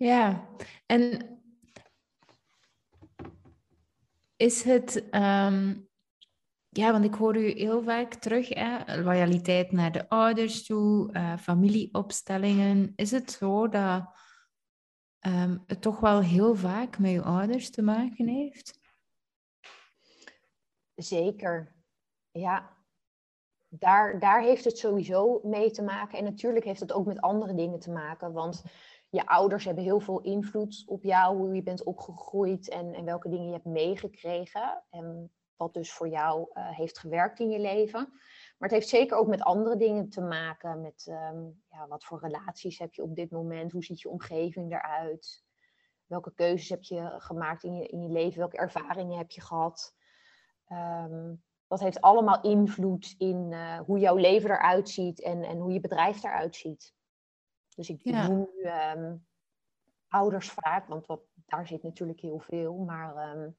Ja, 0.00 0.48
en 0.86 1.38
is 4.36 4.62
het, 4.62 5.04
um, 5.14 5.89
ja, 6.72 6.92
want 6.92 7.04
ik 7.04 7.14
hoor 7.14 7.36
u 7.36 7.50
heel 7.50 7.82
vaak 7.82 8.14
terug, 8.14 8.48
hè, 8.48 9.02
loyaliteit 9.02 9.72
naar 9.72 9.92
de 9.92 10.08
ouders 10.08 10.66
toe, 10.66 11.12
uh, 11.12 11.36
familieopstellingen. 11.36 12.92
Is 12.96 13.10
het 13.10 13.30
zo 13.30 13.68
dat 13.68 14.04
um, 15.26 15.62
het 15.66 15.80
toch 15.80 16.00
wel 16.00 16.20
heel 16.20 16.54
vaak 16.54 16.98
met 16.98 17.10
je 17.10 17.22
ouders 17.22 17.70
te 17.70 17.82
maken 17.82 18.28
heeft? 18.28 18.80
Zeker, 20.94 21.74
ja. 22.30 22.78
Daar, 23.68 24.18
daar 24.18 24.42
heeft 24.42 24.64
het 24.64 24.78
sowieso 24.78 25.40
mee 25.42 25.70
te 25.70 25.82
maken. 25.82 26.18
En 26.18 26.24
natuurlijk 26.24 26.64
heeft 26.64 26.80
het 26.80 26.92
ook 26.92 27.06
met 27.06 27.20
andere 27.20 27.54
dingen 27.54 27.78
te 27.78 27.90
maken. 27.90 28.32
Want 28.32 28.62
je 29.10 29.26
ouders 29.26 29.64
hebben 29.64 29.84
heel 29.84 30.00
veel 30.00 30.20
invloed 30.20 30.84
op 30.86 31.02
jou, 31.02 31.36
hoe 31.36 31.54
je 31.54 31.62
bent 31.62 31.84
opgegroeid 31.84 32.68
en, 32.68 32.94
en 32.94 33.04
welke 33.04 33.28
dingen 33.28 33.46
je 33.46 33.52
hebt 33.52 33.64
meegekregen. 33.64 34.82
En 34.90 35.30
wat 35.60 35.74
dus 35.74 35.92
voor 35.92 36.08
jou 36.08 36.50
uh, 36.54 36.70
heeft 36.70 36.98
gewerkt 36.98 37.40
in 37.40 37.50
je 37.50 37.58
leven. 37.58 38.08
Maar 38.58 38.68
het 38.68 38.70
heeft 38.70 38.88
zeker 38.88 39.16
ook 39.16 39.26
met 39.26 39.42
andere 39.42 39.76
dingen 39.76 40.08
te 40.08 40.20
maken. 40.20 40.80
Met 40.80 41.06
um, 41.08 41.62
ja, 41.70 41.86
wat 41.88 42.04
voor 42.04 42.20
relaties 42.20 42.78
heb 42.78 42.94
je 42.94 43.02
op 43.02 43.14
dit 43.14 43.30
moment? 43.30 43.72
Hoe 43.72 43.84
ziet 43.84 44.00
je 44.00 44.08
omgeving 44.08 44.72
eruit? 44.72 45.44
Welke 46.06 46.34
keuzes 46.34 46.68
heb 46.68 46.82
je 46.82 47.14
gemaakt 47.18 47.62
in 47.62 47.74
je, 47.74 47.86
in 47.86 48.02
je 48.02 48.08
leven? 48.08 48.38
Welke 48.38 48.56
ervaringen 48.56 49.18
heb 49.18 49.30
je 49.30 49.40
gehad? 49.40 49.94
Um, 50.68 51.42
dat 51.66 51.80
heeft 51.80 52.00
allemaal 52.00 52.40
invloed 52.42 53.14
in 53.18 53.50
uh, 53.50 53.78
hoe 53.78 53.98
jouw 53.98 54.16
leven 54.16 54.50
eruit 54.50 54.88
ziet 54.88 55.22
en, 55.22 55.42
en 55.42 55.58
hoe 55.58 55.72
je 55.72 55.80
bedrijf 55.80 56.24
eruit 56.24 56.56
ziet. 56.56 56.94
Dus 57.74 57.88
ik 57.88 58.00
ja. 58.02 58.28
noem 58.28 58.48
nu 58.54 58.70
um, 58.70 59.26
ouders 60.08 60.50
vaak, 60.50 60.86
want 60.86 61.06
wat, 61.06 61.20
daar 61.46 61.66
zit 61.66 61.82
natuurlijk 61.82 62.20
heel 62.20 62.38
veel. 62.38 62.76
Maar 62.76 63.36
um, 63.36 63.56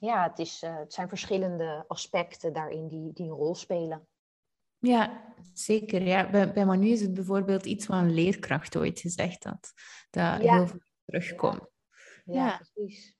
ja, 0.00 0.28
het, 0.28 0.38
is, 0.38 0.62
uh, 0.62 0.78
het 0.78 0.92
zijn 0.92 1.08
verschillende 1.08 1.84
aspecten 1.88 2.52
daarin 2.52 2.88
die, 2.88 3.12
die 3.12 3.26
een 3.26 3.36
rol 3.36 3.54
spelen. 3.54 4.08
Ja, 4.78 5.34
zeker. 5.52 6.02
Ja. 6.02 6.30
Bij, 6.30 6.52
bij 6.52 6.66
Manu 6.66 6.88
is 6.88 7.00
het 7.00 7.14
bijvoorbeeld 7.14 7.66
iets 7.66 7.86
wat 7.86 7.98
een 7.98 8.14
leerkracht 8.14 8.76
ooit 8.76 9.00
gezegd 9.00 9.44
had. 9.44 9.72
Dat 10.10 10.42
ja. 10.42 10.56
heel 10.56 10.66
veel 10.66 10.80
terugkomt. 11.04 11.68
Ja, 12.24 12.34
ja, 12.34 12.46
ja. 12.46 12.56
precies. 12.56 13.16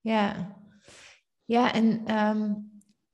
Ja, 0.00 0.56
ja 1.44 1.72
en 1.72 2.16
um, 2.18 2.69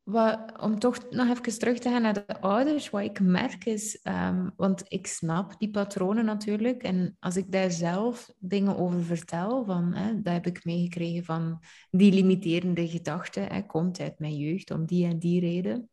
wat, 0.07 0.61
om 0.61 0.79
toch 0.79 1.11
nog 1.11 1.29
even 1.29 1.59
terug 1.59 1.79
te 1.79 1.89
gaan 1.89 2.03
naar 2.03 2.27
de 2.27 2.41
ouders, 2.41 2.91
wat 2.91 3.03
ik 3.03 3.21
merk 3.21 3.65
is, 3.65 4.01
um, 4.03 4.53
want 4.57 4.83
ik 4.89 5.07
snap 5.07 5.59
die 5.59 5.71
patronen 5.71 6.25
natuurlijk, 6.25 6.83
en 6.83 7.17
als 7.21 7.37
ik 7.37 7.53
daar 7.53 7.71
zelf 7.71 8.31
dingen 8.39 8.77
over 8.77 9.03
vertel, 9.03 9.65
van, 9.65 9.95
hè, 9.95 10.23
dat 10.23 10.33
heb 10.33 10.47
ik 10.47 10.65
meegekregen 10.65 11.25
van 11.25 11.63
die 11.91 12.13
limiterende 12.13 12.89
gedachte, 12.89 13.41
hè, 13.41 13.63
komt 13.63 14.01
uit 14.01 14.19
mijn 14.19 14.37
jeugd 14.37 14.71
om 14.71 14.85
die 14.85 15.07
en 15.07 15.19
die 15.19 15.41
reden, 15.41 15.89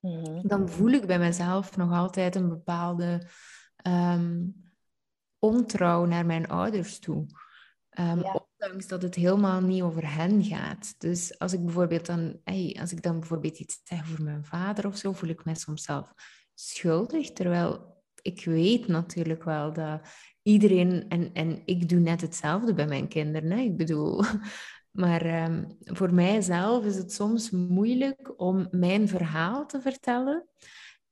mm-hmm. 0.00 0.48
dan 0.48 0.68
voel 0.68 0.90
ik 0.90 1.06
bij 1.06 1.18
mezelf 1.18 1.76
nog 1.76 1.92
altijd 1.92 2.34
een 2.34 2.48
bepaalde 2.48 3.26
um, 3.86 4.54
ontrouw 5.38 6.04
naar 6.04 6.26
mijn 6.26 6.48
ouders 6.48 6.98
toe. 6.98 7.26
Um, 7.98 8.22
ja. 8.22 8.45
Ondanks 8.66 8.88
dat 8.88 9.02
het 9.02 9.14
helemaal 9.14 9.60
niet 9.60 9.82
over 9.82 10.14
hen 10.14 10.44
gaat. 10.44 10.94
Dus 10.98 11.38
als 11.38 11.52
ik 11.52 11.64
bijvoorbeeld 11.64 12.06
dan, 12.06 12.40
hey, 12.44 12.76
als 12.80 12.92
ik 12.92 13.02
dan 13.02 13.18
bijvoorbeeld 13.18 13.58
iets 13.58 13.80
zeg 13.84 14.06
voor 14.06 14.24
mijn 14.24 14.44
vader 14.44 14.86
of 14.86 14.96
zo, 14.96 15.12
voel 15.12 15.30
ik 15.30 15.44
me 15.44 15.54
soms 15.54 15.82
zelf 15.82 16.12
schuldig. 16.54 17.32
Terwijl 17.32 18.02
ik 18.22 18.44
weet 18.44 18.86
natuurlijk 18.86 19.44
wel 19.44 19.72
dat 19.72 20.00
iedereen, 20.42 21.08
en, 21.08 21.32
en 21.32 21.62
ik 21.64 21.88
doe 21.88 21.98
net 21.98 22.20
hetzelfde 22.20 22.74
bij 22.74 22.86
mijn 22.86 23.08
kinderen. 23.08 23.50
Hè? 23.50 23.58
Ik 23.60 23.76
bedoel, 23.76 24.22
maar 25.02 25.44
um, 25.44 25.66
voor 25.80 26.14
mijzelf 26.14 26.84
is 26.84 26.96
het 26.96 27.12
soms 27.12 27.50
moeilijk 27.50 28.32
om 28.36 28.68
mijn 28.70 29.08
verhaal 29.08 29.66
te 29.66 29.80
vertellen 29.80 30.48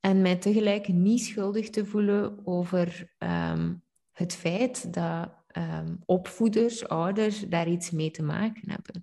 en 0.01 0.23
mij 0.23 0.37
tegelijk 0.37 0.89
niet 0.89 1.25
schuldig 1.25 1.71
te 1.71 1.87
voelen 1.87 2.47
over 2.47 3.15
um, 3.19 3.83
het 4.13 4.35
feit 4.35 4.95
dat 4.95 5.44
um, 5.57 6.03
opvoeders, 6.05 6.89
ouders 6.89 7.41
daar 7.41 7.69
iets 7.69 7.91
mee 7.91 8.11
te 8.11 8.23
maken 8.23 8.71
hebben. 8.71 9.03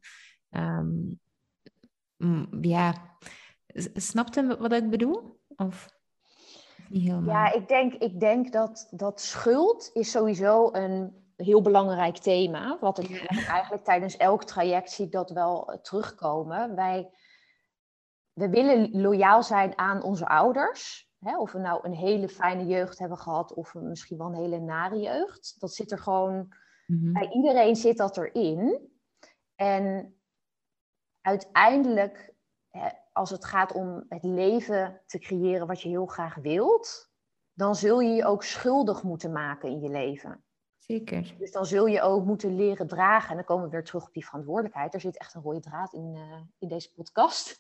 Um, 0.50 1.20
ja, 2.62 3.18
snapt 3.94 4.38
u 4.38 4.56
wat 4.56 4.74
ik 4.74 4.90
bedoel? 4.90 5.40
Of 5.56 5.90
niet 6.90 7.04
helemaal? 7.04 7.36
Ja, 7.36 7.54
ik 7.54 7.68
denk, 7.68 7.94
ik 7.94 8.20
denk 8.20 8.52
dat, 8.52 8.88
dat 8.92 9.22
schuld 9.22 9.90
is 9.94 10.12
sowieso 10.12 10.70
een 10.72 11.22
heel 11.36 11.62
belangrijk 11.62 12.18
thema. 12.18 12.78
Wat 12.80 13.00
ik 13.00 13.26
eigenlijk 13.48 13.84
tijdens 13.84 14.18
elk 14.18 14.44
traject 14.44 14.92
zie 14.92 15.10
dat 15.10 15.30
wel 15.30 15.80
terugkomen. 15.82 16.76
Wij, 16.76 17.10
we 18.34 18.50
willen 18.50 19.02
loyaal 19.02 19.44
zijn 19.44 19.78
aan 19.78 20.04
onze 20.04 20.28
ouders. 20.28 21.11
Hè, 21.26 21.38
of 21.38 21.52
we 21.52 21.60
nou 21.60 21.86
een 21.86 21.94
hele 21.94 22.30
fijne 22.30 22.66
jeugd 22.66 23.00
hebben 23.00 23.18
gehad 23.18 23.54
of 23.54 23.74
misschien 23.74 24.18
wel 24.18 24.28
een 24.28 24.42
hele 24.42 24.60
nare 24.60 25.00
jeugd. 25.00 25.56
Dat 25.60 25.74
zit 25.74 25.92
er 25.92 26.00
gewoon, 26.00 26.54
mm-hmm. 26.86 27.14
bij 27.14 27.30
iedereen 27.30 27.76
zit 27.76 27.98
dat 27.98 28.18
erin. 28.18 28.90
En 29.56 30.16
uiteindelijk, 31.22 32.34
hè, 32.70 32.90
als 33.14 33.30
het 33.30 33.46
gaat 33.46 33.74
om 33.74 34.06
het 34.10 34.24
leven 34.24 35.02
te 35.06 35.20
creëren 35.20 35.68
wat 35.68 35.82
je 35.82 35.90
heel 35.90 36.06
graag 36.06 36.36
wilt, 36.36 37.12
dan 37.54 37.76
zul 37.76 38.00
je 38.00 38.14
je 38.14 38.26
ook 38.26 38.44
schuldig 38.44 39.04
moeten 39.04 39.32
maken 39.32 39.70
in 39.70 39.82
je 39.82 39.90
leven. 39.90 40.44
Zeker. 40.78 41.36
Dus 41.38 41.52
dan 41.52 41.66
zul 41.66 41.86
je 41.86 42.02
ook 42.02 42.26
moeten 42.26 42.56
leren 42.56 42.88
dragen. 42.88 43.30
En 43.30 43.36
dan 43.36 43.46
komen 43.46 43.66
we 43.66 43.72
weer 43.72 43.84
terug 43.84 44.08
op 44.08 44.14
die 44.14 44.26
verantwoordelijkheid. 44.26 44.94
Er 44.94 45.00
zit 45.00 45.18
echt 45.18 45.34
een 45.34 45.42
rode 45.42 45.60
draad 45.60 45.94
in, 45.94 46.14
uh, 46.16 46.42
in 46.60 46.68
deze 46.68 46.94
podcast. 46.94 47.60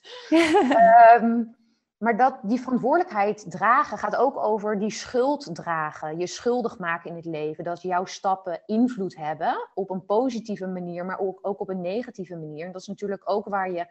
um, 1.21 1.55
Maar 2.01 2.17
dat, 2.17 2.39
die 2.43 2.61
verantwoordelijkheid 2.61 3.51
dragen 3.51 3.97
gaat 3.97 4.15
ook 4.15 4.37
over 4.37 4.79
die 4.79 4.91
schuld 4.91 5.55
dragen. 5.55 6.17
Je 6.17 6.27
schuldig 6.27 6.79
maken 6.79 7.09
in 7.09 7.15
het 7.15 7.25
leven. 7.25 7.63
Dat 7.63 7.81
jouw 7.81 8.05
stappen 8.05 8.61
invloed 8.65 9.15
hebben 9.15 9.69
op 9.73 9.89
een 9.89 10.05
positieve 10.05 10.67
manier, 10.67 11.05
maar 11.05 11.19
ook, 11.19 11.39
ook 11.41 11.59
op 11.59 11.69
een 11.69 11.81
negatieve 11.81 12.35
manier. 12.35 12.65
En 12.65 12.71
dat 12.71 12.81
is 12.81 12.87
natuurlijk 12.87 13.29
ook 13.29 13.45
waar 13.45 13.71
je 13.71 13.87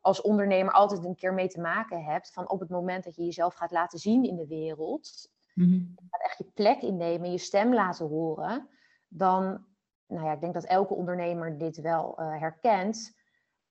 als 0.00 0.20
ondernemer 0.20 0.72
altijd 0.72 1.04
een 1.04 1.14
keer 1.14 1.34
mee 1.34 1.48
te 1.48 1.60
maken 1.60 2.04
hebt. 2.04 2.32
Van 2.32 2.50
op 2.50 2.60
het 2.60 2.68
moment 2.68 3.04
dat 3.04 3.16
je 3.16 3.24
jezelf 3.24 3.54
gaat 3.54 3.70
laten 3.70 3.98
zien 3.98 4.24
in 4.24 4.36
de 4.36 4.46
wereld, 4.46 5.30
mm 5.54 5.94
gaat 6.10 6.22
echt 6.22 6.38
je 6.38 6.50
plek 6.54 6.82
innemen, 6.82 7.30
je 7.30 7.38
stem 7.38 7.74
laten 7.74 8.06
horen, 8.06 8.68
dan, 9.08 9.64
nou 10.06 10.26
ja, 10.26 10.32
ik 10.32 10.40
denk 10.40 10.54
dat 10.54 10.64
elke 10.64 10.94
ondernemer 10.94 11.58
dit 11.58 11.80
wel 11.80 12.20
uh, 12.20 12.40
herkent. 12.40 13.16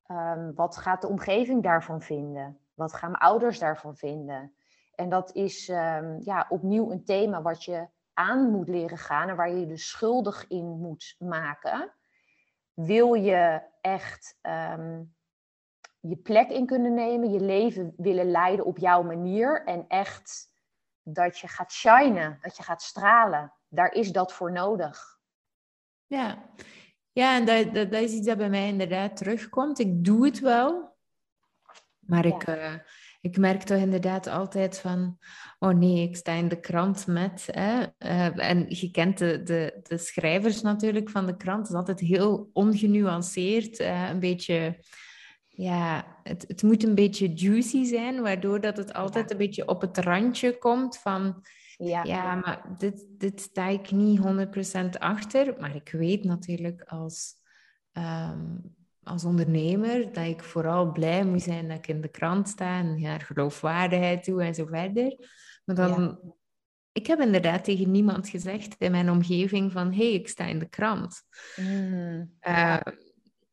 Um, 0.07 0.55
wat 0.55 0.77
gaat 0.77 1.01
de 1.01 1.07
omgeving 1.07 1.63
daarvan 1.63 2.01
vinden? 2.01 2.61
Wat 2.82 2.93
gaan 2.93 3.11
mijn 3.11 3.23
ouders 3.23 3.59
daarvan 3.59 3.95
vinden? 3.95 4.53
En 4.95 5.09
dat 5.09 5.36
is 5.36 5.69
um, 5.69 6.19
ja, 6.23 6.45
opnieuw 6.49 6.91
een 6.91 7.03
thema 7.03 7.41
wat 7.41 7.63
je 7.63 7.88
aan 8.13 8.51
moet 8.51 8.67
leren 8.67 8.97
gaan 8.97 9.29
en 9.29 9.36
waar 9.36 9.49
je 9.49 9.59
je 9.59 9.65
dus 9.65 9.89
schuldig 9.89 10.47
in 10.47 10.65
moet 10.65 11.15
maken. 11.19 11.93
Wil 12.73 13.13
je 13.13 13.61
echt 13.82 14.39
um, 14.41 15.15
je 15.99 16.15
plek 16.15 16.49
in 16.49 16.65
kunnen 16.65 16.93
nemen, 16.93 17.32
je 17.32 17.39
leven 17.39 17.93
willen 17.97 18.32
leiden 18.32 18.65
op 18.65 18.77
jouw 18.77 19.03
manier 19.03 19.65
en 19.65 19.86
echt 19.88 20.49
dat 21.03 21.38
je 21.38 21.47
gaat 21.47 21.71
shinen, 21.71 22.38
dat 22.41 22.57
je 22.57 22.63
gaat 22.63 22.82
stralen. 22.82 23.53
Daar 23.67 23.93
is 23.93 24.11
dat 24.11 24.34
voor 24.34 24.51
nodig. 24.51 25.19
Ja, 26.05 26.38
ja 27.11 27.36
en 27.36 27.45
dat, 27.45 27.73
dat, 27.73 27.91
dat 27.91 28.01
is 28.01 28.13
iets 28.13 28.27
dat 28.27 28.38
bij 28.38 28.49
mij 28.49 28.67
inderdaad 28.67 29.17
terugkomt. 29.17 29.79
Ik 29.79 30.05
doe 30.05 30.25
het 30.25 30.39
wel, 30.39 30.90
maar 32.06 32.26
ik, 32.26 32.47
uh, 32.47 32.74
ik 33.22 33.38
merk 33.38 33.62
toch 33.62 33.78
inderdaad 33.78 34.28
altijd 34.28 34.80
van, 34.80 35.18
oh 35.60 35.74
nee, 35.74 36.08
ik 36.08 36.16
sta 36.16 36.32
in 36.34 36.47
de 36.47 36.60
krant 36.60 37.08
met. 37.08 37.47
Hè? 37.52 37.82
Uh, 37.99 38.49
en 38.49 38.66
je 38.68 38.91
kent 38.91 39.18
de, 39.18 39.43
de, 39.43 39.80
de 39.84 39.97
schrijvers 39.97 40.62
natuurlijk 40.62 41.10
van 41.10 41.26
de 41.26 41.38
krant, 41.38 41.60
het 41.60 41.70
is 41.70 41.76
altijd 41.76 41.99
heel 41.99 42.49
ongenuanceerd, 42.54 43.80
uh, 43.80 44.10
een 44.10 44.20
beetje 44.20 44.80
ja, 45.62 46.18
het, 46.24 46.45
het 46.47 46.64
moet 46.64 46.84
een 46.84 46.95
beetje 46.95 47.34
juicy 47.34 47.84
zijn, 47.84 48.22
waardoor 48.22 48.62
dat 48.62 48.78
het 48.78 48.93
altijd 48.93 49.32
een 49.32 49.38
beetje 49.38 49.68
op 49.68 49.82
het 49.82 49.97
randje 49.97 50.58
komt 50.58 50.97
van... 50.97 51.43
Ja, 51.78 52.04
ja 52.04 52.36
maar 52.36 52.76
dit, 52.78 53.06
dit 53.10 53.41
sta 53.41 53.68
ik 53.68 53.91
niet 53.91 54.20
100% 54.20 54.89
achter. 54.99 55.56
Maar 55.60 55.76
ik 55.76 55.89
weet 55.91 56.24
natuurlijk 56.24 56.82
als, 56.82 57.34
um, 57.93 58.76
als 59.12 59.26
ondernemer 59.26 60.14
dat 60.14 60.26
ik 60.26 60.43
vooral 60.43 60.91
blij 60.91 61.26
moet 61.26 61.41
zijn 61.41 61.68
dat 61.68 61.78
ik 61.78 61.88
in 61.88 62.01
de 62.01 62.07
krant 62.07 62.49
sta 62.49 62.78
en 62.78 63.01
naar 63.01 63.22
geloofwaardigheid 63.22 64.24
toe 64.24 64.43
en 64.43 64.55
zo 64.55 64.66
verder. 64.66 65.16
Maar 65.66 65.76
dan... 65.76 66.01
Ja. 66.01 66.34
Ik 66.93 67.07
heb 67.07 67.20
inderdaad 67.20 67.64
tegen 67.64 67.91
niemand 67.91 68.30
gezegd 68.30 68.76
in 68.78 68.91
mijn 68.91 69.09
omgeving 69.09 69.72
van... 69.72 69.91
hé, 69.91 70.03
hey, 70.03 70.14
ik 70.14 70.28
sta 70.28 70.45
in 70.45 70.59
de 70.59 70.70
krant. 70.70 71.22
Mm. 71.55 72.38
Uh, 72.47 72.78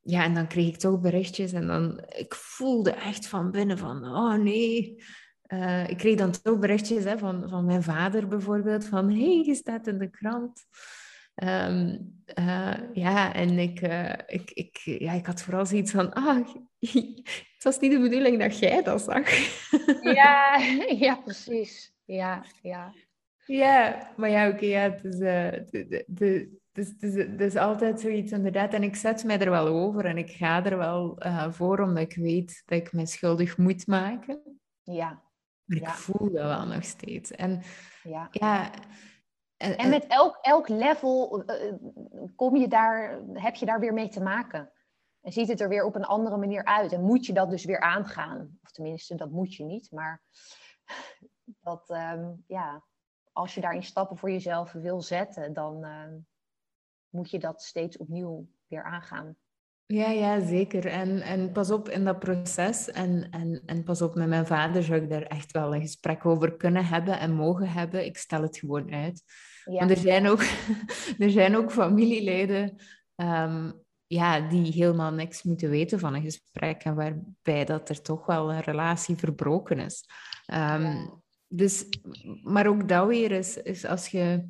ja, 0.03 0.25
en 0.25 0.35
dan 0.35 0.47
kreeg 0.47 0.69
ik 0.69 0.77
toch 0.77 1.01
berichtjes 1.01 1.53
en 1.53 1.67
dan, 1.67 2.01
ik 2.17 2.35
voelde 2.35 2.91
echt 2.91 3.27
van 3.27 3.51
binnen 3.51 3.79
van, 3.79 4.05
oh 4.05 4.35
nee. 4.35 5.03
Uh, 5.49 5.89
ik 5.89 5.97
kreeg 5.97 6.17
dan 6.17 6.31
toch 6.31 6.59
berichtjes 6.59 7.05
hè, 7.05 7.19
van, 7.19 7.49
van 7.49 7.65
mijn 7.65 7.83
vader 7.83 8.29
bijvoorbeeld, 8.29 8.85
van, 8.85 9.11
hé, 9.11 9.35
hey, 9.35 9.45
je 9.47 9.55
staat 9.55 9.87
in 9.87 9.99
de 9.99 10.11
krant. 10.11 10.65
Um, 11.45 12.17
uh, 12.39 12.75
ja, 12.93 13.35
en 13.35 13.59
ik, 13.59 13.81
uh, 13.81 14.13
ik, 14.27 14.51
ik, 14.51 14.77
ja, 14.77 15.13
ik 15.13 15.27
had 15.27 15.43
vooral 15.43 15.67
zoiets 15.67 15.91
van, 15.91 16.13
ah, 16.13 16.47
het 17.55 17.63
was 17.63 17.79
niet 17.79 17.93
de 17.93 18.01
bedoeling 18.01 18.39
dat 18.39 18.59
jij 18.59 18.83
dat 18.83 19.03
zag. 19.03 19.31
ja, 20.21 20.57
ja, 21.07 21.15
precies. 21.15 21.93
Ja, 22.05 22.45
ja. 22.63 22.95
Ja, 23.45 24.13
maar 24.17 24.31
ja, 24.31 24.47
oké, 24.47 24.55
okay, 24.57 24.69
ja, 24.69 24.81
het 24.81 25.05
is, 25.05 25.17
de, 25.17 26.05
de, 26.07 26.59
dus, 26.73 26.97
dus, 26.97 27.27
dus 27.37 27.57
altijd 27.57 28.01
zoiets 28.01 28.33
inderdaad. 28.33 28.75
En 28.75 28.83
ik 28.83 28.97
zet 28.97 29.25
mij 29.25 29.39
er 29.39 29.51
wel 29.51 29.67
over 29.67 30.05
en 30.05 30.19
ik 30.19 30.31
ga 30.31 30.65
er 30.65 30.77
wel 30.79 31.27
uh, 31.27 31.53
voor, 31.53 31.81
omdat 31.81 32.03
ik 32.03 32.15
weet 32.15 32.63
dat 32.67 32.79
ik 32.79 32.93
me 32.93 33.07
schuldig 33.07 33.57
moet 33.57 33.87
maken. 33.87 34.61
Ja. 34.83 35.23
Maar 35.65 35.79
ik 35.79 35.89
voel 35.89 36.33
dat 36.33 36.45
wel 36.45 36.67
nog 36.67 36.85
steeds. 36.85 37.31
En 37.31 37.63
ja. 38.03 38.29
ja 38.31 38.71
en, 39.59 39.77
en 39.77 39.89
met 39.89 40.07
elk, 40.07 40.39
elk 40.41 40.69
level 40.69 41.45
uh, 41.47 41.73
kom 42.37 42.57
je 42.57 42.69
daar, 42.69 43.21
heb 43.33 43.55
je 43.55 43.67
daar 43.67 43.81
weer 43.81 43.93
mee 43.93 44.09
te 44.09 44.21
maken. 44.21 44.73
En 45.21 45.33
ziet 45.33 45.49
het 45.49 45.61
er 45.61 45.69
weer 45.69 45.85
op 45.85 45.95
een 45.95 46.05
andere 46.05 46.37
manier 46.37 46.65
uit. 46.65 46.93
En 46.93 47.03
moet 47.03 47.27
je 47.27 47.33
dat 47.33 47.51
dus 47.51 47.65
weer 47.65 47.81
aangaan. 47.81 48.59
Of 48.63 48.71
tenminste, 48.71 49.15
dat 49.15 49.31
moet 49.31 49.55
je 49.55 49.65
niet. 49.65 49.91
Maar 49.91 50.23
dat, 51.61 51.91
um, 51.91 52.45
ja, 52.47 52.85
als 53.33 53.55
je 53.55 53.61
daarin 53.61 53.83
stappen 53.83 54.17
voor 54.17 54.31
jezelf 54.31 54.73
wil 54.73 55.03
zetten, 55.03 55.53
dan, 55.53 55.85
uh, 55.85 56.15
moet 57.09 57.31
je 57.31 57.39
dat 57.39 57.63
steeds 57.63 57.97
opnieuw 57.97 58.49
weer 58.67 58.83
aangaan. 58.83 59.37
Ja, 59.87 60.11
ja, 60.11 60.41
zeker. 60.41 60.87
En, 60.87 61.21
en 61.21 61.53
pas 61.53 61.71
op 61.71 61.89
in 61.89 62.05
dat 62.05 62.19
proces. 62.19 62.91
En, 62.91 63.31
en, 63.31 63.63
en 63.67 63.85
pas 63.85 64.03
op, 64.03 64.15
met 64.15 64.29
mijn 64.29 64.47
vader 64.47 64.83
zou 64.83 65.03
ik 65.03 65.11
daar 65.11 65.23
echt 65.23 65.53
wel 65.53 65.75
een 65.75 65.81
gesprek 65.81 66.27
over 66.27 66.57
kunnen 66.57 66.85
hebben 66.85 67.19
en 67.19 67.35
mogen 67.35 67.69
hebben. 67.69 68.05
Ik 68.05 68.17
stel 68.17 68.43
het 68.43 68.59
gewoon 68.59 68.93
uit. 68.93 69.23
Ja. 69.71 69.79
Want 69.79 69.91
er 69.91 69.97
zijn 69.97 70.29
ook, 70.29 70.43
er 71.25 71.31
zijn 71.31 71.57
ook 71.57 71.73
familieleden 71.73 72.77
um, 73.17 73.73
ja, 74.07 74.41
die 74.41 74.73
helemaal 74.73 75.13
niks 75.13 75.43
moeten 75.43 75.71
weten 75.71 75.99
van 75.99 76.15
een 76.15 76.23
gesprek. 76.23 76.83
En 76.83 76.95
waarbij 76.95 77.65
dat 77.65 77.89
er 77.89 78.03
toch 78.03 78.27
wel 78.27 78.53
een 78.53 78.61
relatie 78.61 79.17
verbroken 79.17 79.79
is. 79.79 80.05
Um, 80.47 80.57
ja. 80.57 81.21
Dus, 81.49 81.87
maar 82.43 82.67
ook 82.67 82.89
dat 82.89 83.07
weer 83.07 83.31
is, 83.31 83.57
is 83.57 83.85
als 83.85 84.09
je 84.09 84.49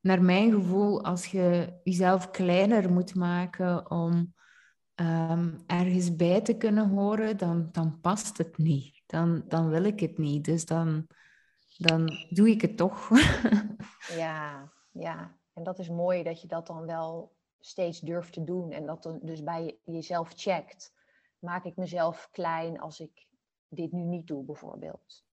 naar 0.00 0.22
mijn 0.22 0.52
gevoel, 0.52 1.04
als 1.04 1.26
je 1.26 1.78
jezelf 1.84 2.30
kleiner 2.30 2.92
moet 2.92 3.14
maken 3.14 3.90
om 3.90 4.34
um, 4.94 5.56
ergens 5.66 6.16
bij 6.16 6.40
te 6.40 6.56
kunnen 6.56 6.88
horen, 6.88 7.36
dan, 7.36 7.68
dan 7.72 8.00
past 8.00 8.38
het 8.38 8.58
niet. 8.58 9.02
Dan, 9.06 9.44
dan 9.48 9.68
wil 9.68 9.84
ik 9.84 10.00
het 10.00 10.18
niet. 10.18 10.44
Dus 10.44 10.64
dan, 10.64 11.06
dan 11.82 12.26
doe 12.30 12.50
ik 12.50 12.60
het 12.60 12.76
toch. 12.76 13.10
ja, 14.22 14.72
ja. 14.92 15.36
En 15.52 15.62
dat 15.62 15.78
is 15.78 15.88
mooi 15.88 16.22
dat 16.22 16.40
je 16.40 16.46
dat 16.48 16.66
dan 16.66 16.86
wel 16.86 17.32
steeds 17.60 18.00
durft 18.00 18.32
te 18.32 18.44
doen. 18.44 18.70
En 18.70 18.86
dat 18.86 19.02
dan 19.02 19.18
dus 19.22 19.42
bij 19.42 19.78
jezelf 19.84 20.32
checkt. 20.34 20.92
Maak 21.38 21.64
ik 21.64 21.76
mezelf 21.76 22.28
klein 22.32 22.80
als 22.80 23.00
ik 23.00 23.26
dit 23.68 23.92
nu 23.92 24.02
niet 24.02 24.26
doe, 24.26 24.44
bijvoorbeeld? 24.44 25.24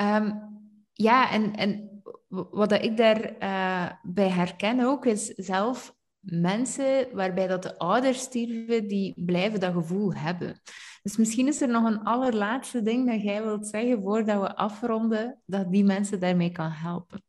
Um, 0.00 0.60
ja, 0.92 1.30
en, 1.30 1.54
en 1.54 2.02
wat 2.28 2.72
ik 2.72 2.96
daarbij 2.96 3.36
uh, 3.40 3.92
bij 4.02 4.28
herken 4.28 4.80
ook, 4.80 5.06
is 5.06 5.26
zelf 5.26 5.96
mensen 6.22 7.08
waarbij 7.12 7.46
dat 7.46 7.62
de 7.62 7.78
ouders 7.78 8.20
stierven, 8.20 8.88
die 8.88 9.14
blijven 9.16 9.60
dat 9.60 9.72
gevoel 9.72 10.14
hebben. 10.14 10.60
Dus 11.02 11.16
misschien 11.16 11.46
is 11.46 11.60
er 11.60 11.68
nog 11.68 11.84
een 11.84 12.02
allerlaatste 12.02 12.82
ding 12.82 13.10
dat 13.10 13.22
jij 13.22 13.42
wilt 13.42 13.66
zeggen 13.66 14.02
voordat 14.02 14.40
we 14.40 14.56
afronden, 14.56 15.42
dat 15.46 15.72
die 15.72 15.84
mensen 15.84 16.20
daarmee 16.20 16.52
kan 16.52 16.70
helpen. 16.70 17.22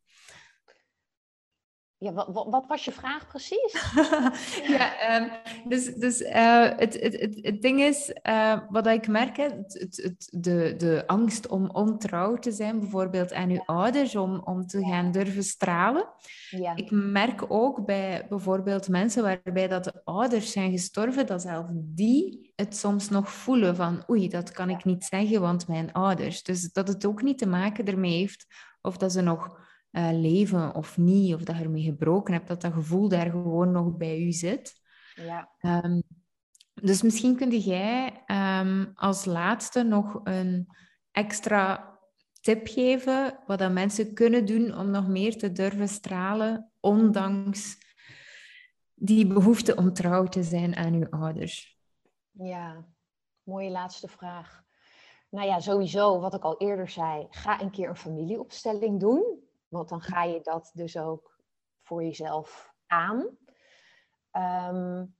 Ja, 2.03 2.13
wat, 2.13 2.45
wat, 2.49 2.65
was 2.67 2.85
je 2.85 2.91
vraag 2.91 3.27
precies? 3.27 3.93
ja, 4.77 5.15
um, 5.21 5.29
dus, 5.69 5.93
dus 5.93 6.21
uh, 6.21 6.69
het, 6.75 6.99
het, 6.99 7.19
het, 7.19 7.39
het, 7.41 7.61
ding 7.61 7.81
is, 7.81 8.13
uh, 8.23 8.59
wat 8.69 8.87
ik 8.87 9.07
merk, 9.07 9.37
hè, 9.37 9.43
het, 9.43 9.99
het, 10.01 10.27
de, 10.31 10.73
de 10.77 11.03
angst 11.07 11.47
om 11.47 11.69
ontrouw 11.69 12.35
te 12.35 12.51
zijn, 12.51 12.79
bijvoorbeeld 12.79 13.33
aan 13.33 13.49
uw 13.49 13.63
ouders, 13.65 14.15
om, 14.15 14.41
om 14.43 14.67
te 14.67 14.85
gaan 14.85 15.11
durven 15.11 15.43
stralen. 15.43 16.07
Ja. 16.49 16.75
Ik 16.75 16.91
merk 16.91 17.51
ook 17.51 17.85
bij 17.85 18.25
bijvoorbeeld 18.29 18.89
mensen 18.89 19.23
waarbij 19.23 19.67
dat 19.67 19.83
de 19.83 20.01
ouders 20.03 20.51
zijn 20.51 20.71
gestorven, 20.71 21.25
dat 21.25 21.41
zelf 21.41 21.65
die 21.71 22.51
het 22.55 22.77
soms 22.77 23.09
nog 23.09 23.31
voelen 23.31 23.75
van 23.75 24.03
oei, 24.09 24.27
dat 24.27 24.51
kan 24.51 24.69
ik 24.69 24.85
niet 24.85 25.03
zeggen, 25.03 25.41
want 25.41 25.67
mijn 25.67 25.91
ouders. 25.91 26.43
Dus 26.43 26.71
dat 26.71 26.87
het 26.87 27.05
ook 27.05 27.21
niet 27.21 27.37
te 27.37 27.47
maken 27.47 27.85
ermee 27.85 28.17
heeft 28.17 28.45
of 28.81 28.97
dat 28.97 29.11
ze 29.11 29.21
nog 29.21 29.61
uh, 29.93 30.09
leven 30.11 30.75
of 30.75 30.97
niet, 30.97 31.33
of 31.33 31.43
dat 31.43 31.57
je 31.57 31.63
ermee 31.63 31.83
gebroken 31.83 32.33
hebt, 32.33 32.47
dat 32.47 32.61
dat 32.61 32.73
gevoel 32.73 33.09
daar 33.09 33.29
gewoon 33.29 33.71
nog 33.71 33.97
bij 33.97 34.19
u 34.19 34.31
zit. 34.31 34.81
Ja. 35.15 35.49
Um, 35.61 36.03
dus 36.73 37.01
misschien 37.01 37.35
kun 37.35 37.57
jij 37.57 38.23
um, 38.61 38.91
als 38.95 39.25
laatste 39.25 39.83
nog 39.83 40.19
een 40.23 40.67
extra 41.11 41.91
tip 42.41 42.67
geven 42.67 43.39
wat 43.47 43.59
dat 43.59 43.71
mensen 43.71 44.13
kunnen 44.13 44.45
doen 44.45 44.77
om 44.77 44.89
nog 44.89 45.07
meer 45.07 45.37
te 45.37 45.51
durven 45.51 45.87
stralen, 45.87 46.71
ondanks 46.79 47.77
die 48.93 49.27
behoefte 49.27 49.75
om 49.75 49.93
trouw 49.93 50.25
te 50.25 50.43
zijn 50.43 50.75
aan 50.75 50.93
uw 50.93 51.09
ouders. 51.09 51.79
Ja, 52.31 52.85
mooie 53.43 53.69
laatste 53.69 54.07
vraag. 54.07 54.63
Nou 55.29 55.47
ja, 55.47 55.59
sowieso, 55.59 56.19
wat 56.19 56.33
ik 56.33 56.43
al 56.43 56.57
eerder 56.57 56.89
zei, 56.89 57.27
ga 57.29 57.61
een 57.61 57.71
keer 57.71 57.89
een 57.89 57.95
familieopstelling 57.95 58.99
doen. 58.99 59.42
Want 59.73 59.89
dan 59.89 60.01
ga 60.01 60.23
je 60.23 60.41
dat 60.41 60.71
dus 60.73 60.97
ook 60.97 61.39
voor 61.81 62.03
jezelf 62.03 62.73
aan. 62.87 63.19
Um, 64.31 65.15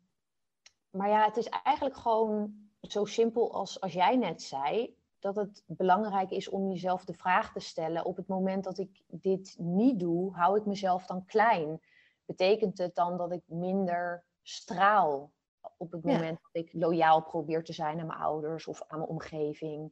maar 0.89 1.10
ja, 1.10 1.26
het 1.26 1.38
is 1.38 1.49
eigenlijk 1.49 1.97
gewoon 1.97 2.70
zo 2.82 3.06
simpel 3.06 3.54
als, 3.54 3.82
als 3.82 3.93
jij 3.93 4.18
net 4.18 4.41
zei. 4.41 4.97
Dat 5.20 5.36
het 5.36 5.64
belangrijk 5.66 6.32
is 6.32 6.49
om 6.49 6.70
jezelf 6.70 7.06
de 7.06 7.14
vraag 7.14 7.51
te 7.54 7.60
stellen. 7.60 8.06
Op 8.06 8.18
het 8.18 8.28
moment 8.28 8.64
dat 8.64 8.78
ik 8.78 9.04
dit 9.08 9.56
niet 9.60 9.99
doe, 9.99 10.36
hou 10.36 10.58
ik 10.58 10.66
mezelf 10.66 11.06
dan 11.06 11.26
klein? 11.26 11.82
Betekent 12.26 12.78
het 12.78 12.95
dan 12.95 13.18
dat 13.18 13.32
ik 13.32 13.43
minder 13.45 14.24
straal? 14.41 15.32
op 15.78 15.91
het 15.91 16.04
moment 16.04 16.39
dat 16.41 16.64
ik 16.64 16.74
loyaal 16.74 17.24
probeer 17.24 17.64
te 17.64 17.74
zijn 17.74 17.99
aan 17.99 18.08
mijn 18.08 18.20
ouders 18.20 18.68
of 18.68 18.84
aan 18.88 18.97
mijn 18.97 19.10
omgeving. 19.10 19.91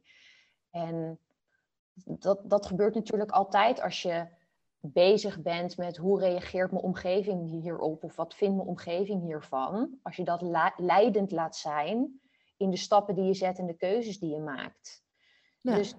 En 0.70 1.18
dat, 1.94 2.50
dat 2.50 2.66
gebeurt 2.66 2.94
natuurlijk 2.94 3.30
altijd 3.30 3.80
als 3.80 4.02
je 4.02 4.26
bezig 4.84 5.42
bent 5.42 5.76
met 5.76 5.96
hoe 5.96 6.20
reageert 6.20 6.70
mijn 6.70 6.84
omgeving 6.84 7.50
hierop 7.50 8.04
of 8.04 8.16
wat 8.16 8.34
vindt 8.34 8.56
mijn 8.56 8.68
omgeving 8.68 9.22
hiervan. 9.22 9.98
Als 10.02 10.16
je 10.16 10.24
dat 10.24 10.42
leidend 10.76 11.30
laat 11.30 11.56
zijn 11.56 12.20
in 12.56 12.70
de 12.70 12.76
stappen 12.76 13.14
die 13.14 13.24
je 13.24 13.34
zet 13.34 13.58
en 13.58 13.66
de 13.66 13.76
keuzes 13.76 14.18
die 14.18 14.30
je 14.30 14.40
maakt. 14.40 15.04
Dus 15.60 15.94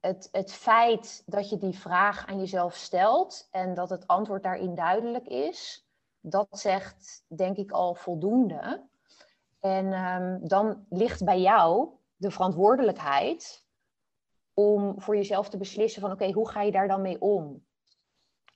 het, 0.00 0.28
het 0.32 0.52
feit 0.52 1.22
dat 1.26 1.50
je 1.50 1.58
die 1.58 1.78
vraag 1.78 2.26
aan 2.26 2.38
jezelf 2.38 2.74
stelt 2.74 3.48
en 3.50 3.74
dat 3.74 3.90
het 3.90 4.06
antwoord 4.06 4.42
daarin 4.42 4.74
duidelijk 4.74 5.26
is, 5.26 5.86
dat 6.20 6.46
zegt 6.50 7.24
denk 7.28 7.56
ik 7.56 7.70
al 7.70 7.94
voldoende. 7.94 8.86
En 9.60 9.92
ehm, 9.92 10.38
dan 10.46 10.86
ligt 10.88 11.24
bij 11.24 11.40
jou 11.40 11.88
de 12.16 12.30
verantwoordelijkheid 12.30 13.65
om 14.58 15.00
voor 15.00 15.16
jezelf 15.16 15.48
te 15.48 15.56
beslissen 15.56 16.00
van 16.00 16.12
oké, 16.12 16.32
hoe 16.32 16.48
ga 16.48 16.62
je 16.62 16.72
daar 16.72 16.88
dan 16.88 17.02
mee 17.02 17.20
om? 17.20 17.64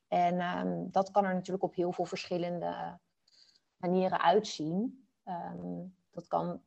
En 0.09 0.41
ehm, 0.41 0.91
dat 0.91 1.11
kan 1.11 1.25
er 1.25 1.35
natuurlijk 1.35 1.65
op 1.65 1.75
heel 1.75 1.93
veel 1.93 2.05
verschillende 2.05 2.99
manieren 3.77 4.21
uitzien. 4.21 5.09
Ehm, 5.25 5.87
dat 6.11 6.27
kan, 6.27 6.63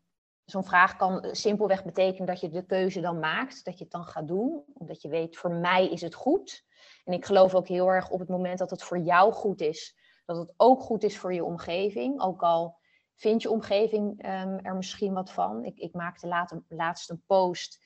zo'n 0.45 0.63
vraag 0.63 0.95
kan 0.95 1.25
simpelweg 1.31 1.83
betekenen 1.83 2.27
dat 2.27 2.39
je 2.39 2.49
de 2.49 2.65
keuze 2.65 3.01
dan 3.01 3.19
maakt, 3.19 3.65
dat 3.65 3.77
je 3.77 3.83
het 3.83 3.93
dan 3.93 4.05
gaat 4.05 4.27
doen, 4.27 4.63
omdat 4.73 5.01
je 5.01 5.09
weet, 5.09 5.37
voor 5.37 5.51
mij 5.51 5.89
is 5.89 6.01
het 6.01 6.15
goed. 6.15 6.65
En 7.03 7.13
ik 7.13 7.25
geloof 7.25 7.55
ook 7.55 7.67
heel 7.67 7.87
erg 7.87 8.09
op 8.09 8.19
het 8.19 8.29
moment 8.29 8.59
dat 8.59 8.69
het 8.69 8.83
voor 8.83 8.99
jou 8.99 9.31
goed 9.31 9.61
is, 9.61 9.97
dat 10.25 10.37
het 10.37 10.53
ook 10.57 10.81
goed 10.81 11.03
is 11.03 11.17
voor 11.17 11.33
je 11.33 11.43
omgeving. 11.43 12.21
Ook 12.21 12.41
al 12.41 12.77
vindt 13.15 13.41
je 13.41 13.49
omgeving 13.49 14.21
ehm, 14.21 14.57
er 14.61 14.75
misschien 14.75 15.13
wat 15.13 15.31
van. 15.31 15.63
Ik, 15.63 15.77
ik 15.77 15.93
maakte 15.93 16.27
later, 16.27 16.63
laatst 16.67 17.09
een 17.09 17.23
post 17.25 17.82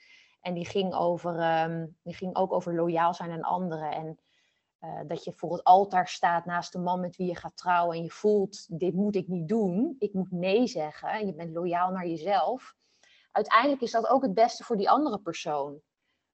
en 0.47 0.53
die 0.53 0.65
ging, 0.65 0.93
over, 0.93 1.39
ehm, 1.39 1.85
die 2.03 2.15
ging 2.15 2.35
ook 2.35 2.53
over 2.53 2.75
loyaal 2.75 3.13
zijn 3.13 3.31
aan 3.31 3.41
anderen. 3.41 3.91
En 3.91 4.19
uh, 4.81 4.99
dat 5.07 5.23
je 5.23 5.33
voor 5.33 5.51
het 5.51 5.63
altaar 5.63 6.07
staat 6.07 6.45
naast 6.45 6.71
de 6.71 6.79
man 6.79 6.99
met 6.99 7.15
wie 7.15 7.27
je 7.27 7.35
gaat 7.35 7.57
trouwen. 7.57 7.97
En 7.97 8.03
je 8.03 8.11
voelt, 8.11 8.79
dit 8.79 8.93
moet 8.93 9.15
ik 9.15 9.27
niet 9.27 9.47
doen. 9.47 9.95
Ik 9.99 10.13
moet 10.13 10.31
nee 10.31 10.67
zeggen. 10.67 11.09
En 11.09 11.25
je 11.25 11.33
bent 11.33 11.53
loyaal 11.53 11.91
naar 11.91 12.07
jezelf. 12.07 12.75
Uiteindelijk 13.31 13.81
is 13.81 13.91
dat 13.91 14.07
ook 14.07 14.21
het 14.21 14.33
beste 14.33 14.63
voor 14.63 14.77
die 14.77 14.89
andere 14.89 15.19
persoon. 15.19 15.81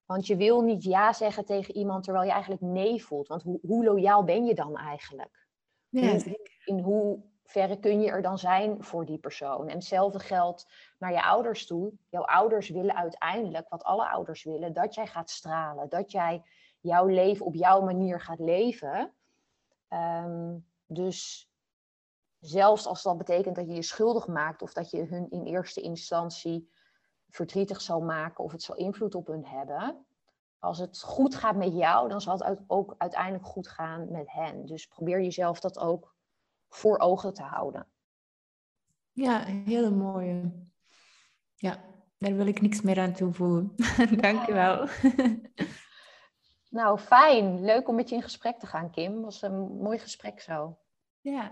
Want 0.05 0.27
je 0.27 0.35
wil 0.35 0.61
niet 0.61 0.83
ja 0.83 1.13
zeggen 1.13 1.45
tegen 1.45 1.75
iemand 1.75 2.03
terwijl 2.03 2.25
je 2.25 2.31
eigenlijk 2.31 2.61
nee 2.61 3.05
voelt. 3.05 3.27
Want 3.27 3.43
hoe, 3.43 3.59
hoe 3.61 3.83
loyaal 3.83 4.23
ben 4.23 4.45
je 4.45 4.55
dan 4.55 4.77
eigenlijk? 4.77 5.47
Ja, 5.89 6.19
in 6.65 6.79
hoe 6.79 7.23
verre 7.43 7.79
kun 7.79 8.01
je 8.01 8.09
er 8.09 8.21
dan 8.21 8.37
zijn 8.39 8.83
voor 8.83 9.05
die 9.05 9.17
persoon? 9.17 9.67
En 9.67 9.75
hetzelfde 9.75 10.19
geldt 10.19 10.67
naar 11.03 11.11
je 11.11 11.23
ouders 11.23 11.65
toe. 11.65 11.93
Jouw 12.09 12.23
ouders 12.23 12.69
willen 12.69 12.95
uiteindelijk, 12.95 13.69
wat 13.69 13.83
alle 13.83 14.09
ouders 14.09 14.43
willen, 14.43 14.73
dat 14.73 14.93
jij 14.93 15.07
gaat 15.07 15.29
stralen. 15.29 15.89
Dat 15.89 16.11
jij 16.11 16.43
jouw 16.79 17.05
leven 17.05 17.45
op 17.45 17.55
jouw 17.55 17.81
manier 17.81 18.21
gaat 18.21 18.39
leven. 18.39 19.13
Ehm, 19.87 20.57
dus 20.85 21.49
zelfs 22.39 22.85
als 22.85 23.03
dat 23.03 23.17
betekent 23.17 23.55
dat 23.55 23.67
je 23.67 23.73
je 23.73 23.81
schuldig 23.81 24.27
maakt 24.27 24.61
of 24.61 24.73
dat 24.73 24.89
je 24.89 25.03
hun 25.03 25.29
in 25.29 25.43
eerste 25.43 25.81
instantie 25.81 26.69
verdrietig 27.29 27.81
zal 27.81 28.01
maken 28.01 28.43
of 28.43 28.51
het 28.51 28.61
zal 28.61 28.75
invloed 28.75 29.15
op 29.15 29.27
hun 29.27 29.45
hebben. 29.45 30.05
Als 30.59 30.79
het 30.79 31.01
goed 31.01 31.35
gaat 31.35 31.55
met 31.55 31.73
jou, 31.73 32.09
dan 32.09 32.21
zal 32.21 32.37
het 32.37 32.59
ook 32.67 32.95
uiteindelijk 32.97 33.45
goed 33.45 33.67
gaan 33.67 34.11
met 34.11 34.31
hen. 34.31 34.65
Dus 34.65 34.87
probeer 34.87 35.21
jezelf 35.21 35.59
dat 35.59 35.79
ook 35.79 36.15
voor 36.69 36.99
ogen 36.99 37.33
te 37.33 37.43
houden. 37.43 37.87
Ja, 39.11 39.43
hele 39.43 39.89
mooie. 39.89 40.51
Ja, 41.63 41.77
daar 42.17 42.35
wil 42.35 42.47
ik 42.47 42.61
niks 42.61 42.81
meer 42.81 42.99
aan 42.99 43.13
toevoegen. 43.13 43.75
Dank 44.21 44.45
je 44.45 44.53
wel. 44.53 44.87
nou, 46.69 46.99
fijn. 46.99 47.63
Leuk 47.63 47.87
om 47.87 47.95
met 47.95 48.09
je 48.09 48.15
in 48.15 48.21
gesprek 48.21 48.59
te 48.59 48.67
gaan, 48.67 48.91
Kim. 48.91 49.21
was 49.21 49.41
een 49.41 49.77
mooi 49.77 49.97
gesprek 49.97 50.41
zo. 50.41 50.77
Ja. 51.21 51.51